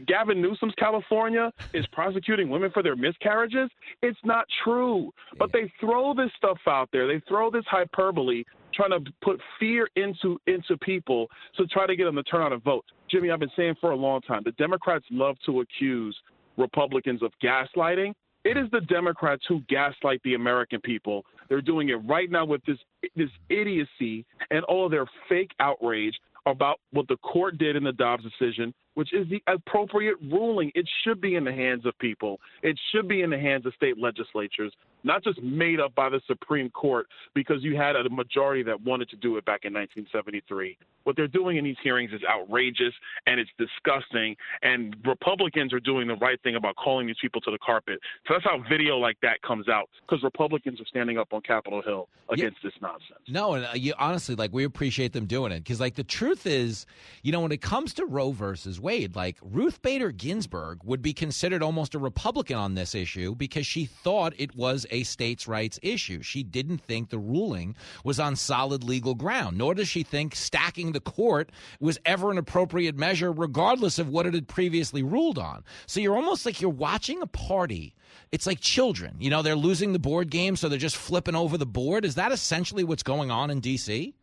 [0.07, 3.69] Gavin Newsom's California is prosecuting women for their miscarriages.
[4.01, 5.11] It's not true.
[5.37, 7.07] But they throw this stuff out there.
[7.07, 12.05] They throw this hyperbole, trying to put fear into into people to try to get
[12.05, 12.85] them to turn out and vote.
[13.09, 16.17] Jimmy, I've been saying for a long time, the Democrats love to accuse
[16.57, 18.13] Republicans of gaslighting.
[18.43, 21.25] It is the Democrats who gaslight the American people.
[21.49, 22.77] They're doing it right now with this
[23.15, 26.15] this idiocy and all their fake outrage
[26.45, 30.71] about what the court did in the Dobbs decision, which is the appropriate ruling.
[30.75, 32.39] It should be in the hands of people.
[32.61, 34.73] It should be in the hands of state legislatures,
[35.05, 39.09] not just made up by the Supreme Court because you had a majority that wanted
[39.09, 40.77] to do it back in 1973.
[41.03, 42.93] What they're doing in these hearings is outrageous
[43.27, 44.35] and it's disgusting.
[44.63, 47.99] And Republicans are doing the right thing about calling these people to the carpet.
[48.27, 51.83] So that's how video like that comes out because Republicans are standing up on Capitol
[51.83, 53.19] Hill against this nonsense.
[53.27, 56.47] No, and uh, you, honestly, like we appreciate them doing it because, like, the truth
[56.47, 56.87] is,
[57.21, 61.13] you know, when it comes to Roe versus Wade, like Ruth Bader Ginsburg would be
[61.13, 65.79] considered almost a Republican on this issue because she thought it was a states' rights
[65.81, 66.21] issue.
[66.21, 70.91] She didn't think the ruling was on solid legal ground, nor does she think stacking
[70.91, 75.63] the court was ever an appropriate measure, regardless of what it had previously ruled on.
[75.85, 77.95] So you're almost like you're watching a party.
[78.31, 81.57] It's like children, you know, they're losing the board game, so they're just flipping over
[81.57, 82.05] the board.
[82.05, 84.15] Is that essentially what's going on in D.C.?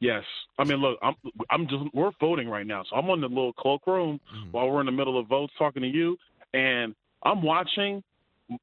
[0.00, 0.24] Yes,
[0.58, 1.14] I mean, look, I'm
[1.48, 4.50] I'm just we're voting right now, so I'm in the little cloakroom hmm.
[4.50, 6.16] while we're in the middle of votes talking to you,
[6.52, 8.02] and I'm watching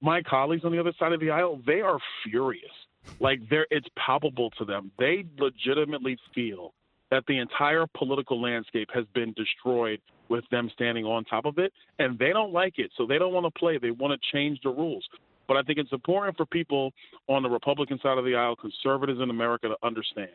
[0.02, 1.62] my colleagues on the other side of the aisle.
[1.66, 2.72] They are furious.
[3.20, 4.92] Like they're it's palpable to them.
[5.00, 6.74] They legitimately feel
[7.12, 11.74] that the entire political landscape has been destroyed with them standing on top of it,
[11.98, 12.92] and they don't like it.
[12.98, 13.80] So they don't want to play.
[13.80, 15.04] They want to change the rules.
[15.48, 16.92] But I think it's important for people
[17.28, 20.30] on the Republican side of the aisle, conservatives in America, to understand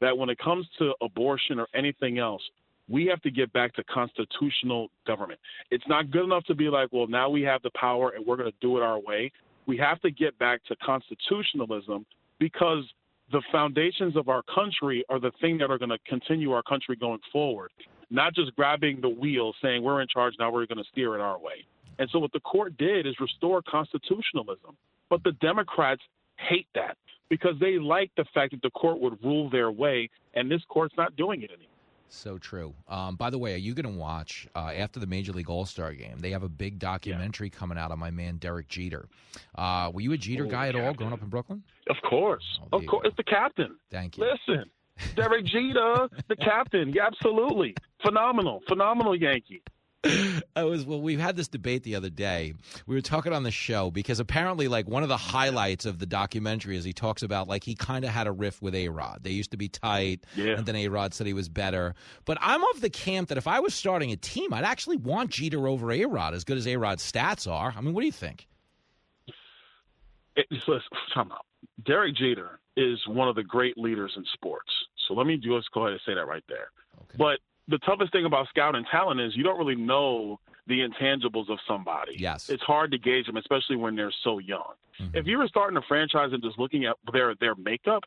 [0.00, 2.42] that when it comes to abortion or anything else,
[2.88, 5.40] we have to get back to constitutional government.
[5.70, 8.36] It's not good enough to be like, well, now we have the power and we're
[8.36, 9.30] going to do it our way.
[9.66, 12.04] We have to get back to constitutionalism
[12.38, 12.84] because
[13.30, 16.96] the foundations of our country are the thing that are going to continue our country
[16.96, 17.70] going forward,
[18.10, 21.20] not just grabbing the wheel saying we're in charge now, we're going to steer it
[21.20, 21.64] our way.
[21.98, 24.76] And so what the court did is restore constitutionalism.
[25.08, 26.02] But the Democrats
[26.36, 26.96] hate that
[27.28, 30.94] because they like the fact that the court would rule their way, and this court's
[30.96, 31.71] not doing it anymore.
[32.12, 32.74] So true.
[32.88, 35.64] Um, by the way, are you going to watch uh, after the Major League All
[35.64, 36.18] Star game?
[36.18, 37.58] They have a big documentary yeah.
[37.58, 39.08] coming out on my man Derek Jeter.
[39.54, 40.86] Uh, were you a Jeter oh, guy at captain.
[40.86, 41.62] all growing up in Brooklyn?
[41.88, 43.06] Of course, oh, of course.
[43.06, 43.76] It's the captain.
[43.90, 44.24] Thank you.
[44.24, 44.70] Listen,
[45.16, 46.92] Derek Jeter, the captain.
[46.92, 49.62] Yeah, absolutely phenomenal, phenomenal Yankee.
[50.56, 51.00] I was well.
[51.00, 52.54] We had this debate the other day.
[52.86, 56.06] We were talking on the show because apparently, like one of the highlights of the
[56.06, 59.20] documentary is he talks about like he kind of had a riff with A Rod.
[59.22, 60.56] They used to be tight, yeah.
[60.56, 61.94] and then A Rod said he was better.
[62.24, 65.30] But I'm of the camp that if I was starting a team, I'd actually want
[65.30, 67.72] Jeter over A Rod, as good as A Rod's stats are.
[67.76, 68.48] I mean, what do you think?
[70.34, 70.80] It, listen,
[71.14, 71.46] time out.
[71.84, 74.70] Derek Jeter is one of the great leaders in sports.
[75.06, 76.70] So let me just go ahead and say that right there.
[77.02, 77.16] Okay.
[77.18, 77.38] But
[77.72, 82.14] the toughest thing about scouting talent is you don't really know the intangibles of somebody.
[82.18, 82.50] Yes.
[82.50, 84.74] It's hard to gauge them, especially when they're so young.
[85.00, 85.16] Mm-hmm.
[85.16, 88.04] If you were starting a franchise and just looking at their their makeup,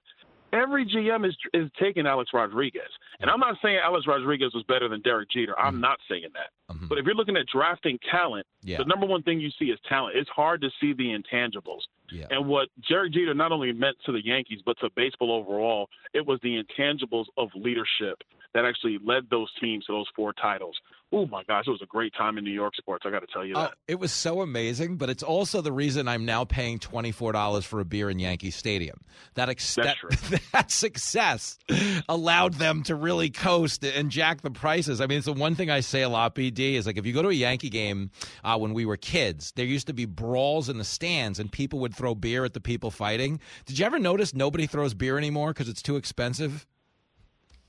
[0.54, 2.92] every GM is is taking Alex Rodriguez.
[3.20, 5.58] And I'm not saying Alex Rodriguez was better than Derek Jeter.
[5.60, 5.82] I'm mm-hmm.
[5.82, 6.74] not saying that.
[6.74, 6.88] Mm-hmm.
[6.88, 8.78] But if you're looking at drafting talent, yeah.
[8.78, 10.16] the number one thing you see is talent.
[10.16, 11.82] It's hard to see the intangibles.
[12.12, 12.28] Yeah.
[12.30, 16.26] And what Derek Jeter not only meant to the Yankees, but to baseball overall, it
[16.26, 18.22] was the intangibles of leadership
[18.56, 20.78] that actually led those teams to those four titles.
[21.12, 23.04] Oh my gosh, it was a great time in New York sports.
[23.06, 23.72] I got to tell you that.
[23.72, 27.34] Oh, it was so amazing, but it's also the reason I'm now paying twenty four
[27.34, 29.02] dollars for a beer in Yankee Stadium.
[29.36, 29.98] That, ex- that,
[30.54, 31.60] that success
[32.08, 35.02] allowed them to really coast and jack the prices.
[35.02, 36.34] I mean, it's the one thing I say a lot.
[36.34, 38.10] BD is like if you go to a Yankee game
[38.46, 41.80] uh, when we were kids, there used to be brawls in the stands, and people
[41.80, 43.42] would throw beer at the people fighting.
[43.66, 46.66] Did you ever notice nobody throws beer anymore because it's too expensive?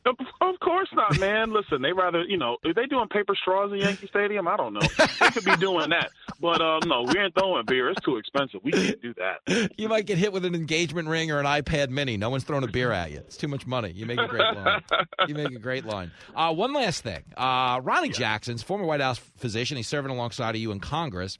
[0.07, 1.52] Of course not, man.
[1.52, 4.46] Listen, they rather, you know, are they doing paper straws in Yankee Stadium?
[4.46, 4.86] I don't know.
[5.20, 6.11] They could be doing that.
[6.41, 7.89] But um, no, we ain't throwing beer.
[7.91, 8.61] It's too expensive.
[8.62, 9.70] We can't do that.
[9.78, 12.16] You might get hit with an engagement ring or an iPad mini.
[12.16, 13.18] No one's throwing a beer at you.
[13.18, 13.91] It's too much money.
[13.91, 14.82] You make a great line.
[15.28, 16.11] You make a great line.
[16.34, 17.22] Uh, one last thing.
[17.37, 18.14] Uh, Ronnie yeah.
[18.14, 19.76] Jackson's former White House physician.
[19.76, 21.37] He's serving alongside of you in Congress.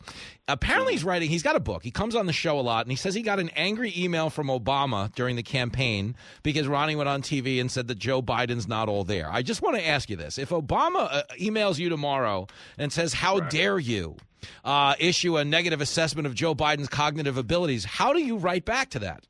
[0.49, 1.28] Apparently, he's writing.
[1.28, 1.82] He's got a book.
[1.82, 4.30] He comes on the show a lot, and he says he got an angry email
[4.30, 8.68] from Obama during the campaign because Ronnie went on TV and said that Joe Biden's
[8.68, 9.30] not all there.
[9.30, 12.47] I just want to ask you this: If Obama uh, emails you tomorrow
[12.78, 13.51] and says, "How right.
[13.51, 14.16] dare you"?
[14.64, 17.84] Uh, issue a negative assessment of Joe Biden's cognitive abilities.
[17.84, 19.26] How do you write back to that?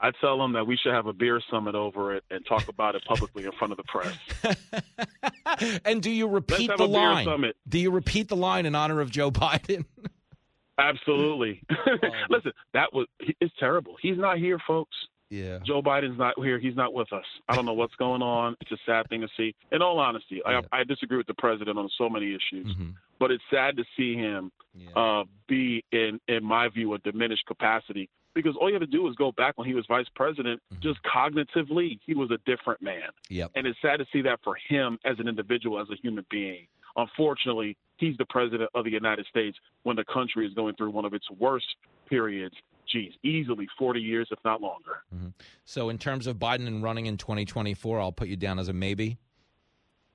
[0.00, 2.94] I tell them that we should have a beer summit over it and talk about
[2.94, 5.80] it publicly in front of the press.
[5.84, 7.52] and do you repeat the line?
[7.68, 9.84] Do you repeat the line in honor of Joe Biden?
[10.78, 11.62] Absolutely.
[11.70, 11.96] Oh,
[12.30, 13.96] Listen, that was it's terrible.
[14.00, 14.96] He's not here, folks.
[15.30, 15.58] Yeah.
[15.64, 16.58] Joe Biden's not here.
[16.58, 17.24] He's not with us.
[17.48, 18.56] I don't know what's going on.
[18.60, 19.54] It's a sad thing to see.
[19.72, 20.62] In all honesty, yeah.
[20.72, 22.90] I, I disagree with the president on so many issues, mm-hmm.
[23.18, 24.90] but it's sad to see him yeah.
[24.96, 28.08] uh, be, in in my view, a diminished capacity.
[28.34, 30.62] Because all you have to do is go back when he was vice president.
[30.72, 30.82] Mm-hmm.
[30.82, 33.10] Just cognitively, he was a different man.
[33.30, 33.50] Yep.
[33.56, 36.66] And it's sad to see that for him as an individual, as a human being.
[36.96, 41.04] Unfortunately, he's the president of the United States when the country is going through one
[41.04, 41.66] of its worst
[42.08, 42.54] periods
[42.90, 45.02] geez, easily 40 years, if not longer.
[45.14, 45.28] Mm-hmm.
[45.64, 48.72] So, in terms of Biden and running in 2024, I'll put you down as a
[48.72, 49.18] maybe.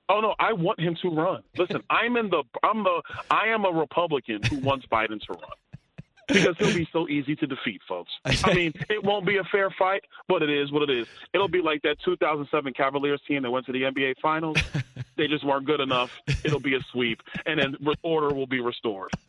[0.08, 1.42] Oh no, I want him to run.
[1.56, 5.50] Listen, I'm in the I'm the I am a Republican who wants Biden to run.
[6.26, 8.10] Because he'll be so easy to defeat, folks.
[8.24, 11.06] I mean, it won't be a fair fight, but it is what it is.
[11.34, 14.56] It'll be like that 2007 Cavaliers team that went to the NBA Finals.
[15.16, 16.18] They just weren't good enough.
[16.42, 19.10] It'll be a sweep, and then order will be restored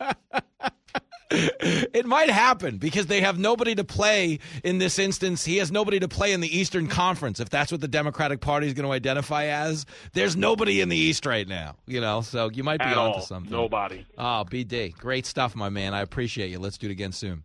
[1.30, 5.44] it might happen because they have nobody to play in this instance.
[5.44, 8.68] He has nobody to play in the Eastern Conference, if that's what the Democratic Party
[8.68, 9.86] is going to identify as.
[10.12, 13.16] There's nobody in the East right now, you know, so you might be At onto
[13.18, 13.22] all.
[13.22, 13.50] something.
[13.50, 14.06] Nobody.
[14.16, 14.96] Oh, BD.
[14.96, 15.94] Great stuff, my man.
[15.94, 16.60] I appreciate you.
[16.60, 17.42] Let's do it again soon.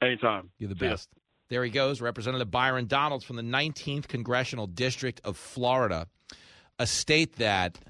[0.00, 0.50] Anytime.
[0.58, 1.08] You're the See best.
[1.12, 1.20] Ya.
[1.50, 6.06] There he goes, Representative Byron Donalds from the 19th Congressional District of Florida,
[6.78, 7.78] a state that–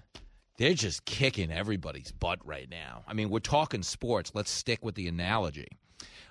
[0.57, 3.03] they're just kicking everybody's butt right now.
[3.07, 4.33] I mean, we're talking sports.
[4.35, 5.69] Let's stick with the analogy.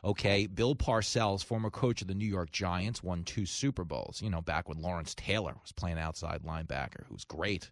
[0.05, 4.21] Okay, Bill Parcells, former coach of the New York Giants, won two Super Bowls.
[4.21, 7.71] You know, back when Lawrence Taylor was playing outside linebacker, who was great.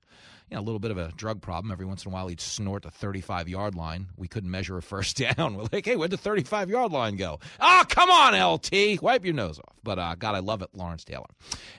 [0.50, 1.74] You know, a little bit of a drug problem.
[1.74, 4.08] Every once in a while, he'd snort the 35 yard line.
[4.16, 5.58] We couldn't measure a first down.
[5.58, 7.40] We're like, hey, where'd the 35 yard line go?
[7.60, 9.76] Oh, come on, LT, wipe your nose off.
[9.84, 11.26] But uh, God, I love it, Lawrence Taylor,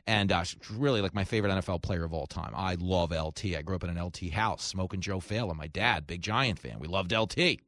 [0.07, 2.53] and uh, really like my favorite NFL player of all time.
[2.55, 3.57] I love LT.
[3.57, 5.57] I grew up in an LT house, smoking Joe Failla.
[5.57, 6.79] My dad, big Giant fan.
[6.79, 7.61] We loved LT.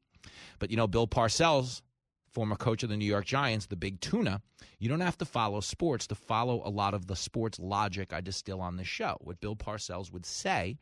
[0.59, 1.81] But you know, Bill Parcells
[2.35, 4.43] former coach of the New York Giants, the big tuna,
[4.79, 8.21] you don't have to follow sports to follow a lot of the sports logic I
[8.21, 9.17] distill on this show.
[9.21, 10.77] What Bill Parcells would say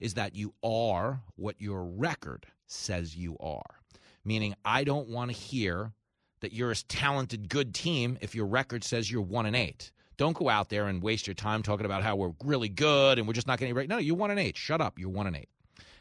[0.00, 3.80] is that you are what your record says you are.
[4.24, 5.92] Meaning, I don't want to hear
[6.40, 9.90] that you're a talented, good team if your record says you're one and eight.
[10.16, 13.26] Don't go out there and waste your time talking about how we're really good and
[13.26, 13.88] we're just not getting right.
[13.88, 14.56] No, you're one and eight.
[14.56, 14.98] Shut up.
[14.98, 15.48] You're one and eight.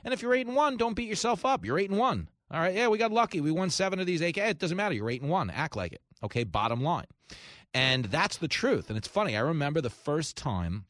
[0.04, 1.64] And if you're eight and one, don't beat yourself up.
[1.64, 2.28] You're eight and one.
[2.50, 3.42] All right, yeah, we got lucky.
[3.42, 4.38] We won seven of these AK.
[4.38, 4.96] It doesn't matter.
[4.96, 5.50] You're eight and one.
[5.50, 6.02] Act like it.
[6.24, 7.06] Okay, bottom line.
[7.74, 8.90] And that's the truth.
[8.90, 9.36] And it's funny.
[9.36, 10.86] I remember the first time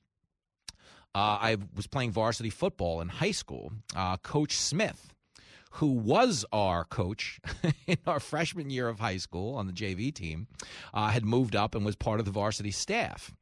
[1.15, 3.71] uh, I was playing varsity football in high school.
[3.95, 5.13] Uh, coach Smith,
[5.71, 7.39] who was our coach
[7.87, 10.47] in our freshman year of high school on the JV team,
[10.93, 13.33] uh, had moved up and was part of the varsity staff.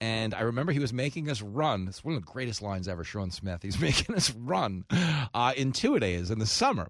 [0.00, 1.86] And I remember he was making us run.
[1.88, 3.62] It's one of the greatest lines ever, Sean Smith.
[3.62, 4.86] He's making us run
[5.34, 6.88] uh, in two days in the summer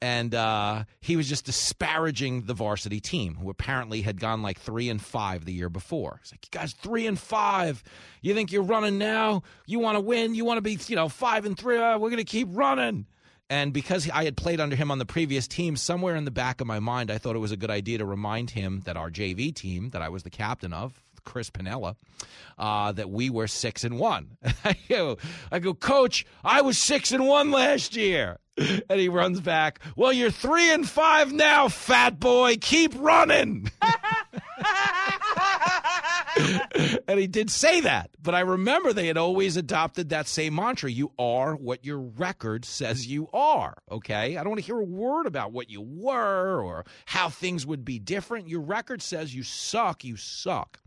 [0.00, 4.88] and uh, he was just disparaging the varsity team, who apparently had gone like three
[4.88, 6.20] and five the year before.
[6.22, 7.82] He's like, "You guys, three and five.
[8.22, 9.42] You think you're running now?
[9.66, 10.34] You want to win?
[10.34, 11.78] You want to be, you know, five and three?
[11.78, 13.06] Uh, we're to keep running."
[13.50, 16.60] And because I had played under him on the previous team, somewhere in the back
[16.60, 19.10] of my mind, I thought it was a good idea to remind him that our
[19.10, 21.94] JV team, that I was the captain of, Chris Pinella,
[22.56, 24.38] uh, that we were six and one.
[24.64, 25.18] I go,
[25.52, 28.38] I go, Coach, I was six and one last year.
[28.90, 29.78] And he runs back.
[29.94, 32.56] Well, you're three and five now, fat boy.
[32.60, 33.70] Keep running.
[37.06, 38.10] and he did say that.
[38.20, 42.64] But I remember they had always adopted that same mantra you are what your record
[42.64, 43.76] says you are.
[43.92, 44.36] Okay?
[44.36, 47.84] I don't want to hear a word about what you were or how things would
[47.84, 48.48] be different.
[48.48, 50.80] Your record says you suck, you suck.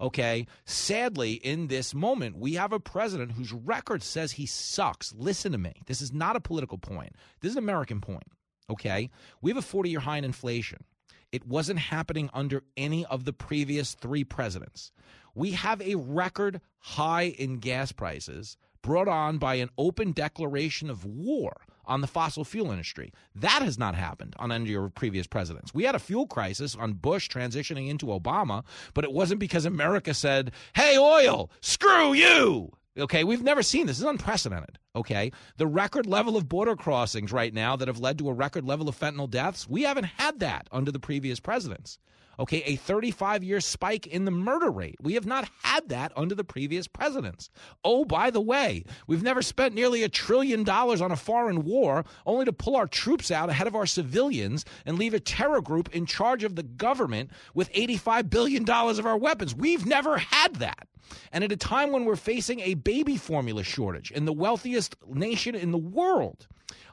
[0.00, 0.46] Okay.
[0.64, 5.14] Sadly, in this moment, we have a president whose record says he sucks.
[5.16, 5.74] Listen to me.
[5.86, 8.26] This is not a political point, this is an American point.
[8.70, 9.10] Okay.
[9.40, 10.84] We have a 40 year high in inflation.
[11.32, 14.92] It wasn't happening under any of the previous three presidents.
[15.34, 21.04] We have a record high in gas prices brought on by an open declaration of
[21.04, 23.12] war on the fossil fuel industry.
[23.34, 25.74] That has not happened on any of your previous presidents.
[25.74, 28.64] We had a fuel crisis on Bush transitioning into Obama,
[28.94, 32.72] but it wasn't because America said, hey, oil, screw you.
[32.98, 33.96] Okay, we've never seen this.
[33.98, 34.78] This is unprecedented.
[34.96, 38.64] Okay, the record level of border crossings right now that have led to a record
[38.64, 41.98] level of fentanyl deaths, we haven't had that under the previous presidents
[42.38, 44.96] okay, a 35 year spike in the murder rate.
[45.00, 47.50] We have not had that under the previous presidents.
[47.84, 52.04] Oh, by the way, we've never spent nearly a trillion dollars on a foreign war
[52.24, 55.94] only to pull our troops out ahead of our civilians and leave a terror group
[55.94, 59.54] in charge of the government with $85 billion of our weapons.
[59.54, 60.88] We've never had that.
[61.32, 65.54] And at a time when we're facing a baby formula shortage in the wealthiest nation
[65.54, 66.46] in the world,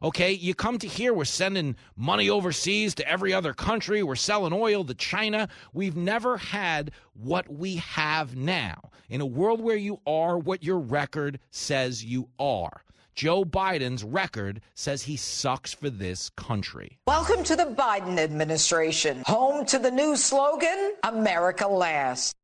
[0.03, 4.51] Okay, you come to here, we're sending money overseas to every other country, we're selling
[4.51, 5.47] oil to China.
[5.71, 10.79] We've never had what we have now in a world where you are what your
[10.79, 12.83] record says you are.
[13.15, 16.97] Joe Biden's record says he sucks for this country.
[17.07, 22.35] Welcome to the Biden administration, home to the new slogan America Last.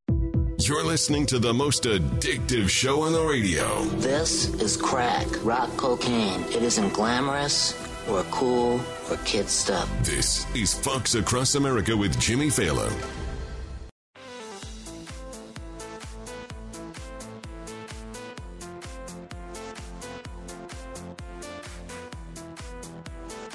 [0.69, 3.81] You're listening to the most addictive show on the radio.
[3.97, 6.43] This is crack, rock cocaine.
[6.43, 7.73] It isn't glamorous
[8.07, 8.79] or cool
[9.09, 9.89] or kid stuff.
[10.03, 12.87] This is Fox Across America with Jimmy Failla.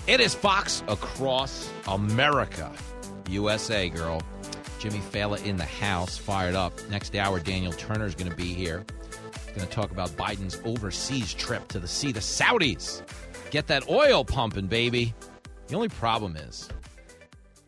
[0.08, 2.72] It is Fox Across America.
[3.28, 4.20] USA, girl.
[4.84, 6.74] Jimmy Failla in the house, fired up.
[6.90, 8.84] Next hour, Daniel Turner is going to be here.
[9.46, 13.00] He's going to talk about Biden's overseas trip to the sea, the Saudis.
[13.50, 15.14] Get that oil pumping, baby.
[15.68, 16.68] The only problem is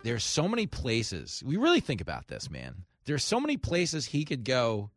[0.03, 1.43] there's so many places.
[1.47, 2.85] We really think about this, man.
[3.07, 4.91] There's so many places he could go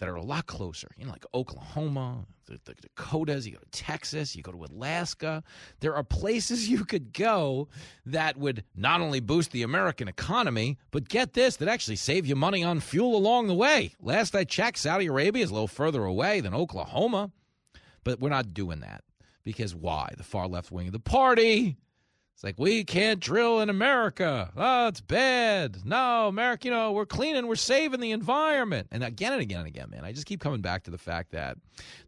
[0.00, 0.88] that are a lot closer.
[0.96, 5.44] You know, like Oklahoma, the, the, Dakotas, you go to Texas, you go to Alaska.
[5.80, 7.68] There are places you could go
[8.06, 12.34] that would not only boost the American economy, but get this, that actually save you
[12.34, 13.92] money on fuel along the way.
[14.00, 17.30] Last I checked, Saudi Arabia is a little further away than Oklahoma,
[18.02, 19.04] but we're not doing that
[19.44, 20.14] because why?
[20.16, 21.76] The far left wing of the party
[22.40, 24.50] It's like we can't drill in America.
[24.56, 25.84] Oh, it's bad.
[25.84, 28.88] No, America, you know, we're cleaning, we're saving the environment.
[28.90, 31.32] And again and again and again, man, I just keep coming back to the fact
[31.32, 31.58] that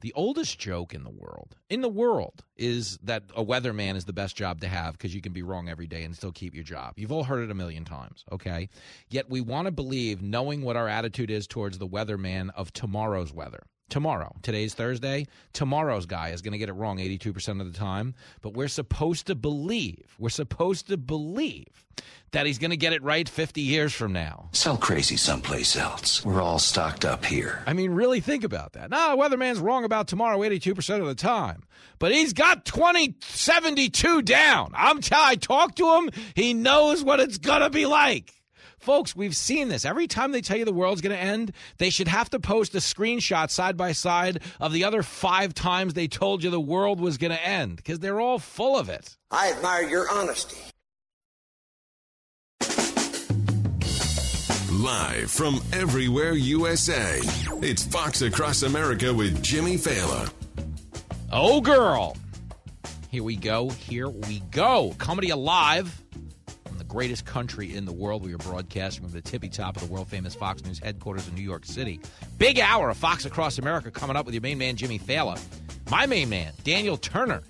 [0.00, 4.14] the oldest joke in the world, in the world, is that a weatherman is the
[4.14, 6.64] best job to have because you can be wrong every day and still keep your
[6.64, 6.94] job.
[6.96, 8.70] You've all heard it a million times, okay?
[9.10, 13.34] Yet we want to believe, knowing what our attitude is towards the weatherman of tomorrow's
[13.34, 14.34] weather tomorrow.
[14.42, 15.26] Today's Thursday.
[15.52, 18.14] Tomorrow's guy is going to get it wrong 82% of the time.
[18.40, 21.84] But we're supposed to believe, we're supposed to believe
[22.32, 24.48] that he's going to get it right 50 years from now.
[24.52, 26.24] Sell crazy someplace else.
[26.24, 27.62] We're all stocked up here.
[27.66, 28.90] I mean, really think about that.
[28.90, 31.64] No, weatherman's wrong about tomorrow 82% of the time.
[31.98, 34.72] But he's got 2072 down.
[34.74, 36.10] I'm t- I talked to him.
[36.34, 38.32] He knows what it's going to be like.
[38.82, 39.84] Folks, we've seen this.
[39.84, 42.74] Every time they tell you the world's going to end, they should have to post
[42.74, 47.00] a screenshot side by side of the other five times they told you the world
[47.00, 49.16] was going to end because they're all full of it.
[49.30, 50.56] I admire your honesty.
[54.72, 57.20] Live from everywhere USA,
[57.62, 60.28] it's Fox Across America with Jimmy Failla.
[61.30, 62.16] Oh, girl.
[63.10, 63.68] Here we go.
[63.68, 64.92] Here we go.
[64.98, 66.01] Comedy Alive
[66.92, 68.22] greatest country in the world.
[68.22, 71.34] We are broadcasting from the tippy top of the world famous Fox News headquarters in
[71.34, 71.98] New York City.
[72.36, 75.40] Big hour of Fox Across America coming up with your main man, Jimmy Failla.
[75.90, 77.42] My main man, Daniel Turner,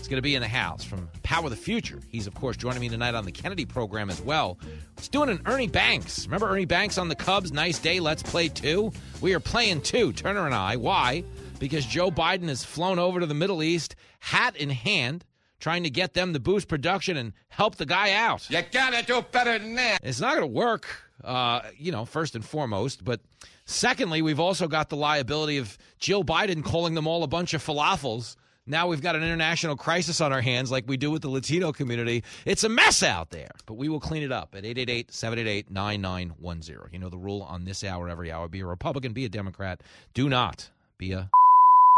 [0.00, 1.98] is going to be in the house from Power of the Future.
[2.12, 4.56] He's, of course, joining me tonight on the Kennedy program as well.
[4.98, 6.26] It's doing an Ernie Banks.
[6.26, 7.50] Remember Ernie Banks on the Cubs?
[7.50, 7.98] Nice day.
[7.98, 8.92] Let's play two.
[9.20, 10.76] We are playing two, Turner and I.
[10.76, 11.24] Why?
[11.58, 15.24] Because Joe Biden has flown over to the Middle East, hat in hand
[15.60, 18.50] trying to get them to boost production and help the guy out.
[18.50, 20.00] You gotta do better than that.
[20.02, 20.86] It's not going to work,
[21.22, 23.04] uh, you know, first and foremost.
[23.04, 23.20] But
[23.66, 27.62] secondly, we've also got the liability of Jill Biden calling them all a bunch of
[27.64, 28.36] falafels.
[28.66, 31.72] Now we've got an international crisis on our hands like we do with the Latino
[31.72, 32.22] community.
[32.44, 36.92] It's a mess out there, but we will clean it up at 888 788 9910.
[36.92, 39.82] You know the rule on this hour, every hour be a Republican, be a Democrat.
[40.14, 41.30] Do not be a.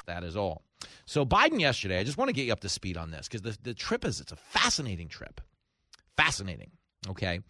[0.07, 0.63] That is all.
[1.07, 3.43] So Biden yesterday, I just want to get you up to speed on this because
[3.43, 5.41] the, the trip is it's a fascinating trip.
[6.17, 6.71] Fascinating.
[7.09, 7.41] Okay.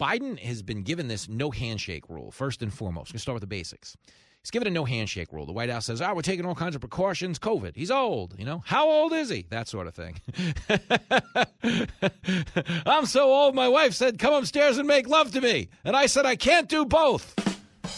[0.00, 3.12] Biden has been given this no handshake rule, first and foremost.
[3.12, 3.96] To start with the basics.
[4.44, 5.46] He's given a no handshake rule.
[5.46, 7.38] The White House says, oh, we're taking all kinds of precautions.
[7.38, 7.76] COVID.
[7.76, 8.38] He's old.
[8.38, 9.46] You know, how old is he?
[9.48, 10.20] That sort of thing.
[12.84, 15.70] I'm so old, my wife said, come upstairs and make love to me.
[15.82, 17.34] And I said, I can't do both.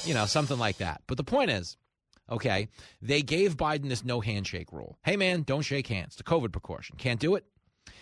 [0.07, 1.03] You know, something like that.
[1.09, 1.77] But the point is,
[2.31, 2.69] Okay.
[3.01, 4.99] They gave Biden this no handshake rule.
[5.05, 6.17] Hey, man, don't shake hands.
[6.17, 6.97] The COVID precaution.
[6.97, 7.45] Can't do it.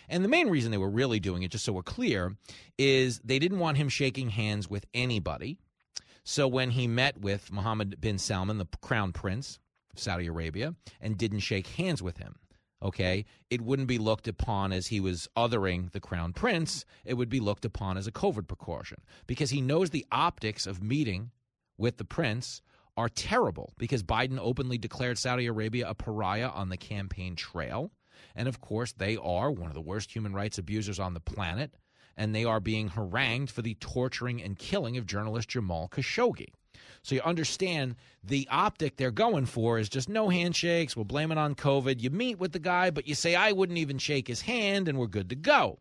[0.08, 2.36] And the main reason they were really doing it, just so we're clear,
[2.78, 5.58] is they didn't want him shaking hands with anybody.
[6.24, 9.58] So when he met with Mohammed bin Salman, the crown prince
[9.92, 12.36] of Saudi Arabia, and didn't shake hands with him,
[12.82, 16.84] okay, it wouldn't be looked upon as he was othering the crown prince.
[17.04, 20.82] It would be looked upon as a COVID precaution because he knows the optics of
[20.82, 21.30] meeting
[21.76, 22.62] with the prince
[22.96, 27.90] are terrible because Biden openly declared Saudi Arabia a pariah on the campaign trail.
[28.36, 31.74] And of course, they are one of the worst human rights abusers on the planet.
[32.16, 36.48] And they are being harangued for the torturing and killing of journalist Jamal Khashoggi.
[37.02, 40.96] So you understand the optic they're going for is just no handshakes.
[40.96, 42.00] We'll blame it on COVID.
[42.00, 44.96] You meet with the guy, but you say, I wouldn't even shake his hand, and
[44.96, 45.80] we're good to go.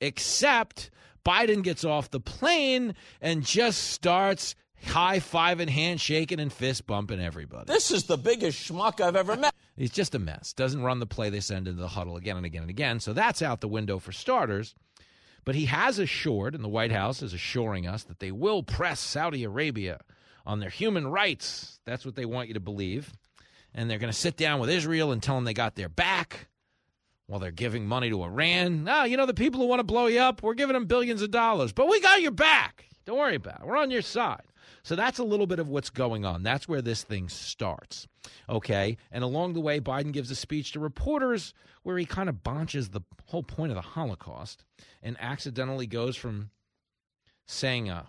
[0.00, 0.90] Except
[1.24, 7.20] Biden gets off the plane and just starts high five fiving, handshaking, and fist bumping
[7.20, 7.64] everybody.
[7.66, 9.54] This is the biggest schmuck I've ever met.
[9.76, 10.52] He's just a mess.
[10.52, 13.00] Doesn't run the play they send into the huddle again and again and again.
[13.00, 14.74] So that's out the window for starters.
[15.44, 19.00] But he has assured, and the White House is assuring us, that they will press
[19.00, 20.00] Saudi Arabia
[20.46, 21.80] on their human rights.
[21.84, 23.12] That's what they want you to believe.
[23.74, 26.48] And they're going to sit down with Israel and tell them they got their back
[27.26, 28.84] while they're giving money to Iran.
[28.84, 31.22] No, you know, the people who want to blow you up, we're giving them billions
[31.22, 32.84] of dollars, but we got your back.
[33.04, 33.66] Don't worry about it.
[33.66, 34.42] We're on your side.
[34.84, 36.42] So that's a little bit of what's going on.
[36.42, 38.08] That's where this thing starts.
[38.48, 38.96] Okay.
[39.10, 42.90] And along the way, Biden gives a speech to reporters where he kind of bonches
[42.90, 44.64] the whole point of the Holocaust
[45.02, 46.50] and accidentally goes from
[47.46, 48.04] saying, uh,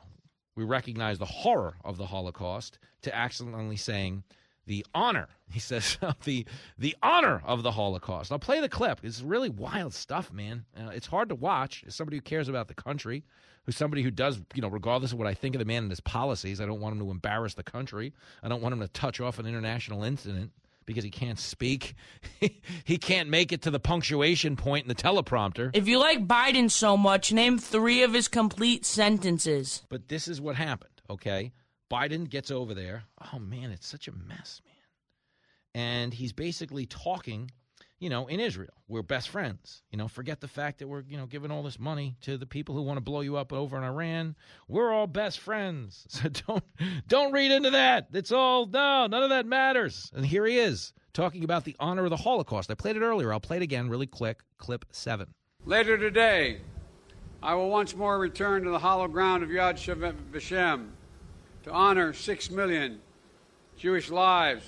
[0.55, 4.23] we recognize the horror of the Holocaust to accidentally saying,
[4.65, 5.27] the honor.
[5.53, 6.47] He says the
[6.79, 8.31] the honor of the Holocaust.
[8.31, 9.01] I'll play the clip.
[9.03, 10.65] It's really wild stuff, man.
[10.75, 13.23] Uh, it's hard to watch as somebody who cares about the country
[13.65, 15.91] who's somebody who does, you know, regardless of what I think of the man and
[15.91, 18.13] his policies, I don't want him to embarrass the country.
[18.41, 20.51] I don't want him to touch off an international incident
[20.85, 21.95] because he can't speak.
[22.83, 25.71] he can't make it to the punctuation point in the teleprompter.
[25.73, 29.83] If you like Biden so much, name three of his complete sentences.
[29.89, 31.53] But this is what happened, okay?
[31.93, 33.03] Biden gets over there.
[33.33, 35.83] Oh, man, it's such a mess, man.
[35.83, 37.51] And he's basically talking
[37.99, 38.73] you know, in Israel.
[38.89, 39.81] We're best friends.
[39.89, 42.45] You know, forget the fact that we're, you know, giving all this money to the
[42.45, 44.35] people who want to blow you up over in Iran.
[44.67, 46.05] We're all best friends.
[46.09, 46.63] So don't
[47.07, 48.07] don't read into that.
[48.11, 50.11] It's all no, none of that matters.
[50.13, 52.69] And here he is talking about the honor of the Holocaust.
[52.69, 53.31] I played it earlier.
[53.31, 54.41] I'll play it again really quick.
[54.57, 55.33] Clip 7.
[55.65, 56.59] Later today,
[57.41, 59.75] I will once more return to the hollow ground of Yad
[60.31, 60.89] Vashem
[61.63, 62.99] to honor 6 million
[63.77, 64.65] Jewish lives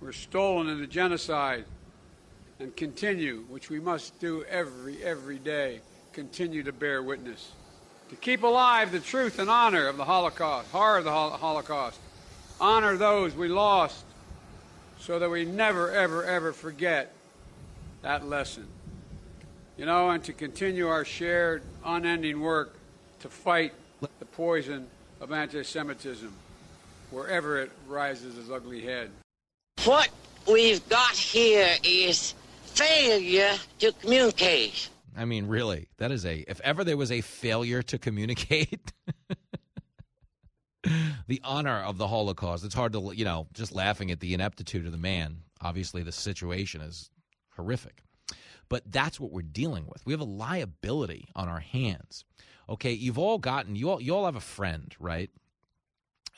[0.00, 1.64] were stolen in the genocide
[2.60, 5.80] and continue, which we must do every, every day,
[6.12, 7.52] continue to bear witness.
[8.10, 12.00] To keep alive the truth and honor of the Holocaust, horror of the Holocaust,
[12.60, 14.04] honor those we lost
[14.98, 17.12] so that we never, ever, ever forget
[18.02, 18.66] that lesson.
[19.76, 22.76] You know, and to continue our shared, unending work
[23.20, 24.88] to fight the poison
[25.20, 26.32] of anti Semitism
[27.10, 29.10] wherever it rises its ugly head.
[29.84, 30.08] What
[30.46, 32.34] we've got here is
[32.64, 34.88] failure to communicate.
[35.16, 38.92] I mean, really, that is a, if ever there was a failure to communicate,
[41.26, 44.86] the honor of the Holocaust, it's hard to, you know, just laughing at the ineptitude
[44.86, 45.38] of the man.
[45.60, 47.10] Obviously, the situation is
[47.56, 48.02] horrific.
[48.68, 50.04] But that's what we're dealing with.
[50.04, 52.24] We have a liability on our hands.
[52.68, 55.30] Okay, you've all gotten, you all, you all have a friend, right?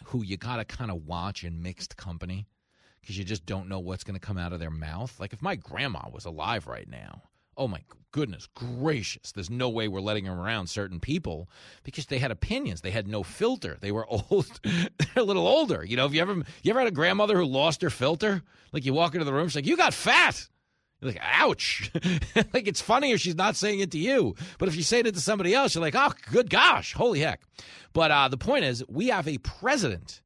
[0.07, 2.47] Who you got to kind of watch in mixed company
[3.01, 5.19] because you just don't know what's going to come out of their mouth.
[5.19, 7.23] Like if my grandma was alive right now,
[7.57, 7.81] oh my
[8.13, 11.49] goodness gracious, there's no way we're letting them around certain people
[11.85, 12.81] because they had opinions.
[12.81, 13.77] They had no filter.
[13.81, 14.61] They were old.
[14.63, 15.85] They're a little older.
[15.85, 18.43] You know, have you ever you ever had a grandmother who lost her filter?
[18.73, 20.49] Like you walk into the room, she's like, "You got fat."
[21.01, 21.91] You're like, ouch.
[22.53, 24.35] like it's funny if she's not saying it to you.
[24.59, 27.41] But if you say it to somebody else, you're like, oh, good gosh, holy heck.
[27.93, 30.21] But uh, the point is, we have a president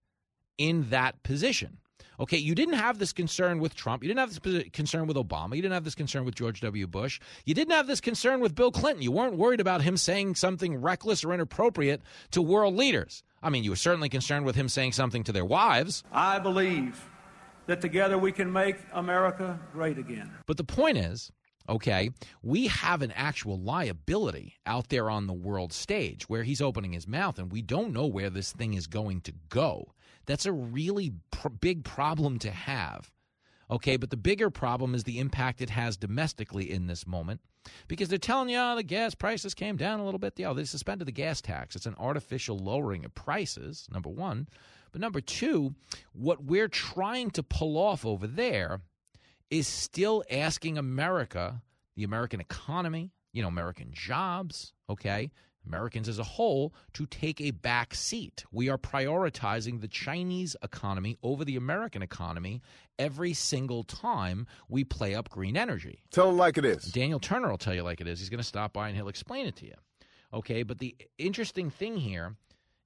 [0.58, 1.78] in that position.
[2.20, 4.04] Okay, you didn't have this concern with Trump.
[4.04, 5.56] You didn't have this concern with Obama.
[5.56, 6.86] You didn't have this concern with George W.
[6.86, 7.20] Bush.
[7.44, 9.02] You didn't have this concern with Bill Clinton.
[9.02, 13.24] You weren't worried about him saying something reckless or inappropriate to world leaders.
[13.42, 16.04] I mean, you were certainly concerned with him saying something to their wives.
[16.12, 17.04] I believe
[17.66, 20.30] that together we can make America great again.
[20.46, 21.32] But the point is,
[21.68, 22.10] okay,
[22.42, 27.08] we have an actual liability out there on the world stage where he's opening his
[27.08, 29.92] mouth and we don't know where this thing is going to go.
[30.26, 33.10] That's a really pr- big problem to have.
[33.70, 37.40] Okay, but the bigger problem is the impact it has domestically in this moment
[37.88, 40.38] because they're telling you oh, the gas prices came down a little bit.
[40.44, 41.74] Oh, they suspended the gas tax.
[41.74, 44.48] It's an artificial lowering of prices, number one.
[44.94, 45.74] But number two,
[46.12, 48.80] what we're trying to pull off over there
[49.50, 51.62] is still asking America,
[51.96, 55.32] the American economy, you know, American jobs, okay,
[55.66, 58.44] Americans as a whole, to take a back seat.
[58.52, 62.62] We are prioritizing the Chinese economy over the American economy
[62.96, 66.04] every single time we play up green energy.
[66.12, 66.84] Tell them like it is.
[66.84, 68.20] Daniel Turner will tell you like it is.
[68.20, 69.74] He's going to stop by and he'll explain it to you.
[70.32, 72.36] Okay, but the interesting thing here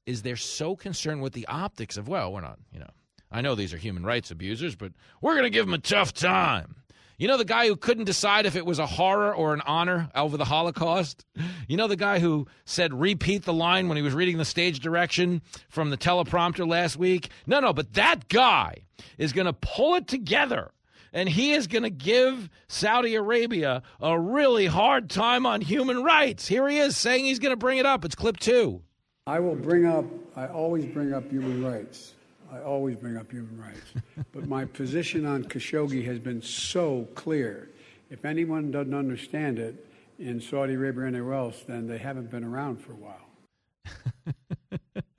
[0.09, 2.89] is they're so concerned with the optics of, well, we're not, you know,
[3.31, 6.15] I know these are human rights abusers, but we're going to give them a tough
[6.15, 6.77] time.
[7.19, 10.09] You know the guy who couldn't decide if it was a horror or an honor
[10.15, 11.27] over the Holocaust?
[11.67, 14.81] You know the guy who said repeat the line when he was reading the stage
[14.81, 17.29] direction from the teleprompter last week?
[17.47, 18.85] No, no, but that guy
[19.19, 20.71] is going to pull it together
[21.13, 26.47] and he is going to give Saudi Arabia a really hard time on human rights.
[26.47, 28.05] Here he is saying he's going to bring it up.
[28.05, 28.83] It's clip two.
[29.29, 30.07] I will bring up,
[30.37, 32.15] I always bring up human rights.
[32.51, 33.93] I always bring up human rights.
[34.33, 37.69] but my position on Khashoggi has been so clear.
[38.09, 39.87] If anyone doesn't understand it
[40.19, 43.27] in Saudi Arabia or anywhere else, then they haven't been around for a while.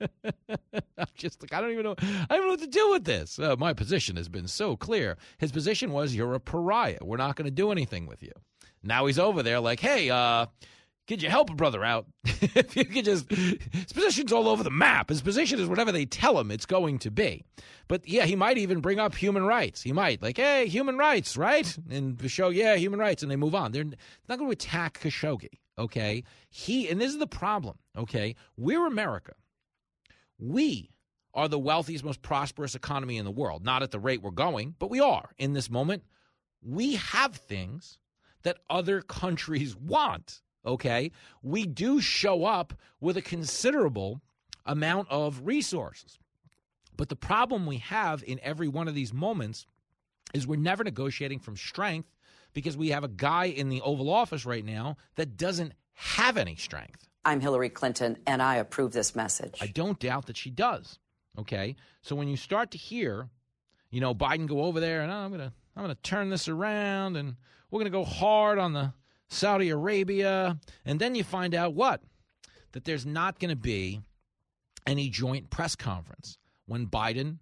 [0.98, 1.94] I'm just like, I don't even know.
[2.00, 3.38] I don't know what to do with this.
[3.38, 5.18] Uh, my position has been so clear.
[5.38, 6.98] His position was, you're a pariah.
[7.00, 8.32] We're not going to do anything with you.
[8.82, 10.46] Now he's over there like, hey, uh,
[11.10, 12.06] could you help a brother out?
[12.24, 15.08] if you could just, his position's all over the map.
[15.08, 17.42] His position is whatever they tell him it's going to be.
[17.88, 19.82] But yeah, he might even bring up human rights.
[19.82, 21.76] He might, like, hey, human rights, right?
[21.90, 23.72] And show, yeah, human rights, and they move on.
[23.72, 26.22] They're not going to attack Khashoggi, okay?
[26.48, 28.36] He, and this is the problem, okay?
[28.56, 29.32] We're America.
[30.38, 30.90] We
[31.34, 33.64] are the wealthiest, most prosperous economy in the world.
[33.64, 36.04] Not at the rate we're going, but we are in this moment.
[36.62, 37.98] We have things
[38.44, 41.12] that other countries want okay,
[41.42, 44.20] we do show up with a considerable
[44.66, 46.18] amount of resources.
[46.96, 49.66] But the problem we have in every one of these moments
[50.34, 52.08] is we're never negotiating from strength
[52.52, 56.56] because we have a guy in the Oval Office right now that doesn't have any
[56.56, 57.08] strength.
[57.24, 59.58] I'm Hillary Clinton, and I approve this message.
[59.60, 60.98] I don't doubt that she does.
[61.38, 63.28] Okay, so when you start to hear,
[63.90, 67.16] you know, Biden go over there and oh, I'm gonna I'm gonna turn this around
[67.16, 67.36] and
[67.70, 68.92] we're going to go hard on the
[69.30, 70.58] Saudi Arabia.
[70.84, 72.02] And then you find out what?
[72.72, 74.00] That there's not going to be
[74.86, 77.38] any joint press conference when Biden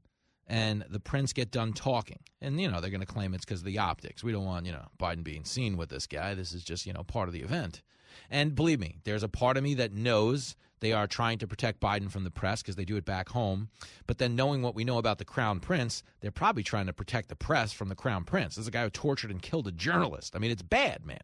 [0.46, 2.20] and the prince get done talking.
[2.40, 4.24] And, you know, they're going to claim it's because of the optics.
[4.24, 6.34] We don't want, you know, Biden being seen with this guy.
[6.34, 7.82] This is just, you know, part of the event.
[8.30, 11.80] And believe me, there's a part of me that knows they are trying to protect
[11.80, 13.68] Biden from the press because they do it back home.
[14.06, 17.28] But then, knowing what we know about the Crown Prince, they're probably trying to protect
[17.28, 18.54] the press from the Crown Prince.
[18.54, 20.34] This is a guy who tortured and killed a journalist.
[20.34, 21.20] I mean, it's bad, man.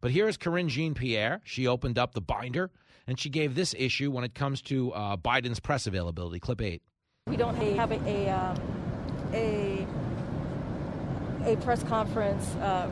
[0.00, 1.40] But here's Karine Jean Pierre.
[1.44, 2.70] She opened up the binder
[3.08, 6.38] and she gave this issue when it comes to uh, Biden's press availability.
[6.38, 6.82] Clip eight.
[7.26, 8.56] We don't have a a um,
[9.32, 9.86] a,
[11.44, 12.88] a press conference uh,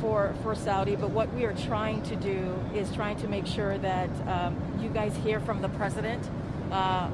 [0.00, 3.78] for for Saudi, but what we are trying to do is trying to make sure
[3.78, 6.28] that um, you guys hear from the president
[6.72, 7.08] uh,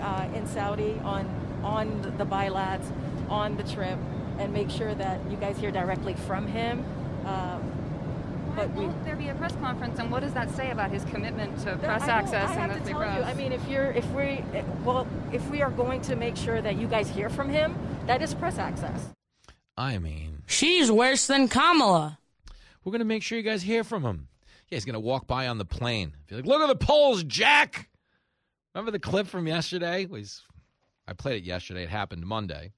[0.00, 1.26] uh, in Saudi on
[1.62, 2.86] on the bilats,
[3.30, 3.98] on the trip,
[4.38, 6.84] and make sure that you guys hear directly from him.
[7.24, 7.75] Um,
[8.56, 11.04] but we, won't there be a press conference, and what does that say about his
[11.04, 13.18] commitment to press I access I and have the to free tell press?
[13.18, 13.22] you.
[13.24, 14.42] I mean, if you're, if we,
[14.84, 17.76] well, if we are going to make sure that you guys hear from him,
[18.06, 19.10] that is press access.
[19.76, 22.18] I mean, she's worse than Kamala.
[22.84, 24.28] We're going to make sure you guys hear from him.
[24.70, 26.14] Yeah, he's going to walk by on the plane.
[26.26, 27.88] Be like, look at the polls, Jack.
[28.74, 30.06] Remember the clip from yesterday?
[30.10, 30.42] He's,
[31.06, 31.82] I played it yesterday.
[31.82, 32.72] It happened Monday,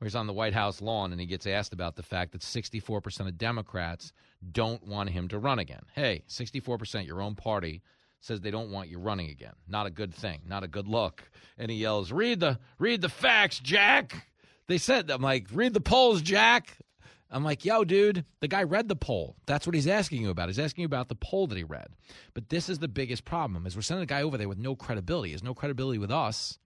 [0.00, 2.40] where he's on the White House lawn and he gets asked about the fact that
[2.40, 4.14] 64% of Democrats
[4.50, 5.82] don't want him to run again.
[5.94, 7.82] Hey, 64%, your own party
[8.20, 9.52] says they don't want you running again.
[9.68, 10.40] Not a good thing.
[10.48, 11.30] Not a good look.
[11.58, 14.28] And he yells, "Read the read the facts, Jack."
[14.68, 16.78] They said, "I'm like, read the polls, Jack."
[17.30, 19.36] I'm like, yo, dude, the guy read the poll.
[19.46, 20.48] That's what he's asking you about.
[20.48, 21.88] He's asking you about the poll that he read.
[22.34, 24.74] But this is the biggest problem: is we're sending a guy over there with no
[24.74, 25.28] credibility.
[25.28, 26.58] He has no credibility with us.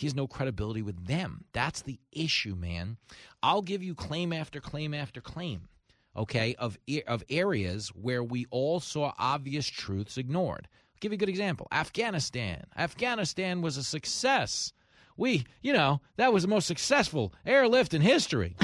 [0.00, 1.44] He has no credibility with them.
[1.52, 2.96] That's the issue, man.
[3.42, 5.68] I'll give you claim after claim after claim
[6.16, 10.68] okay, of of areas where we all saw obvious truths ignored.
[10.70, 11.68] I'll give you a good example.
[11.70, 12.64] Afghanistan.
[12.76, 14.72] Afghanistan was a success.
[15.16, 18.56] We, you know, that was the most successful airlift in history.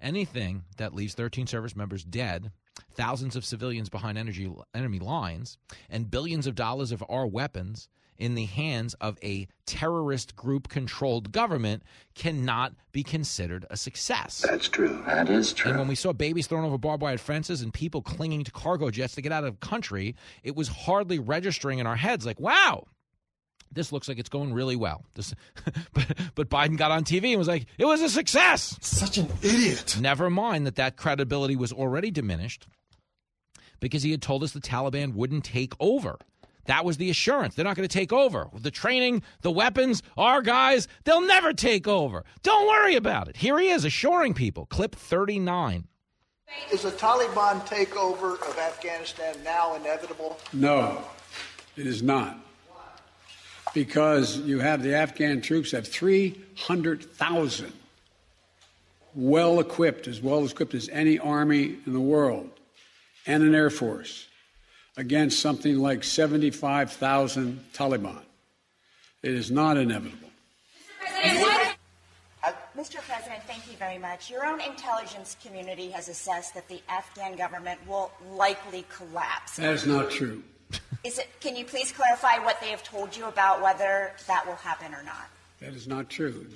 [0.00, 2.52] Anything that leaves 13 service members dead,
[2.92, 5.58] thousands of civilians behind energy, enemy lines,
[5.90, 7.88] and billions of dollars of our weapons
[8.22, 11.82] in the hands of a terrorist group controlled government
[12.14, 14.44] cannot be considered a success.
[14.48, 15.02] That's true.
[15.06, 15.70] That is true.
[15.70, 18.90] And when we saw babies thrown over barbed wire fences and people clinging to cargo
[18.90, 22.38] jets to get out of the country, it was hardly registering in our heads like,
[22.38, 22.84] wow,
[23.72, 25.04] this looks like it's going really well.
[25.14, 25.34] This,
[25.92, 28.78] but, but Biden got on TV and was like, it was a success.
[28.80, 29.96] Such an idiot.
[30.00, 32.68] Never mind that that credibility was already diminished
[33.80, 36.18] because he had told us the Taliban wouldn't take over.
[36.66, 37.54] That was the assurance.
[37.54, 38.48] They're not going to take over.
[38.54, 42.24] The training, the weapons, our guys, they'll never take over.
[42.42, 43.36] Don't worry about it.
[43.36, 44.66] Here he is assuring people.
[44.66, 45.86] Clip 39.
[46.70, 50.38] Is a Taliban takeover of Afghanistan now inevitable?
[50.52, 51.02] No,
[51.76, 52.38] it is not.
[53.72, 57.72] Because you have the Afghan troops have 300,000
[59.14, 62.50] well equipped, as well equipped as any army in the world,
[63.26, 64.28] and an air force
[64.96, 68.22] against something like 75,000 Taliban.
[69.22, 70.28] It is not inevitable.
[72.76, 72.96] Mr.
[73.06, 74.30] President, thank you very much.
[74.30, 79.56] Your own intelligence community has assessed that the Afghan government will likely collapse.
[79.56, 80.42] That is not true.
[81.04, 84.56] Is it, can you please clarify what they have told you about whether that will
[84.56, 85.28] happen or not?
[85.60, 86.46] That is not true.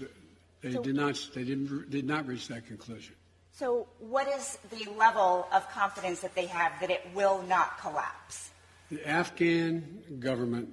[0.63, 1.21] They So- did not.
[1.35, 3.15] They didn't, did not reach that conclusion.
[3.59, 8.51] So, what is the level of confidence that they have that it will not collapse?
[8.91, 10.69] The Afghan government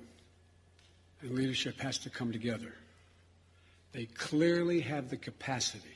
[1.22, 2.74] and leadership has to come together.
[3.94, 5.96] They clearly have the capacity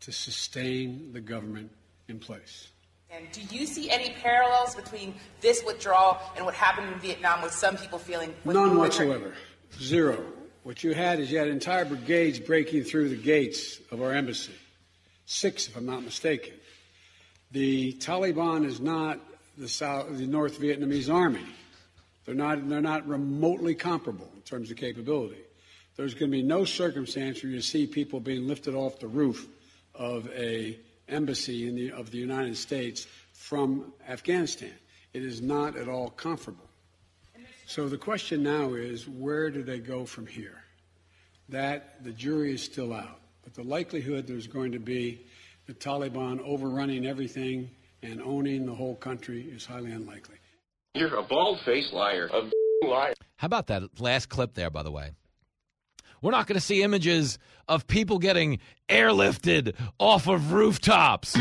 [0.00, 1.70] to sustain the government
[2.08, 2.68] in place.
[3.10, 7.52] And do you see any parallels between this withdrawal and what happened in Vietnam with
[7.52, 9.34] some people feeling None whatsoever.
[9.78, 10.24] Zero.
[10.62, 14.54] What you had is you had entire brigades breaking through the gates of our embassy.
[15.26, 16.54] Six, if I'm not mistaken.
[17.52, 19.20] The Taliban is not
[19.58, 21.44] the, South, the North Vietnamese army.
[22.24, 25.40] They're not, they're not remotely comparable in terms of capability.
[25.96, 29.48] There's going to be no circumstance where you see people being lifted off the roof
[29.94, 30.78] of a
[31.08, 34.74] embassy the, of the United States from Afghanistan.
[35.12, 36.68] It is not at all comparable.
[37.66, 40.62] So the question now is where do they go from here?
[41.48, 43.20] That the jury is still out.
[43.46, 45.24] But the likelihood there's going to be
[45.66, 47.70] the Taliban overrunning everything
[48.02, 50.34] and owning the whole country is highly unlikely.
[50.94, 52.28] You're a bald faced liar.
[52.32, 52.50] A
[52.84, 53.14] liar.
[53.36, 55.12] How about that last clip there, by the way?
[56.20, 58.58] We're not going to see images of people getting
[58.88, 61.36] airlifted off of rooftops.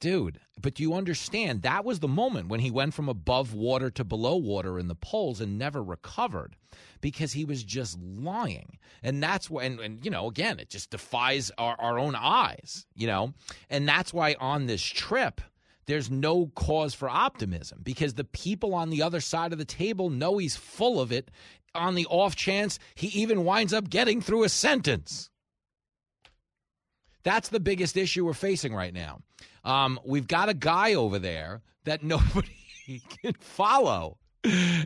[0.00, 3.90] Dude, but do you understand that was the moment when he went from above water
[3.90, 6.54] to below water in the polls and never recovered
[7.00, 8.78] because he was just lying.
[9.02, 12.86] And that's why, and, and you know, again, it just defies our, our own eyes,
[12.94, 13.34] you know?
[13.70, 15.40] And that's why on this trip,
[15.86, 20.10] there's no cause for optimism because the people on the other side of the table
[20.10, 21.30] know he's full of it
[21.74, 25.30] on the off chance he even winds up getting through a sentence.
[27.24, 29.20] That's the biggest issue we're facing right now.
[29.68, 32.48] Um, we've got a guy over there that nobody
[33.22, 34.16] can follow.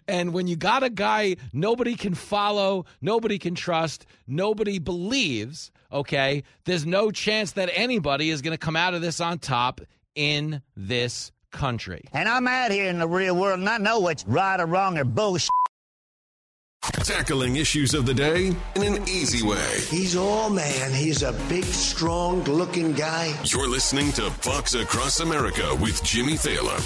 [0.09, 6.43] And when you got a guy nobody can follow, nobody can trust, nobody believes, okay,
[6.65, 9.81] there's no chance that anybody is going to come out of this on top
[10.17, 12.03] in this country.
[12.13, 14.99] And I'm out here in the real world and I know what's right or wrong
[14.99, 15.51] or bullshit.
[16.83, 19.79] Tackling issues of the day in an easy way.
[19.89, 20.93] He's all man.
[20.93, 23.39] He's a big, strong looking guy.
[23.45, 26.81] You're listening to Fox Across America with Jimmy Failla.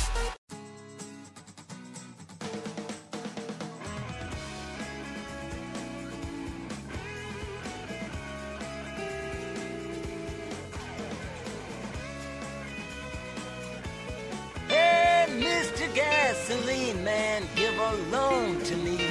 [14.68, 15.94] Hey, Mr.
[15.94, 19.05] Gasoline Man, give a loan to me.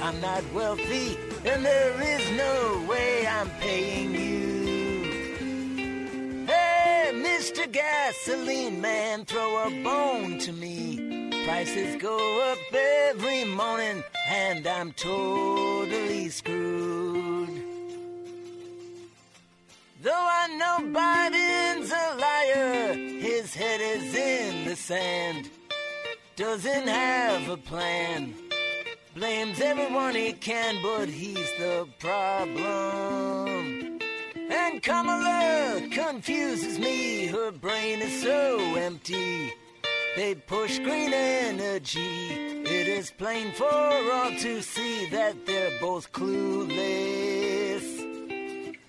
[0.00, 4.48] I'm not wealthy, and there is no way I'm paying you.
[6.46, 7.70] Hey, Mr.
[7.70, 11.30] Gasoline Man, throw a bone to me.
[11.44, 12.16] Prices go
[12.52, 17.62] up every morning, and I'm totally screwed.
[20.00, 25.50] Though I know Biden's a liar, his head is in the sand.
[26.36, 28.47] Doesn't have a plan.
[29.18, 33.98] Blames everyone he can, but he's the problem.
[34.48, 39.52] And Kamala confuses me, her brain is so empty.
[40.14, 42.62] They push green energy.
[42.62, 47.82] It is plain for all to see that they're both clueless.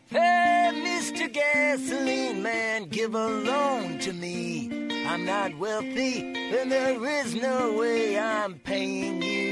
[0.09, 1.33] Hey, Mr.
[1.33, 4.69] Gasoline Man, give a loan to me.
[5.07, 9.48] I'm not wealthy, and there is no way I'm paying you.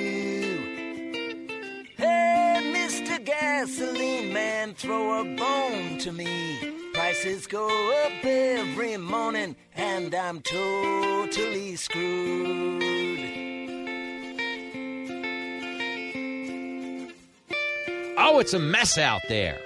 [3.27, 6.57] Gasoline Man, throw a bone to me.
[6.93, 7.67] Prices go
[8.05, 12.81] up every morning, and I'm totally screwed.
[18.17, 19.59] Oh, it's a mess out there.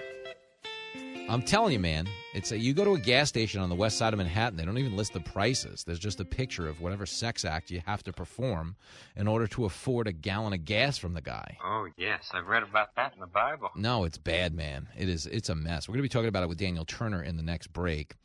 [1.29, 2.07] I'm telling you, man.
[2.33, 4.55] It's a, you go to a gas station on the west side of Manhattan.
[4.55, 5.83] They don't even list the prices.
[5.83, 8.77] There's just a picture of whatever sex act you have to perform
[9.17, 11.57] in order to afford a gallon of gas from the guy.
[11.61, 12.29] Oh, yes.
[12.33, 13.69] I've read about that in the Bible.
[13.75, 14.87] No, it's bad, man.
[14.97, 15.25] It is.
[15.25, 15.89] It's a mess.
[15.89, 18.15] We're going to be talking about it with Daniel Turner in the next break,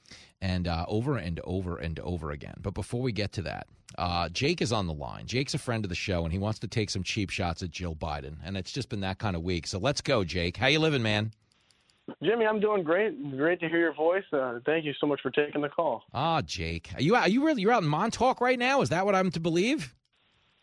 [0.41, 2.55] and uh, over and over and over again.
[2.61, 3.67] But before we get to that,
[3.99, 5.27] uh, Jake is on the line.
[5.27, 7.73] Jake's a friend of the show, and he wants to take some cheap shots at
[7.73, 8.37] Jill Biden.
[8.45, 9.67] And it's just been that kind of week.
[9.67, 10.57] So let's go, Jake.
[10.57, 11.33] How you living, man?
[12.23, 13.37] Jimmy, I'm doing great.
[13.37, 14.25] Great to hear your voice.
[14.33, 16.05] Uh, thank you so much for taking the call.
[16.15, 18.81] Ah, Jake, are you are you really you're out in Montauk right now?
[18.81, 19.95] Is that what I'm to believe?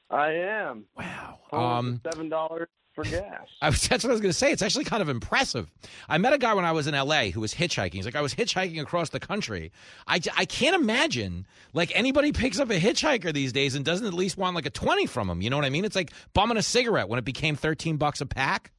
[0.10, 0.86] I am.
[0.96, 1.40] Wow.
[1.52, 3.48] Um, seven dollars for gas.
[3.62, 4.52] I was, that's what I was going to say.
[4.52, 5.72] It's actually kind of impressive.
[6.08, 7.32] I met a guy when I was in L.A.
[7.32, 7.94] who was hitchhiking.
[7.96, 9.72] He's like, I was hitchhiking across the country.
[10.08, 14.14] I, I can't imagine like anybody picks up a hitchhiker these days and doesn't at
[14.14, 15.42] least want like a twenty from him.
[15.42, 15.86] You know what I mean?
[15.86, 18.72] It's like bumming a cigarette when it became thirteen bucks a pack.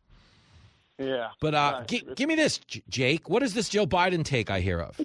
[0.98, 1.28] Yeah.
[1.40, 3.28] But uh, gi- give me this, J- Jake.
[3.28, 5.00] What is this Joe Biden take I hear of?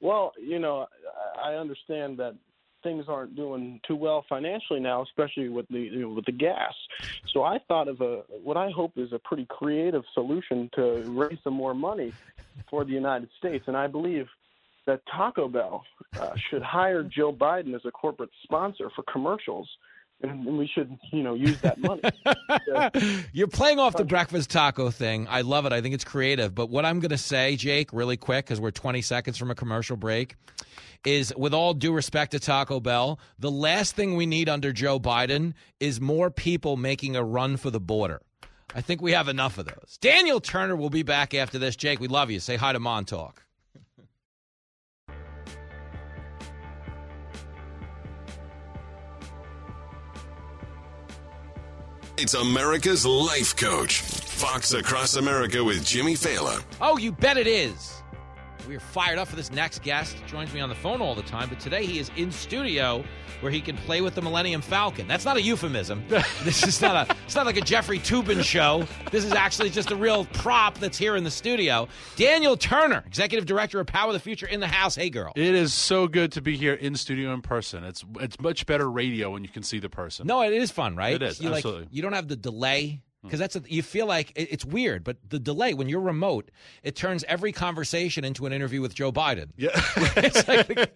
[0.00, 0.86] Well, you know,
[1.44, 2.34] I I understand that
[2.82, 6.74] things aren't doing too well financially now, especially with the you know, with the gas.
[7.32, 11.38] So I thought of a what I hope is a pretty creative solution to raise
[11.44, 12.12] some more money
[12.70, 14.26] for the United States, and I believe
[14.86, 15.84] that Taco Bell
[16.18, 19.68] uh, should hire Joe Biden as a corporate sponsor for commercials.
[20.20, 22.02] And we should, you know, use that money.
[23.32, 25.28] You're playing off the breakfast taco thing.
[25.30, 25.72] I love it.
[25.72, 26.54] I think it's creative.
[26.54, 29.54] But what I'm going to say, Jake, really quick, because we're 20 seconds from a
[29.54, 30.34] commercial break,
[31.04, 34.98] is with all due respect to Taco Bell, the last thing we need under Joe
[34.98, 38.20] Biden is more people making a run for the border.
[38.74, 39.98] I think we have enough of those.
[40.00, 41.76] Daniel Turner will be back after this.
[41.76, 42.40] Jake, we love you.
[42.40, 43.42] Say hi to Montauk.
[52.20, 54.00] It's America's Life Coach.
[54.00, 56.64] Fox Across America with Jimmy Failla.
[56.80, 57.97] Oh, you bet it is.
[58.68, 60.18] We are fired up for this next guest.
[60.26, 63.02] Joins me on the phone all the time, but today he is in studio
[63.40, 65.08] where he can play with the Millennium Falcon.
[65.08, 66.04] That's not a euphemism.
[66.44, 67.16] this is not a.
[67.24, 68.86] It's not like a Jeffrey Toobin show.
[69.10, 71.88] This is actually just a real prop that's here in the studio.
[72.16, 74.94] Daniel Turner, executive director of Power of the Future, in the house.
[74.96, 75.32] Hey, girl.
[75.34, 77.84] It is so good to be here in studio in person.
[77.84, 80.26] It's it's much better radio when you can see the person.
[80.26, 81.14] No, it is fun, right?
[81.14, 81.88] It is, You like- absolutely.
[81.90, 85.16] you don't have the delay because that's a, you feel like it, it's weird, but
[85.28, 86.50] the delay when you're remote,
[86.82, 89.50] it turns every conversation into an interview with Joe Biden.
[89.56, 89.68] Yeah,
[90.16, 90.88] it's like the,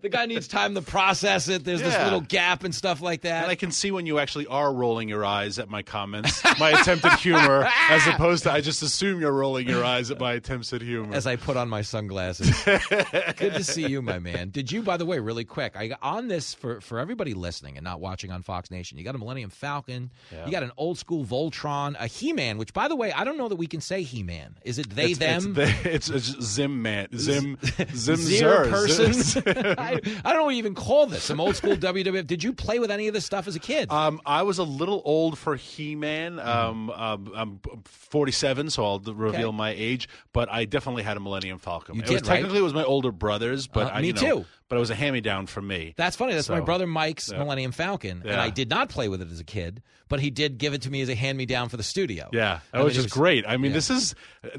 [0.00, 1.64] the guy needs time to process it.
[1.64, 3.42] There's this little gap and stuff like that.
[3.42, 6.70] And I can see when you actually are rolling your eyes at my comments, my
[6.70, 10.72] attempted humor, as opposed to I just assume you're rolling your eyes at my attempts
[10.72, 11.14] at humor.
[11.14, 12.50] as I put on my sunglasses.
[12.64, 14.50] Good to see you, my man.
[14.50, 15.76] Did you, by the way, really quick?
[15.76, 18.98] I got on this for for everybody listening and not watching on Fox Nation.
[18.98, 20.10] You got a Millennium Falcon.
[20.32, 20.46] Yeah.
[20.46, 22.58] You got an old school Voltron, a He Man.
[22.58, 24.56] Which, by the way, I don't know that we can say He Man.
[24.64, 25.54] Is it they it's, them?
[25.56, 27.58] It's, they- it's, it's Zim man, Zim,
[27.94, 28.66] Zim Zer.
[28.70, 29.36] persons.
[29.36, 31.24] I, I don't even call this.
[31.24, 32.26] Some old school WWF.
[32.26, 33.90] Did you play with any of this stuff as a kid?
[33.90, 36.38] Um, I was a little old for He-Man.
[36.38, 39.56] Um, um, I'm 47, so I'll reveal Okay.
[39.56, 40.08] my age.
[40.32, 41.94] But I definitely had a Millennium Falcon.
[41.96, 42.36] You it did, was, right?
[42.36, 44.44] Technically, it was my older brother's, but Uh, I, me you know, too.
[44.70, 45.94] But it was a hand-me-down from me.
[45.96, 46.32] That's funny.
[46.32, 47.38] That's my brother Mike's yeah.
[47.38, 50.58] Millennium Falcon, and I did not play with it as a kid, but he did
[50.58, 52.30] give it to me as a hand me down for the studio.
[52.32, 53.44] Yeah, that was just great.
[53.46, 53.74] I mean, yeah.
[53.74, 54.14] this is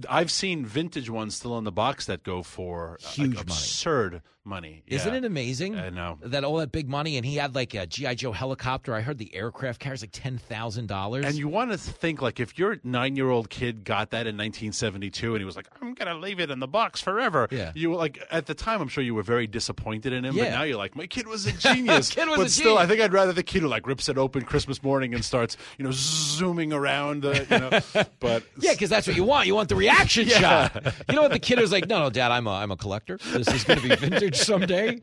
[0.09, 3.57] I've seen vintage ones still in the box that go for uh, Huge like, money.
[3.57, 4.83] absurd money.
[4.87, 5.19] Isn't Yeah.
[5.19, 5.75] it amazing?
[5.77, 6.17] I know.
[6.23, 8.93] that all that big money, and he had like a GI Joe helicopter.
[8.95, 11.25] I heard the aircraft carries like ten thousand dollars.
[11.25, 15.41] And you want to think like if your nine-year-old kid got that in 1972 and
[15.41, 17.71] he was like, "I'm gonna leave it in the box forever," Yeah.
[17.75, 20.35] you were like at the time, I'm sure you were very disappointed in him.
[20.35, 20.49] But Yeah.
[20.51, 23.13] now you're like, "My kid was a genius." Kid was but still, I think I'd
[23.13, 26.73] rather the kid who like rips it open Christmas morning and starts, you know, zooming
[26.73, 27.25] around.
[27.25, 27.69] Uh, you know,
[28.19, 29.47] but yeah, because that's what you want.
[29.47, 30.39] You want the reaction Yeah.
[30.69, 30.83] shot.
[31.09, 31.31] You know what?
[31.31, 33.17] The kid was like, "No, no, Dad, I'm a, I'm a collector.
[33.31, 35.01] This is going to be vintage someday."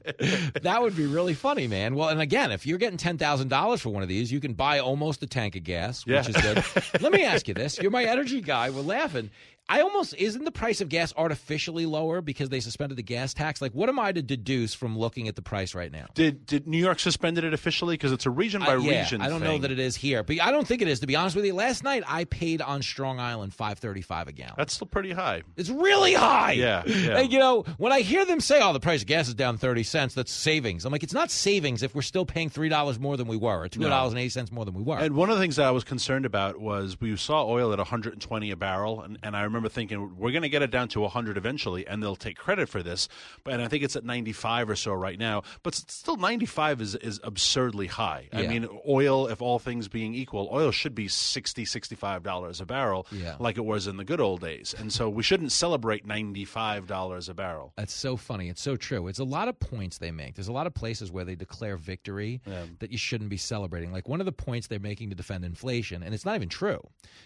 [0.63, 1.95] That would be really funny, man.
[1.95, 4.55] Well, and again, if you're getting ten thousand dollars for one of these, you can
[4.55, 6.29] buy almost a tank of gas, which Yeah.
[6.29, 7.03] is good.
[7.03, 8.71] Let me ask you this: You're my energy guy.
[8.71, 9.31] We're laughing.
[9.69, 13.61] I almost isn't the price of gas artificially lower because they suspended the gas tax.
[13.61, 16.07] Like, what am I to deduce from looking at the price right now?
[16.15, 19.21] did did New York suspended it officially because it's a region by Uh, yeah, region?
[19.21, 21.01] I don't know that it is here, but I don't think it is.
[21.01, 24.29] To be honest with you, last night I paid on Strong Island five thirty five
[24.29, 24.55] a gallon.
[24.57, 25.43] That's still pretty high.
[25.57, 26.53] It's really high.
[26.53, 27.19] Yeah, yeah.
[27.19, 29.59] And, you know, when I hear them say, "Oh, the price of gas is down
[29.59, 30.85] thirty cents," that's savings.
[30.85, 33.63] I'm like, it's not savings if we're still paying three dollars more than we were,
[33.65, 34.99] or two dollars and eighty cents more than we were.
[34.99, 37.79] And one of the things that I was concerned about was we saw oil at
[37.79, 41.01] 120 a barrel, and, and I remember thinking we're going to get it down to
[41.01, 43.09] 100 eventually, and they'll take credit for this.
[43.45, 45.43] But and I think it's at 95 or so right now.
[45.63, 48.29] But still, 95 is is absurdly high.
[48.33, 52.67] I mean, oil, if all things being equal, oil should be 60, 65 dollars a
[52.67, 53.37] barrel, Yeah.
[53.41, 54.75] like it was in the good old days.
[54.79, 57.73] And so we shouldn't celebrate 95 dollars a barrel.
[57.77, 58.49] That's so funny.
[58.49, 59.09] It's so true.
[59.09, 60.35] It's a lot of points they make.
[60.35, 62.41] There's a lot of places where they declare victory
[62.81, 63.93] that you shouldn't be celebrating.
[63.93, 66.81] Like one of the points they're making to defend inflation, and it's not even true,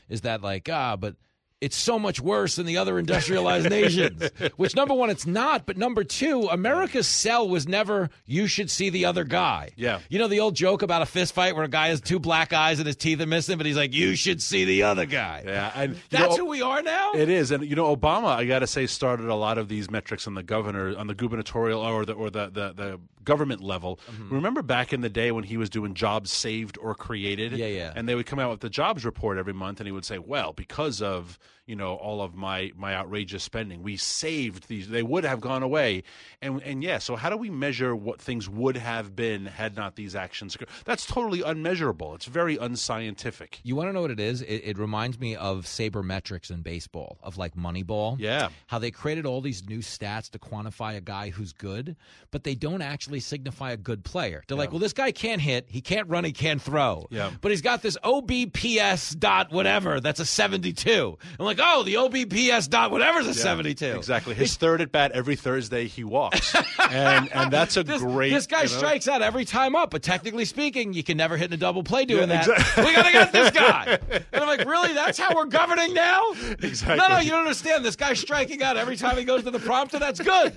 [0.08, 1.16] is that like ah, but
[1.62, 4.28] it's so much worse than the other industrialized nations.
[4.56, 5.64] Which number one, it's not.
[5.64, 9.70] But number two, America's sell was never you should see the other guy.
[9.76, 10.00] Yeah.
[10.10, 12.52] You know the old joke about a fist fight where a guy has two black
[12.52, 15.44] eyes and his teeth are missing, but he's like, you should see the other guy.
[15.46, 17.12] Yeah, and That's know- who we are now.
[17.12, 19.90] It is, and you know, Obama, I got to say, started a lot of these
[19.90, 24.00] metrics on the governor, on the gubernatorial or the or the the, the government level.
[24.10, 24.34] Mm-hmm.
[24.34, 27.52] Remember back in the day when he was doing jobs saved or created?
[27.52, 27.92] Yeah, yeah.
[27.94, 30.18] And they would come out with the jobs report every month, and he would say,
[30.18, 34.88] "Well, because of you know all of my my outrageous spending, we saved these.
[34.88, 36.02] They would have gone away."
[36.40, 39.96] And and yeah, so how do we measure what things would have been had not
[39.96, 40.68] these actions occurred?
[40.84, 42.14] That's totally unmeasurable.
[42.14, 43.60] It's very unscientific.
[43.62, 44.42] You want to know what it is?
[44.42, 48.16] It, it reminds me of sabermetrics in baseball, of like Moneyball.
[48.18, 48.48] Yeah.
[48.66, 51.96] How they created all these new stats to quantify a guy who's good,
[52.30, 54.42] but they don't actually signify a good player.
[54.46, 57.06] They're like, well, this guy can't hit, he can't run, he can't throw.
[57.10, 57.30] Yeah.
[57.40, 61.18] But he's got this OBPS dot whatever that's a 72.
[61.38, 63.84] I'm like, oh, the OBPS dot whatever's a Yeah, 72.
[63.96, 64.34] Exactly.
[64.34, 66.54] His third at bat every Thursday he walks,
[66.90, 68.30] and and that's a This, great.
[68.30, 71.36] this guy you know- strikes out every time up, but technically speaking, you can never
[71.36, 72.48] hit in a double play doing Yeah, that.
[72.60, 72.84] exactly.
[72.84, 73.98] We gotta get this guy.
[74.10, 74.92] And I'm like, really?
[74.94, 76.22] That's how we're governing now?
[76.62, 76.96] Exactly.
[76.96, 77.84] No, no, you don't understand.
[77.84, 79.98] This guy's striking out every time he goes to the prompter.
[79.98, 80.52] That's good.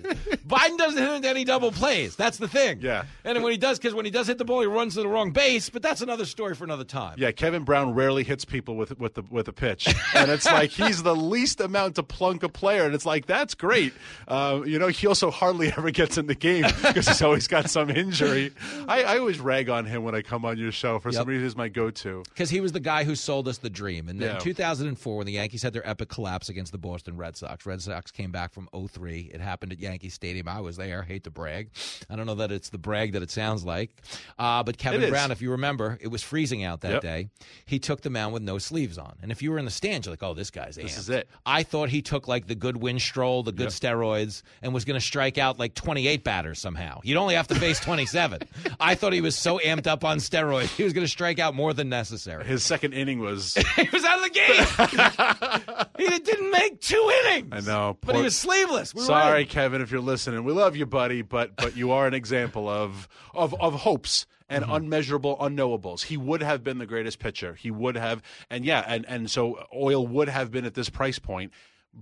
[0.47, 2.15] Biden doesn't hit into any double plays.
[2.15, 2.79] That's the thing.
[2.81, 3.05] Yeah.
[3.23, 5.07] And when he does, because when he does hit the ball, he runs to the
[5.07, 5.69] wrong base.
[5.69, 7.15] But that's another story for another time.
[7.17, 10.71] Yeah, Kevin Brown rarely hits people with with the with a pitch, and it's like
[10.87, 13.93] he's the least amount to plunk a player, and it's like that's great.
[14.27, 17.69] Uh, you know, he also hardly ever gets in the game because he's always got
[17.69, 18.51] some injury.
[18.87, 20.99] I, I always rag on him when I come on your show.
[20.99, 22.23] For some reason, he's my go-to.
[22.29, 24.09] Because he was the guy who sold us the dream.
[24.09, 24.39] And then Yeah.
[24.39, 28.11] 2004, when the Yankees had their epic collapse against the Boston Red Sox, Red Sox
[28.11, 29.31] came back from 03.
[29.33, 30.47] It happened at Yankee Stadium.
[30.47, 31.01] I was there.
[31.03, 31.69] I Hate to brag.
[32.09, 33.91] I don't know that it's the brag that it sounds like.
[34.39, 37.01] Uh, but Kevin Brown, if you remember, it was freezing out that Yep.
[37.01, 37.29] day.
[37.65, 39.15] He took the mound with no sleeves on.
[39.21, 40.99] And if you were in the stands, you're like, oh, this guy's This amped.
[40.99, 41.29] is it.
[41.45, 45.05] I thought he took like the good Winstrol, the good steroids, and was going to
[45.05, 47.01] strike out like 28 batters somehow.
[47.03, 48.41] You'd only have to face 27.
[48.79, 51.55] I thought he was so amped up on steroids, he was going to strike out
[51.55, 52.45] more than necessary.
[52.45, 53.53] His second inning was.
[53.75, 55.85] he was out of the game.
[56.09, 57.49] he didn't make two innings.
[57.51, 58.93] I know, but poor- he was sleeveless.
[58.93, 59.45] We Sorry.
[59.45, 60.43] Kevin, if you're listening.
[60.43, 64.63] We love you, buddy, but but you are an example of of of hopes and
[64.63, 64.73] Mm-hmm.
[64.73, 66.03] unmeasurable unknowables.
[66.03, 67.53] He would have been the greatest pitcher.
[67.55, 71.19] He would have, and yeah, and and so oil would have been at this price
[71.19, 71.51] point.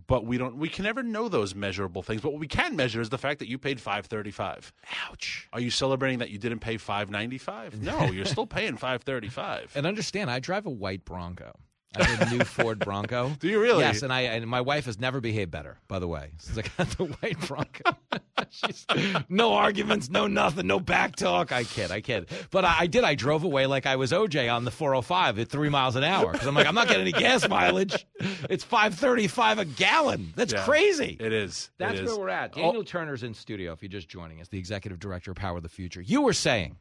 [0.07, 0.57] But we don't.
[0.57, 2.22] We can never know those measurable things.
[2.22, 4.74] But what we can measure is the fact that you paid five thirty five.
[5.07, 5.48] Ouch.
[5.53, 7.80] Are you celebrating that you didn't pay five ninety five?
[7.80, 9.72] No, you're still paying five thirty five.
[9.76, 11.53] And understand, I drive a white Bronco.
[11.95, 13.30] I have a new Ford Bronco.
[13.40, 13.80] Do you really?
[13.82, 15.78] Yes, and I and my wife has never behaved better.
[15.88, 17.95] By the way, since I got the white Bronco,
[18.49, 18.86] She's,
[19.30, 21.52] no arguments, no nothing, no back talk.
[21.52, 22.30] I kid, I kid.
[22.52, 23.03] But I, I did.
[23.03, 26.32] I drove away like I was OJ on the 405 at three miles an hour
[26.32, 28.06] because I'm like, I'm not getting any gas mileage.
[28.49, 30.34] It's 5.35 a gallon.
[30.36, 31.18] That's Yeah, crazy.
[31.20, 31.72] It is.
[31.78, 32.10] That's It is.
[32.11, 32.53] where we're at.
[32.56, 33.72] Oh, Daniel Turner's in studio.
[33.74, 36.02] If you're just joining us, the executive director of Power of the Future.
[36.02, 36.78] You were saying.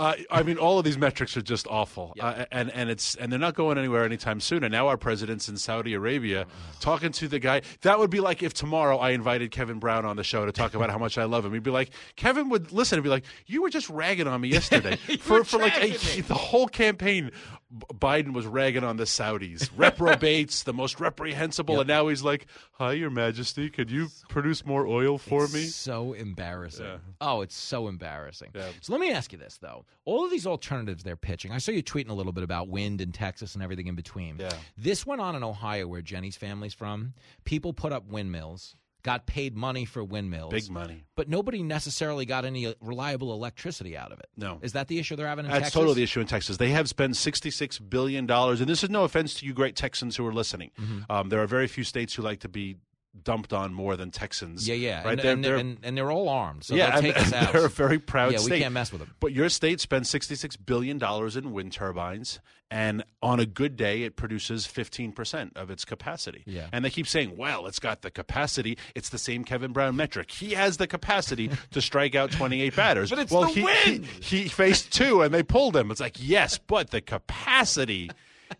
[0.00, 3.30] Uh, I mean, all of these metrics are just awful, uh, and and it's and
[3.30, 4.64] they're not going anywhere anytime soon.
[4.64, 6.46] And now our president's in Saudi Arabia,
[6.80, 7.60] talking to the guy.
[7.82, 10.72] That would be like if tomorrow I invited Kevin Brown on the show to talk
[10.72, 11.52] about how much I love him.
[11.52, 14.48] He'd be like, Kevin would listen and be like, "You were just ragging on me
[14.48, 15.90] yesterday for for like a,
[16.22, 17.30] the whole campaign."
[17.72, 22.92] Biden was ragging on the Saudis, reprobates, the most reprehensible, and now he's like, "Hi,
[22.92, 26.86] Your Majesty, could you produce more oil for It's me?" So embarrassing.
[26.86, 26.98] Yeah.
[27.20, 28.50] Oh, it's so embarrassing.
[28.54, 28.68] Yeah.
[28.80, 31.52] So let me ask you this though: all of these alternatives they're pitching.
[31.52, 34.38] I saw you tweeting a little bit about wind in Texas and everything in between.
[34.38, 34.52] Yeah.
[34.76, 37.14] This went on in Ohio, where Jenny's family's from.
[37.44, 41.04] People put up windmills, got paid money for windmills, Big money.
[41.16, 44.26] but nobody necessarily got any reliable electricity out of it.
[44.36, 44.58] No.
[44.62, 45.74] is that the issue they're having in That's Texas?
[45.74, 46.56] totally the issue in Texas.
[46.56, 50.16] They have spent sixty-six billion dollars, and this is no offense to you, great Texans
[50.16, 50.70] who are listening.
[50.80, 51.10] Mm-hmm.
[51.10, 52.76] Um, there are very few states who like to be
[53.22, 54.68] dumped on more than Texans.
[54.68, 55.12] Yeah, yeah, right.
[55.12, 57.32] and, they're, and, they're, and, and they're all armed, so yeah, they'll take and, us
[57.32, 57.52] out.
[57.52, 58.52] they're a very proud yeah, state.
[58.52, 59.14] we can't mess with them.
[59.20, 64.02] But your state spends sixty-six billion dollars in wind turbines, and on a good day,
[64.02, 66.42] it produces fifteen percent of its capacity.
[66.46, 66.68] Yeah.
[66.72, 68.78] And they keep saying, "Well, it's got the capacity.
[68.94, 70.30] It's the same Kevin Brown metric.
[70.30, 74.06] He has the capacity to strike out twenty-eight batters." But it's well, the he, wind!
[74.06, 75.90] He, he faced two, and they pulled him.
[75.90, 78.10] It's like, yes, but the capacity.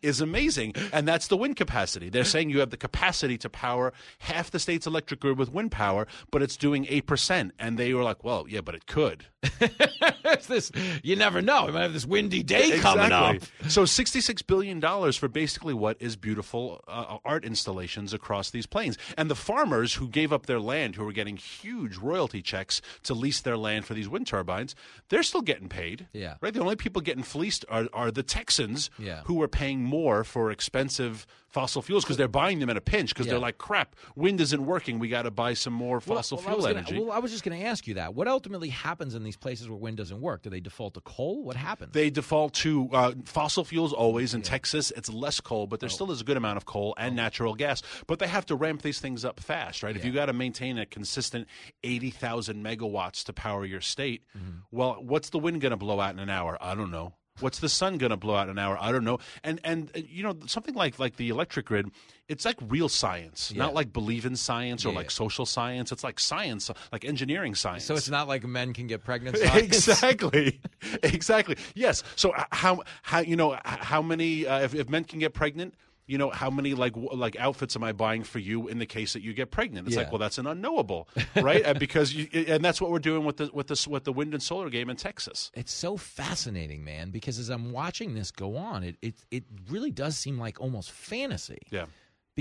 [0.03, 2.09] Is amazing, and that's the wind capacity.
[2.11, 5.73] They're saying you have the capacity to power half the state's electric grid with wind
[5.73, 7.53] power, but it's doing eight percent.
[7.59, 10.71] And they were like, "Well, yeah, but it could." It's this.
[11.03, 11.67] You never know.
[11.67, 13.37] We might have this windy day coming up.
[13.69, 18.99] So sixty-six billion dollars for basically what is beautiful uh, art installations across these plains,
[19.17, 23.15] and the farmers who gave up their land, who were getting huge royalty checks to
[23.15, 24.75] lease their land for these wind turbines,
[25.09, 26.07] they're still getting paid.
[26.12, 26.35] Yeah.
[26.41, 26.53] right.
[26.53, 29.23] The only people getting fleeced are, are the Texans, Yeah.
[29.25, 33.09] who are paying more for expensive fossil fuels because they're buying them at a pinch
[33.12, 33.33] because Yeah.
[33.33, 35.01] they're like, crap, wind isn't working.
[35.01, 36.99] We got to buy some more fossil well, I fuel was gonna- energy.
[37.01, 38.15] well, I was just going to ask you that.
[38.15, 40.43] What ultimately happens in these places where wind doesn't work?
[40.43, 41.43] Do they default to coal?
[41.44, 41.93] What happens?
[41.93, 44.35] They default to uh, fossil fuels always.
[44.35, 45.81] In Texas, it's less coal, but Oh.
[45.81, 47.82] there still is a good amount of coal and natural gas.
[48.07, 49.94] But they have to ramp these things up fast, right?
[49.97, 51.47] If you got to maintain a consistent
[51.85, 54.59] 80,000 megawatts to power your state, Mm-hmm.
[54.70, 56.57] well, what's the wind going to blow out in an hour?
[56.61, 57.15] I don't know.
[57.41, 58.77] What's the sun going to blow out in an hour?
[58.81, 59.19] I don't know.
[59.45, 61.91] And and uh, you know something like like the electric grid,
[62.29, 63.62] it's like real science, Yeah.
[63.65, 65.93] not like believe in science or Yeah, like social science.
[65.93, 67.85] It's like science, like engineering science.
[67.85, 69.37] so it's not like men can get pregnant.
[69.55, 70.61] exactly
[71.03, 75.19] exactly yes so uh, how how you know how many uh, if, if men can
[75.19, 75.75] get pregnant
[76.11, 78.87] you know how many like w- like outfits am I buying for you in the
[78.87, 79.87] case that you get pregnant?
[79.87, 80.03] It's Yeah.
[80.03, 81.78] like well that's an unknowable, right?
[81.78, 84.43] Because you, and that's what we're doing with the with this with the wind and
[84.43, 85.51] solar game in Texas.
[85.55, 87.11] It's so fascinating, man.
[87.11, 90.91] Because as I'm watching this go on, it it it really does seem like almost
[90.91, 91.59] fantasy.
[91.70, 91.87] Yeah.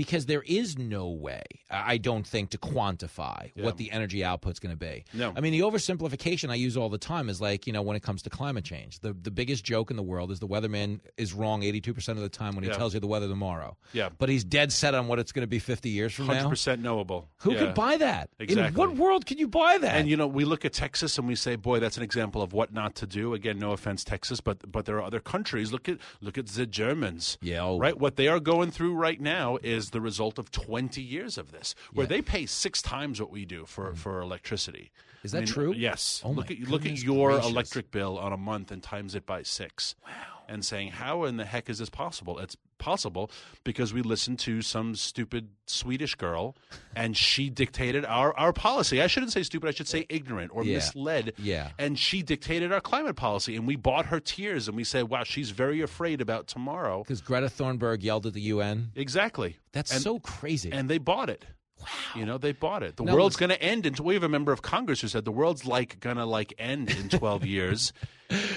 [0.00, 3.64] Because there is no way, I don't think, to quantify Yeah.
[3.66, 5.04] what the energy output's going to be.
[5.12, 5.34] No.
[5.36, 8.02] I mean, the oversimplification I use all the time is like, you know, when it
[8.02, 11.34] comes to climate change, the, the biggest joke in the world is the weatherman is
[11.34, 12.76] wrong 82% of the time when he Yeah.
[12.78, 13.76] tells you the weather tomorrow.
[13.92, 14.08] Yeah.
[14.16, 16.48] But he's dead set on what it's going to be 50 years from Hundred now.
[16.48, 17.28] percent knowable.
[17.40, 17.58] Who Yeah.
[17.58, 18.30] could buy that?
[18.38, 18.68] Exactly.
[18.68, 19.96] In what world could you buy that?
[19.96, 22.54] And you know, we look at Texas and we say, "Boy, that's an example of
[22.54, 25.72] what not to do." Again, no offense, Texas, but but there are other countries.
[25.72, 27.36] Look at look at the Germans.
[27.42, 27.78] Yeah, oh.
[27.78, 27.98] right.
[27.98, 31.50] What they are going through right now is is the result of 20 years of
[31.52, 34.90] this, where they pay six times what we do for, for electricity.
[34.94, 35.24] Mm.
[35.24, 35.72] Is I that mean, true?
[35.76, 36.22] Yes.
[36.24, 37.50] Oh, look at look at your gracious.
[37.50, 39.94] electric bill on a month and times it by six.
[40.02, 40.10] Wow.
[40.52, 42.40] And saying, how in the heck is this possible?
[42.40, 43.30] It's possible
[43.62, 46.56] because we listened to some stupid Swedish girl,
[46.96, 49.00] and she dictated our, our policy.
[49.00, 49.68] I shouldn't say stupid.
[49.68, 50.76] I should say ignorant or Yeah.
[50.78, 51.34] misled.
[51.38, 51.70] Yeah.
[51.78, 55.22] And she dictated our climate policy, and we bought her tears, and we said, "Wow,
[55.22, 58.90] she's very afraid about tomorrow." Because Greta Thunberg yelled at the UN.
[58.96, 59.56] Exactly.
[59.70, 60.72] That's And- so crazy.
[60.72, 61.44] And they bought it.
[61.80, 61.86] Wow.
[62.16, 62.96] You know, they bought it.
[62.96, 65.24] The Now world's going to end until we have a member of Congress who said
[65.24, 67.92] the world's like going to like end in 12 years.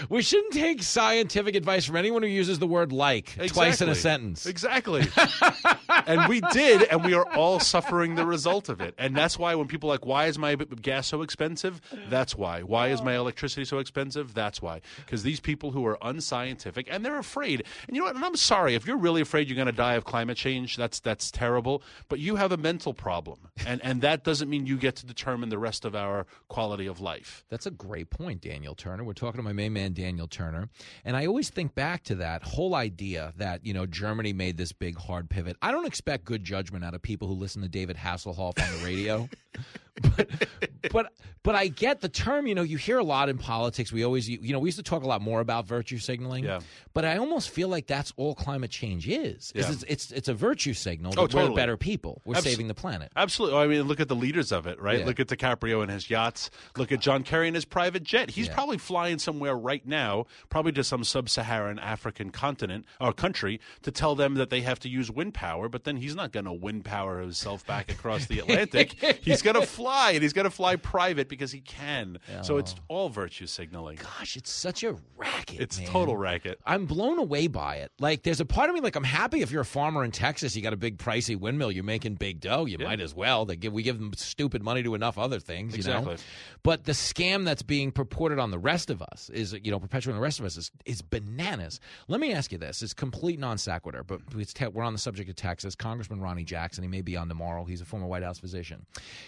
[0.10, 3.96] We shouldn't take scientific advice from anyone who uses the word like twice in a
[3.96, 4.46] sentence.
[4.46, 5.08] Exactly.
[6.08, 8.94] and we did, and we are all suffering the result of it.
[8.98, 11.82] And that's why when people are like, why is my gas so expensive?
[12.10, 12.62] That's why.
[12.64, 14.34] Why is my electricity so expensive?
[14.34, 14.82] That's why.
[14.98, 17.64] Because these people who are unscientific and they're afraid.
[17.88, 18.16] And you know what?
[18.16, 20.78] And I'm sorry if you're really afraid you're going to die of climate change.
[20.78, 21.84] That's that's terrible.
[22.10, 25.50] But you have a mental problem, and and that doesn't mean you get to determine
[25.50, 27.46] the rest of our quality of life.
[27.50, 29.04] That's a great point, Daniel Turner.
[29.04, 30.70] We're talking to my main man, Daniel Turner.
[31.06, 34.72] And I always think back to that whole idea that, you know, Germany made this
[34.72, 35.58] big hard pivot.
[35.62, 38.86] I don't expect good judgment out of people who listen to David Hasselhoff on the
[38.86, 39.30] radio.
[40.02, 40.48] but,
[40.92, 41.14] but
[41.44, 43.92] but I get the term, you know, you hear a lot in politics.
[43.92, 46.46] We always you know, we used to talk a lot more about virtue signaling.
[46.46, 46.62] Yeah.
[46.94, 49.52] But I almost feel like that's all climate change is.
[49.56, 49.70] Yeah.
[49.70, 52.22] it's, it's it's a virtue signal Oh, we're better people.
[52.26, 53.12] We're Abso- saving the planet.
[53.16, 53.58] Absolutely.
[53.60, 55.00] I mean, look at the leaders of it, right?
[55.00, 55.06] Yeah.
[55.06, 56.50] Look at DiCaprio and his yachts.
[56.78, 58.32] Look at John Kerry and his private jet.
[58.32, 58.54] He's Yeah.
[58.56, 64.16] probably flying somewhere right now, probably to some sub-Saharan African continent or country, to tell
[64.16, 65.68] them that they have to use wind power.
[65.70, 68.94] But then he's not going to wind power himself back across the Atlantic.
[69.22, 72.20] he's going to fly, and he's going to fly private because he can.
[72.42, 73.98] So it's all virtue signaling.
[73.98, 75.60] Gosh, it's such a racket.
[75.62, 75.88] It's man.
[75.88, 76.60] total racket.
[76.66, 77.92] I'm blown away by it.
[78.00, 80.56] Like, there's a part of me like I'm happy if you're a farmer in Texas,
[80.56, 82.66] you got a big pricey windmill, you're making big dough.
[82.66, 82.88] You Yeah.
[82.88, 83.46] might as well.
[83.46, 86.00] They give we give them stupid money to enough other things, you know.
[86.00, 86.18] Exactly.
[86.64, 90.16] But the scam that's being purported on the rest of us is, you know, perpetuating
[90.16, 91.80] the rest of us is, is bananas.
[92.08, 95.00] Let me ask you this: It's complete non sequitur, but it's te- we're on the
[95.00, 95.76] subject of Texas.
[95.76, 97.66] Congressman Ronny Jackson, he may be on tomorrow.
[97.66, 98.86] He's a former White House physician.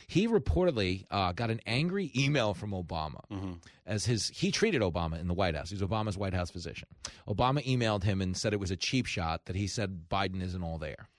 [0.07, 5.27] He reportedly uh, got an angry email from Obama as his he treated Obama in
[5.27, 5.69] the White House.
[5.69, 6.87] He's Obama's White House physician.
[7.27, 10.63] Obama emailed him and said it was a cheap shot that he said Biden isn't
[10.63, 11.09] all there.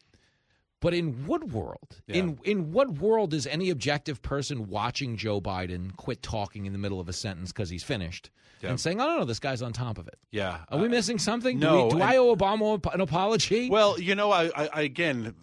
[0.81, 2.01] But in what world?
[2.07, 6.79] In in what world is any objective person watching Joe Biden quit talking in the
[6.79, 8.31] middle of a sentence because he's finished
[8.63, 8.71] Yeah.
[8.71, 10.19] and saying, "Oh no, no, this guy's on top of it"?
[10.31, 10.59] Yeah.
[10.69, 11.59] Are we missing something?
[11.59, 13.71] do, no, we, do and- I owe Obama an apology?
[13.71, 15.35] Well, you know, I, I again,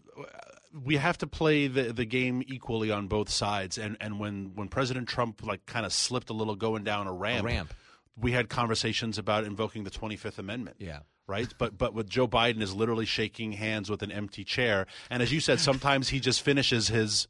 [0.74, 3.78] we have to play the, the game equally on both sides.
[3.78, 7.14] And, and when, when President Trump like kind of slipped a little going down a
[7.14, 7.74] ramp, ramp.
[8.18, 10.78] we had conversations about invoking the Twenty Fifth Amendment.
[10.80, 11.00] Yeah.
[11.26, 15.24] Right, but but with Joe Biden is literally shaking hands with an empty chair, and
[15.24, 17.30] as you said, sometimes he just finishes his.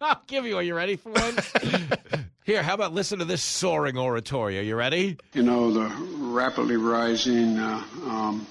[0.00, 0.56] I'll give you.
[0.56, 1.36] Are you ready for one?
[2.44, 4.56] Here, how about listen to this soaring oratory?
[4.56, 5.16] Are you ready?
[5.34, 8.46] You know, the rapidly rising uh, um,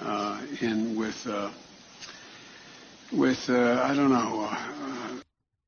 [0.00, 1.50] uh, in with uh,
[3.12, 4.48] with uh, I don't know.
[4.50, 4.56] Uh,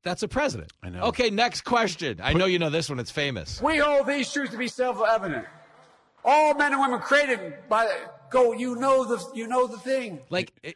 [0.03, 0.71] That's a president.
[0.83, 1.03] I know.
[1.05, 2.19] Okay, next question.
[2.21, 2.99] I know you know this one.
[2.99, 3.61] It's famous.
[3.61, 5.45] We hold these truths to be self-evident.
[6.23, 7.87] All men and women created by
[8.31, 8.51] go.
[8.53, 10.19] You know the you know the thing.
[10.29, 10.75] Like it,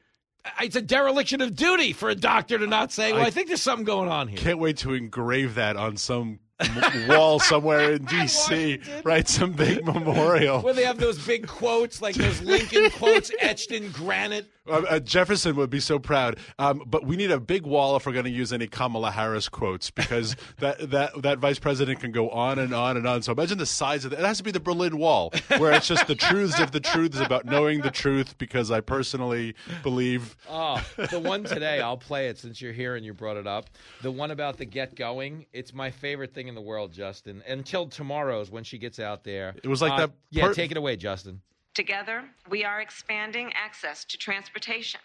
[0.62, 3.48] it's a dereliction of duty for a doctor to not say, "Well, I, I- think
[3.48, 7.94] there's something going on here." Can't wait to engrave that on some m- wall somewhere
[7.94, 8.80] in D.C.
[9.04, 10.62] Right, some big memorial.
[10.62, 14.46] Where they have those big quotes, like those Lincoln quotes etched in granite.
[14.70, 16.38] Uh, uh, Jefferson would be so proud.
[16.58, 19.50] Um, but we need a big wall if we're going to use any Kamala Harris
[19.50, 23.22] quotes because that, that that vice president can go on and on and on.
[23.22, 24.20] So imagine the size of it.
[24.20, 27.20] It has to be the Berlin Wall, where it's just the truths of the truths
[27.20, 28.38] about knowing the truth.
[28.38, 30.36] Because I personally believe.
[30.50, 33.70] Oh, the one today, I'll play it since you're here and you brought it up.
[34.02, 35.46] The one about the get going.
[35.54, 37.44] It's my favorite thing in the world, Justin.
[37.48, 39.56] Until tomorrow's when she gets out there.
[39.64, 41.42] It was like Uh, that Yeah, take it away, Justin.
[41.74, 45.00] Together, we are expanding access to transportation.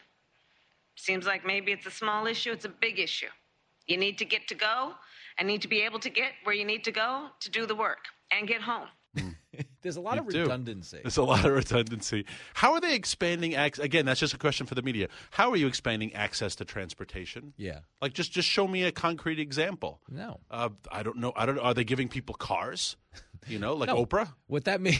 [0.97, 3.29] Seems like maybe it's a small issue, it's a big issue.
[3.87, 4.93] You need to get to go
[5.39, 7.75] and need to be able to get where you need to go to do the
[7.75, 8.89] work and get home.
[9.83, 10.41] There's a lot of You do.
[10.43, 10.99] redundancy.
[11.03, 12.25] There's a lot of redundancy.
[12.55, 13.85] How are they expanding access?
[13.85, 15.09] Again, that's just a question for the media.
[15.31, 17.53] How are you expanding access to transportation?
[17.57, 17.81] Yeah.
[18.01, 20.01] Like, just just show me a concrete example.
[20.09, 20.41] No.
[20.51, 21.33] Uh, I don't know.
[21.37, 21.59] I don't.
[21.59, 22.97] Are they giving people cars?
[23.49, 24.05] You know, like No.
[24.05, 24.29] Oprah.
[24.47, 24.99] What that means?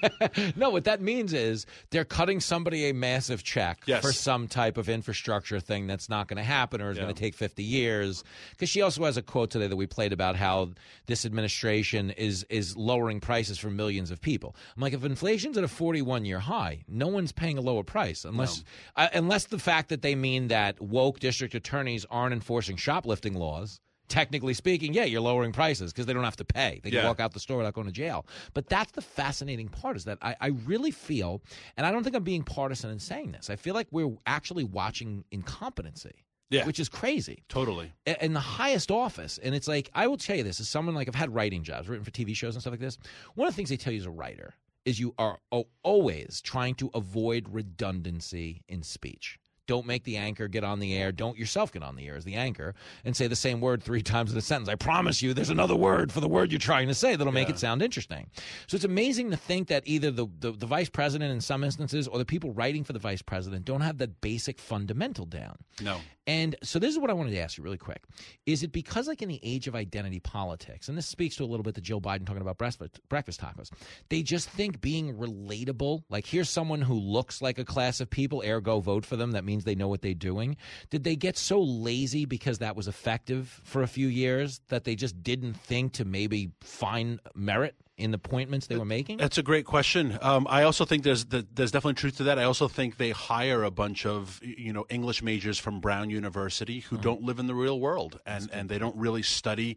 [0.56, 4.02] no, what that means is they're cutting somebody a massive check Yes.
[4.02, 7.04] for some type of infrastructure thing that's not going to happen or is Yeah.
[7.04, 8.24] going to take 50 years.
[8.50, 10.70] Because she also has a quote today that we played about how
[11.06, 14.54] this administration is is lowering prices for millions of people.
[14.76, 18.24] I'm like, if inflation's at a 41 year high, no one's paying a lower price
[18.24, 18.64] unless
[18.96, 23.80] uh, unless the fact that they mean that woke district attorneys aren't enforcing shoplifting laws.
[24.10, 26.80] Technically speaking, yeah, you're lowering prices because they don't have to pay.
[26.82, 27.06] They can Yeah.
[27.06, 28.26] walk out the store without going to jail.
[28.52, 31.40] But that's the fascinating part is that I, I really feel,
[31.78, 34.64] and I don't think I'm being partisan in saying this, I feel like we're actually
[34.64, 36.26] watching incompetency.
[36.50, 36.66] Yeah.
[36.66, 37.44] Which is crazy.
[37.48, 37.92] Totally.
[38.20, 39.38] In the highest office.
[39.40, 41.88] And it's like, I will tell you this as someone like I've had writing jobs,
[41.88, 42.98] written for TV shows and stuff like this.
[43.36, 44.54] One of the things they tell you as a writer
[44.84, 45.38] is you are
[45.84, 49.38] always trying to avoid redundancy in speech.
[49.70, 51.12] Don't make the anchor get on the air.
[51.12, 52.74] Don't yourself get on the air as the anchor
[53.04, 54.68] and say the same word three times in a sentence.
[54.68, 57.48] I promise you, there's another word for the word you're trying to say that'll make
[57.48, 58.28] it sound interesting.
[58.66, 62.08] So it's amazing to think that either the, the, the vice president in some instances
[62.08, 65.54] or the people writing for the vice president don't have that basic fundamental down.
[65.80, 66.00] No.
[66.30, 68.04] And so this is what I wanted to ask you really quick.
[68.46, 71.46] Is it because like in the age of identity politics, and this speaks to a
[71.46, 73.68] little bit to Joe Biden talking about breakfast, breakfast tacos,
[74.10, 78.44] they just think being relatable, like here's someone who looks like a class of people,
[78.46, 80.56] ergo vote for them, that means they know what they're doing.
[80.90, 84.94] Did they get so lazy because that was effective for a few years that they
[84.94, 89.18] just didn't think to maybe find merit in the appointments they were making?
[89.18, 90.18] That's a great question.
[90.22, 92.38] Um, I also think there's there's definitely truth to that.
[92.38, 96.80] I also think they hire a bunch of you know English majors from Brown University
[96.80, 99.76] who don't live in the real world and and they don't really study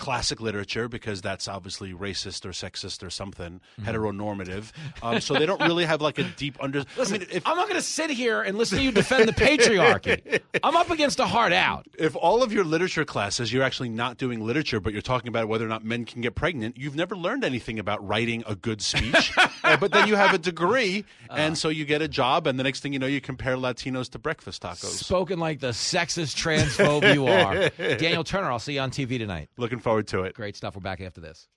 [0.00, 4.72] classic literature because that's obviously racist or sexist or something heteronormative.
[5.02, 6.84] Um, so they don't really have like a deep under.
[6.96, 9.28] Listen, I mean, if I'm not going to sit here and listen to you defend
[9.28, 10.40] the patriarchy.
[10.62, 11.86] I'm up against a hard out.
[11.98, 15.48] if all of your literature classes you're actually not doing literature but you're talking about
[15.48, 18.80] whether or not men can get pregnant you've never learned anything about writing a good
[18.82, 19.32] speech
[19.62, 22.62] Uh, but then you have a degree and so you get a job and the
[22.64, 27.12] next thing you know you compare latinos to breakfast tacos Spoken like the sexist transphobe
[27.14, 27.68] you are.
[27.98, 29.48] Daniel Turner, I'll see you on TV tonight.
[29.58, 30.74] looking forward to it Great stuff.
[30.74, 31.48] We're back after this.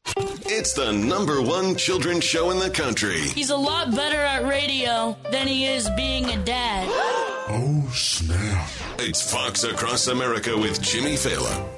[0.45, 3.21] It's the number one children's show in the country.
[3.21, 6.89] He's a lot better at radio than he is being a dad.
[7.45, 8.69] Oh, snap.
[8.99, 11.69] It's Fox Across America with Jimmy Failla.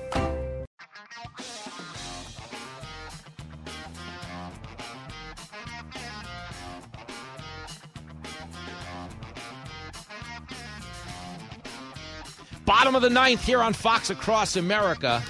[12.65, 15.23] Bottom of the ninth here on Fox Across America.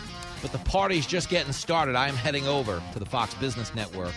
[0.46, 1.96] But the party's just getting started.
[1.96, 4.14] I am heading over to the Fox Business Network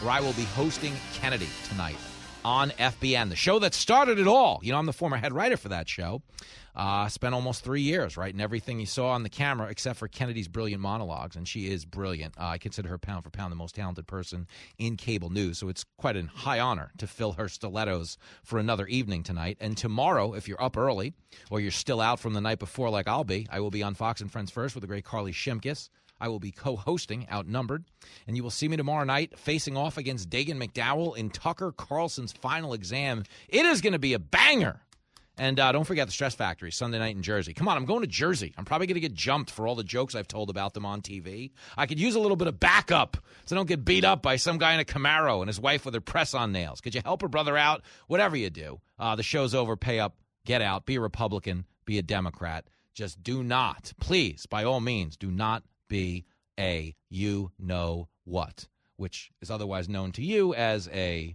[0.00, 1.96] where I will be hosting Kennedy tonight
[2.44, 4.60] on FBN, the show that started it all.
[4.62, 6.22] You know, I'm the former head writer for that show.
[6.74, 10.48] Uh, spent almost three years writing everything you saw on the camera except for Kennedy's
[10.48, 12.34] brilliant monologues, and she is brilliant.
[12.38, 14.46] Uh, I consider her pound for pound the most talented person
[14.78, 18.86] in cable news, so it's quite a high honor to fill her stilettos for another
[18.86, 19.56] evening tonight.
[19.60, 21.14] And tomorrow, if you're up early
[21.50, 23.94] or you're still out from the night before, like I'll be, I will be on
[23.94, 25.90] Fox and Friends First with the great Carly Shimkus.
[26.20, 27.84] I will be co hosting Outnumbered,
[28.26, 32.32] and you will see me tomorrow night facing off against Dagen McDowell in Tucker Carlson's
[32.32, 33.24] final exam.
[33.48, 34.80] It is going to be a banger.
[35.36, 37.54] And uh, don't forget the Stress Factory Sunday night in Jersey.
[37.54, 38.54] Come on, I'm going to Jersey.
[38.56, 41.02] I'm probably going to get jumped for all the jokes I've told about them on
[41.02, 41.50] TV.
[41.76, 44.36] I could use a little bit of backup so I don't get beat up by
[44.36, 46.80] some guy in a Camaro and his wife with her press on nails.
[46.80, 47.82] Could you help her brother out?
[48.06, 48.80] Whatever you do.
[48.98, 49.76] Uh, the show's over.
[49.76, 50.16] Pay up.
[50.46, 50.86] Get out.
[50.86, 51.64] Be a Republican.
[51.84, 52.66] Be a Democrat.
[52.94, 56.24] Just do not, please, by all means, do not be
[56.58, 61.34] a you know what, which is otherwise known to you as a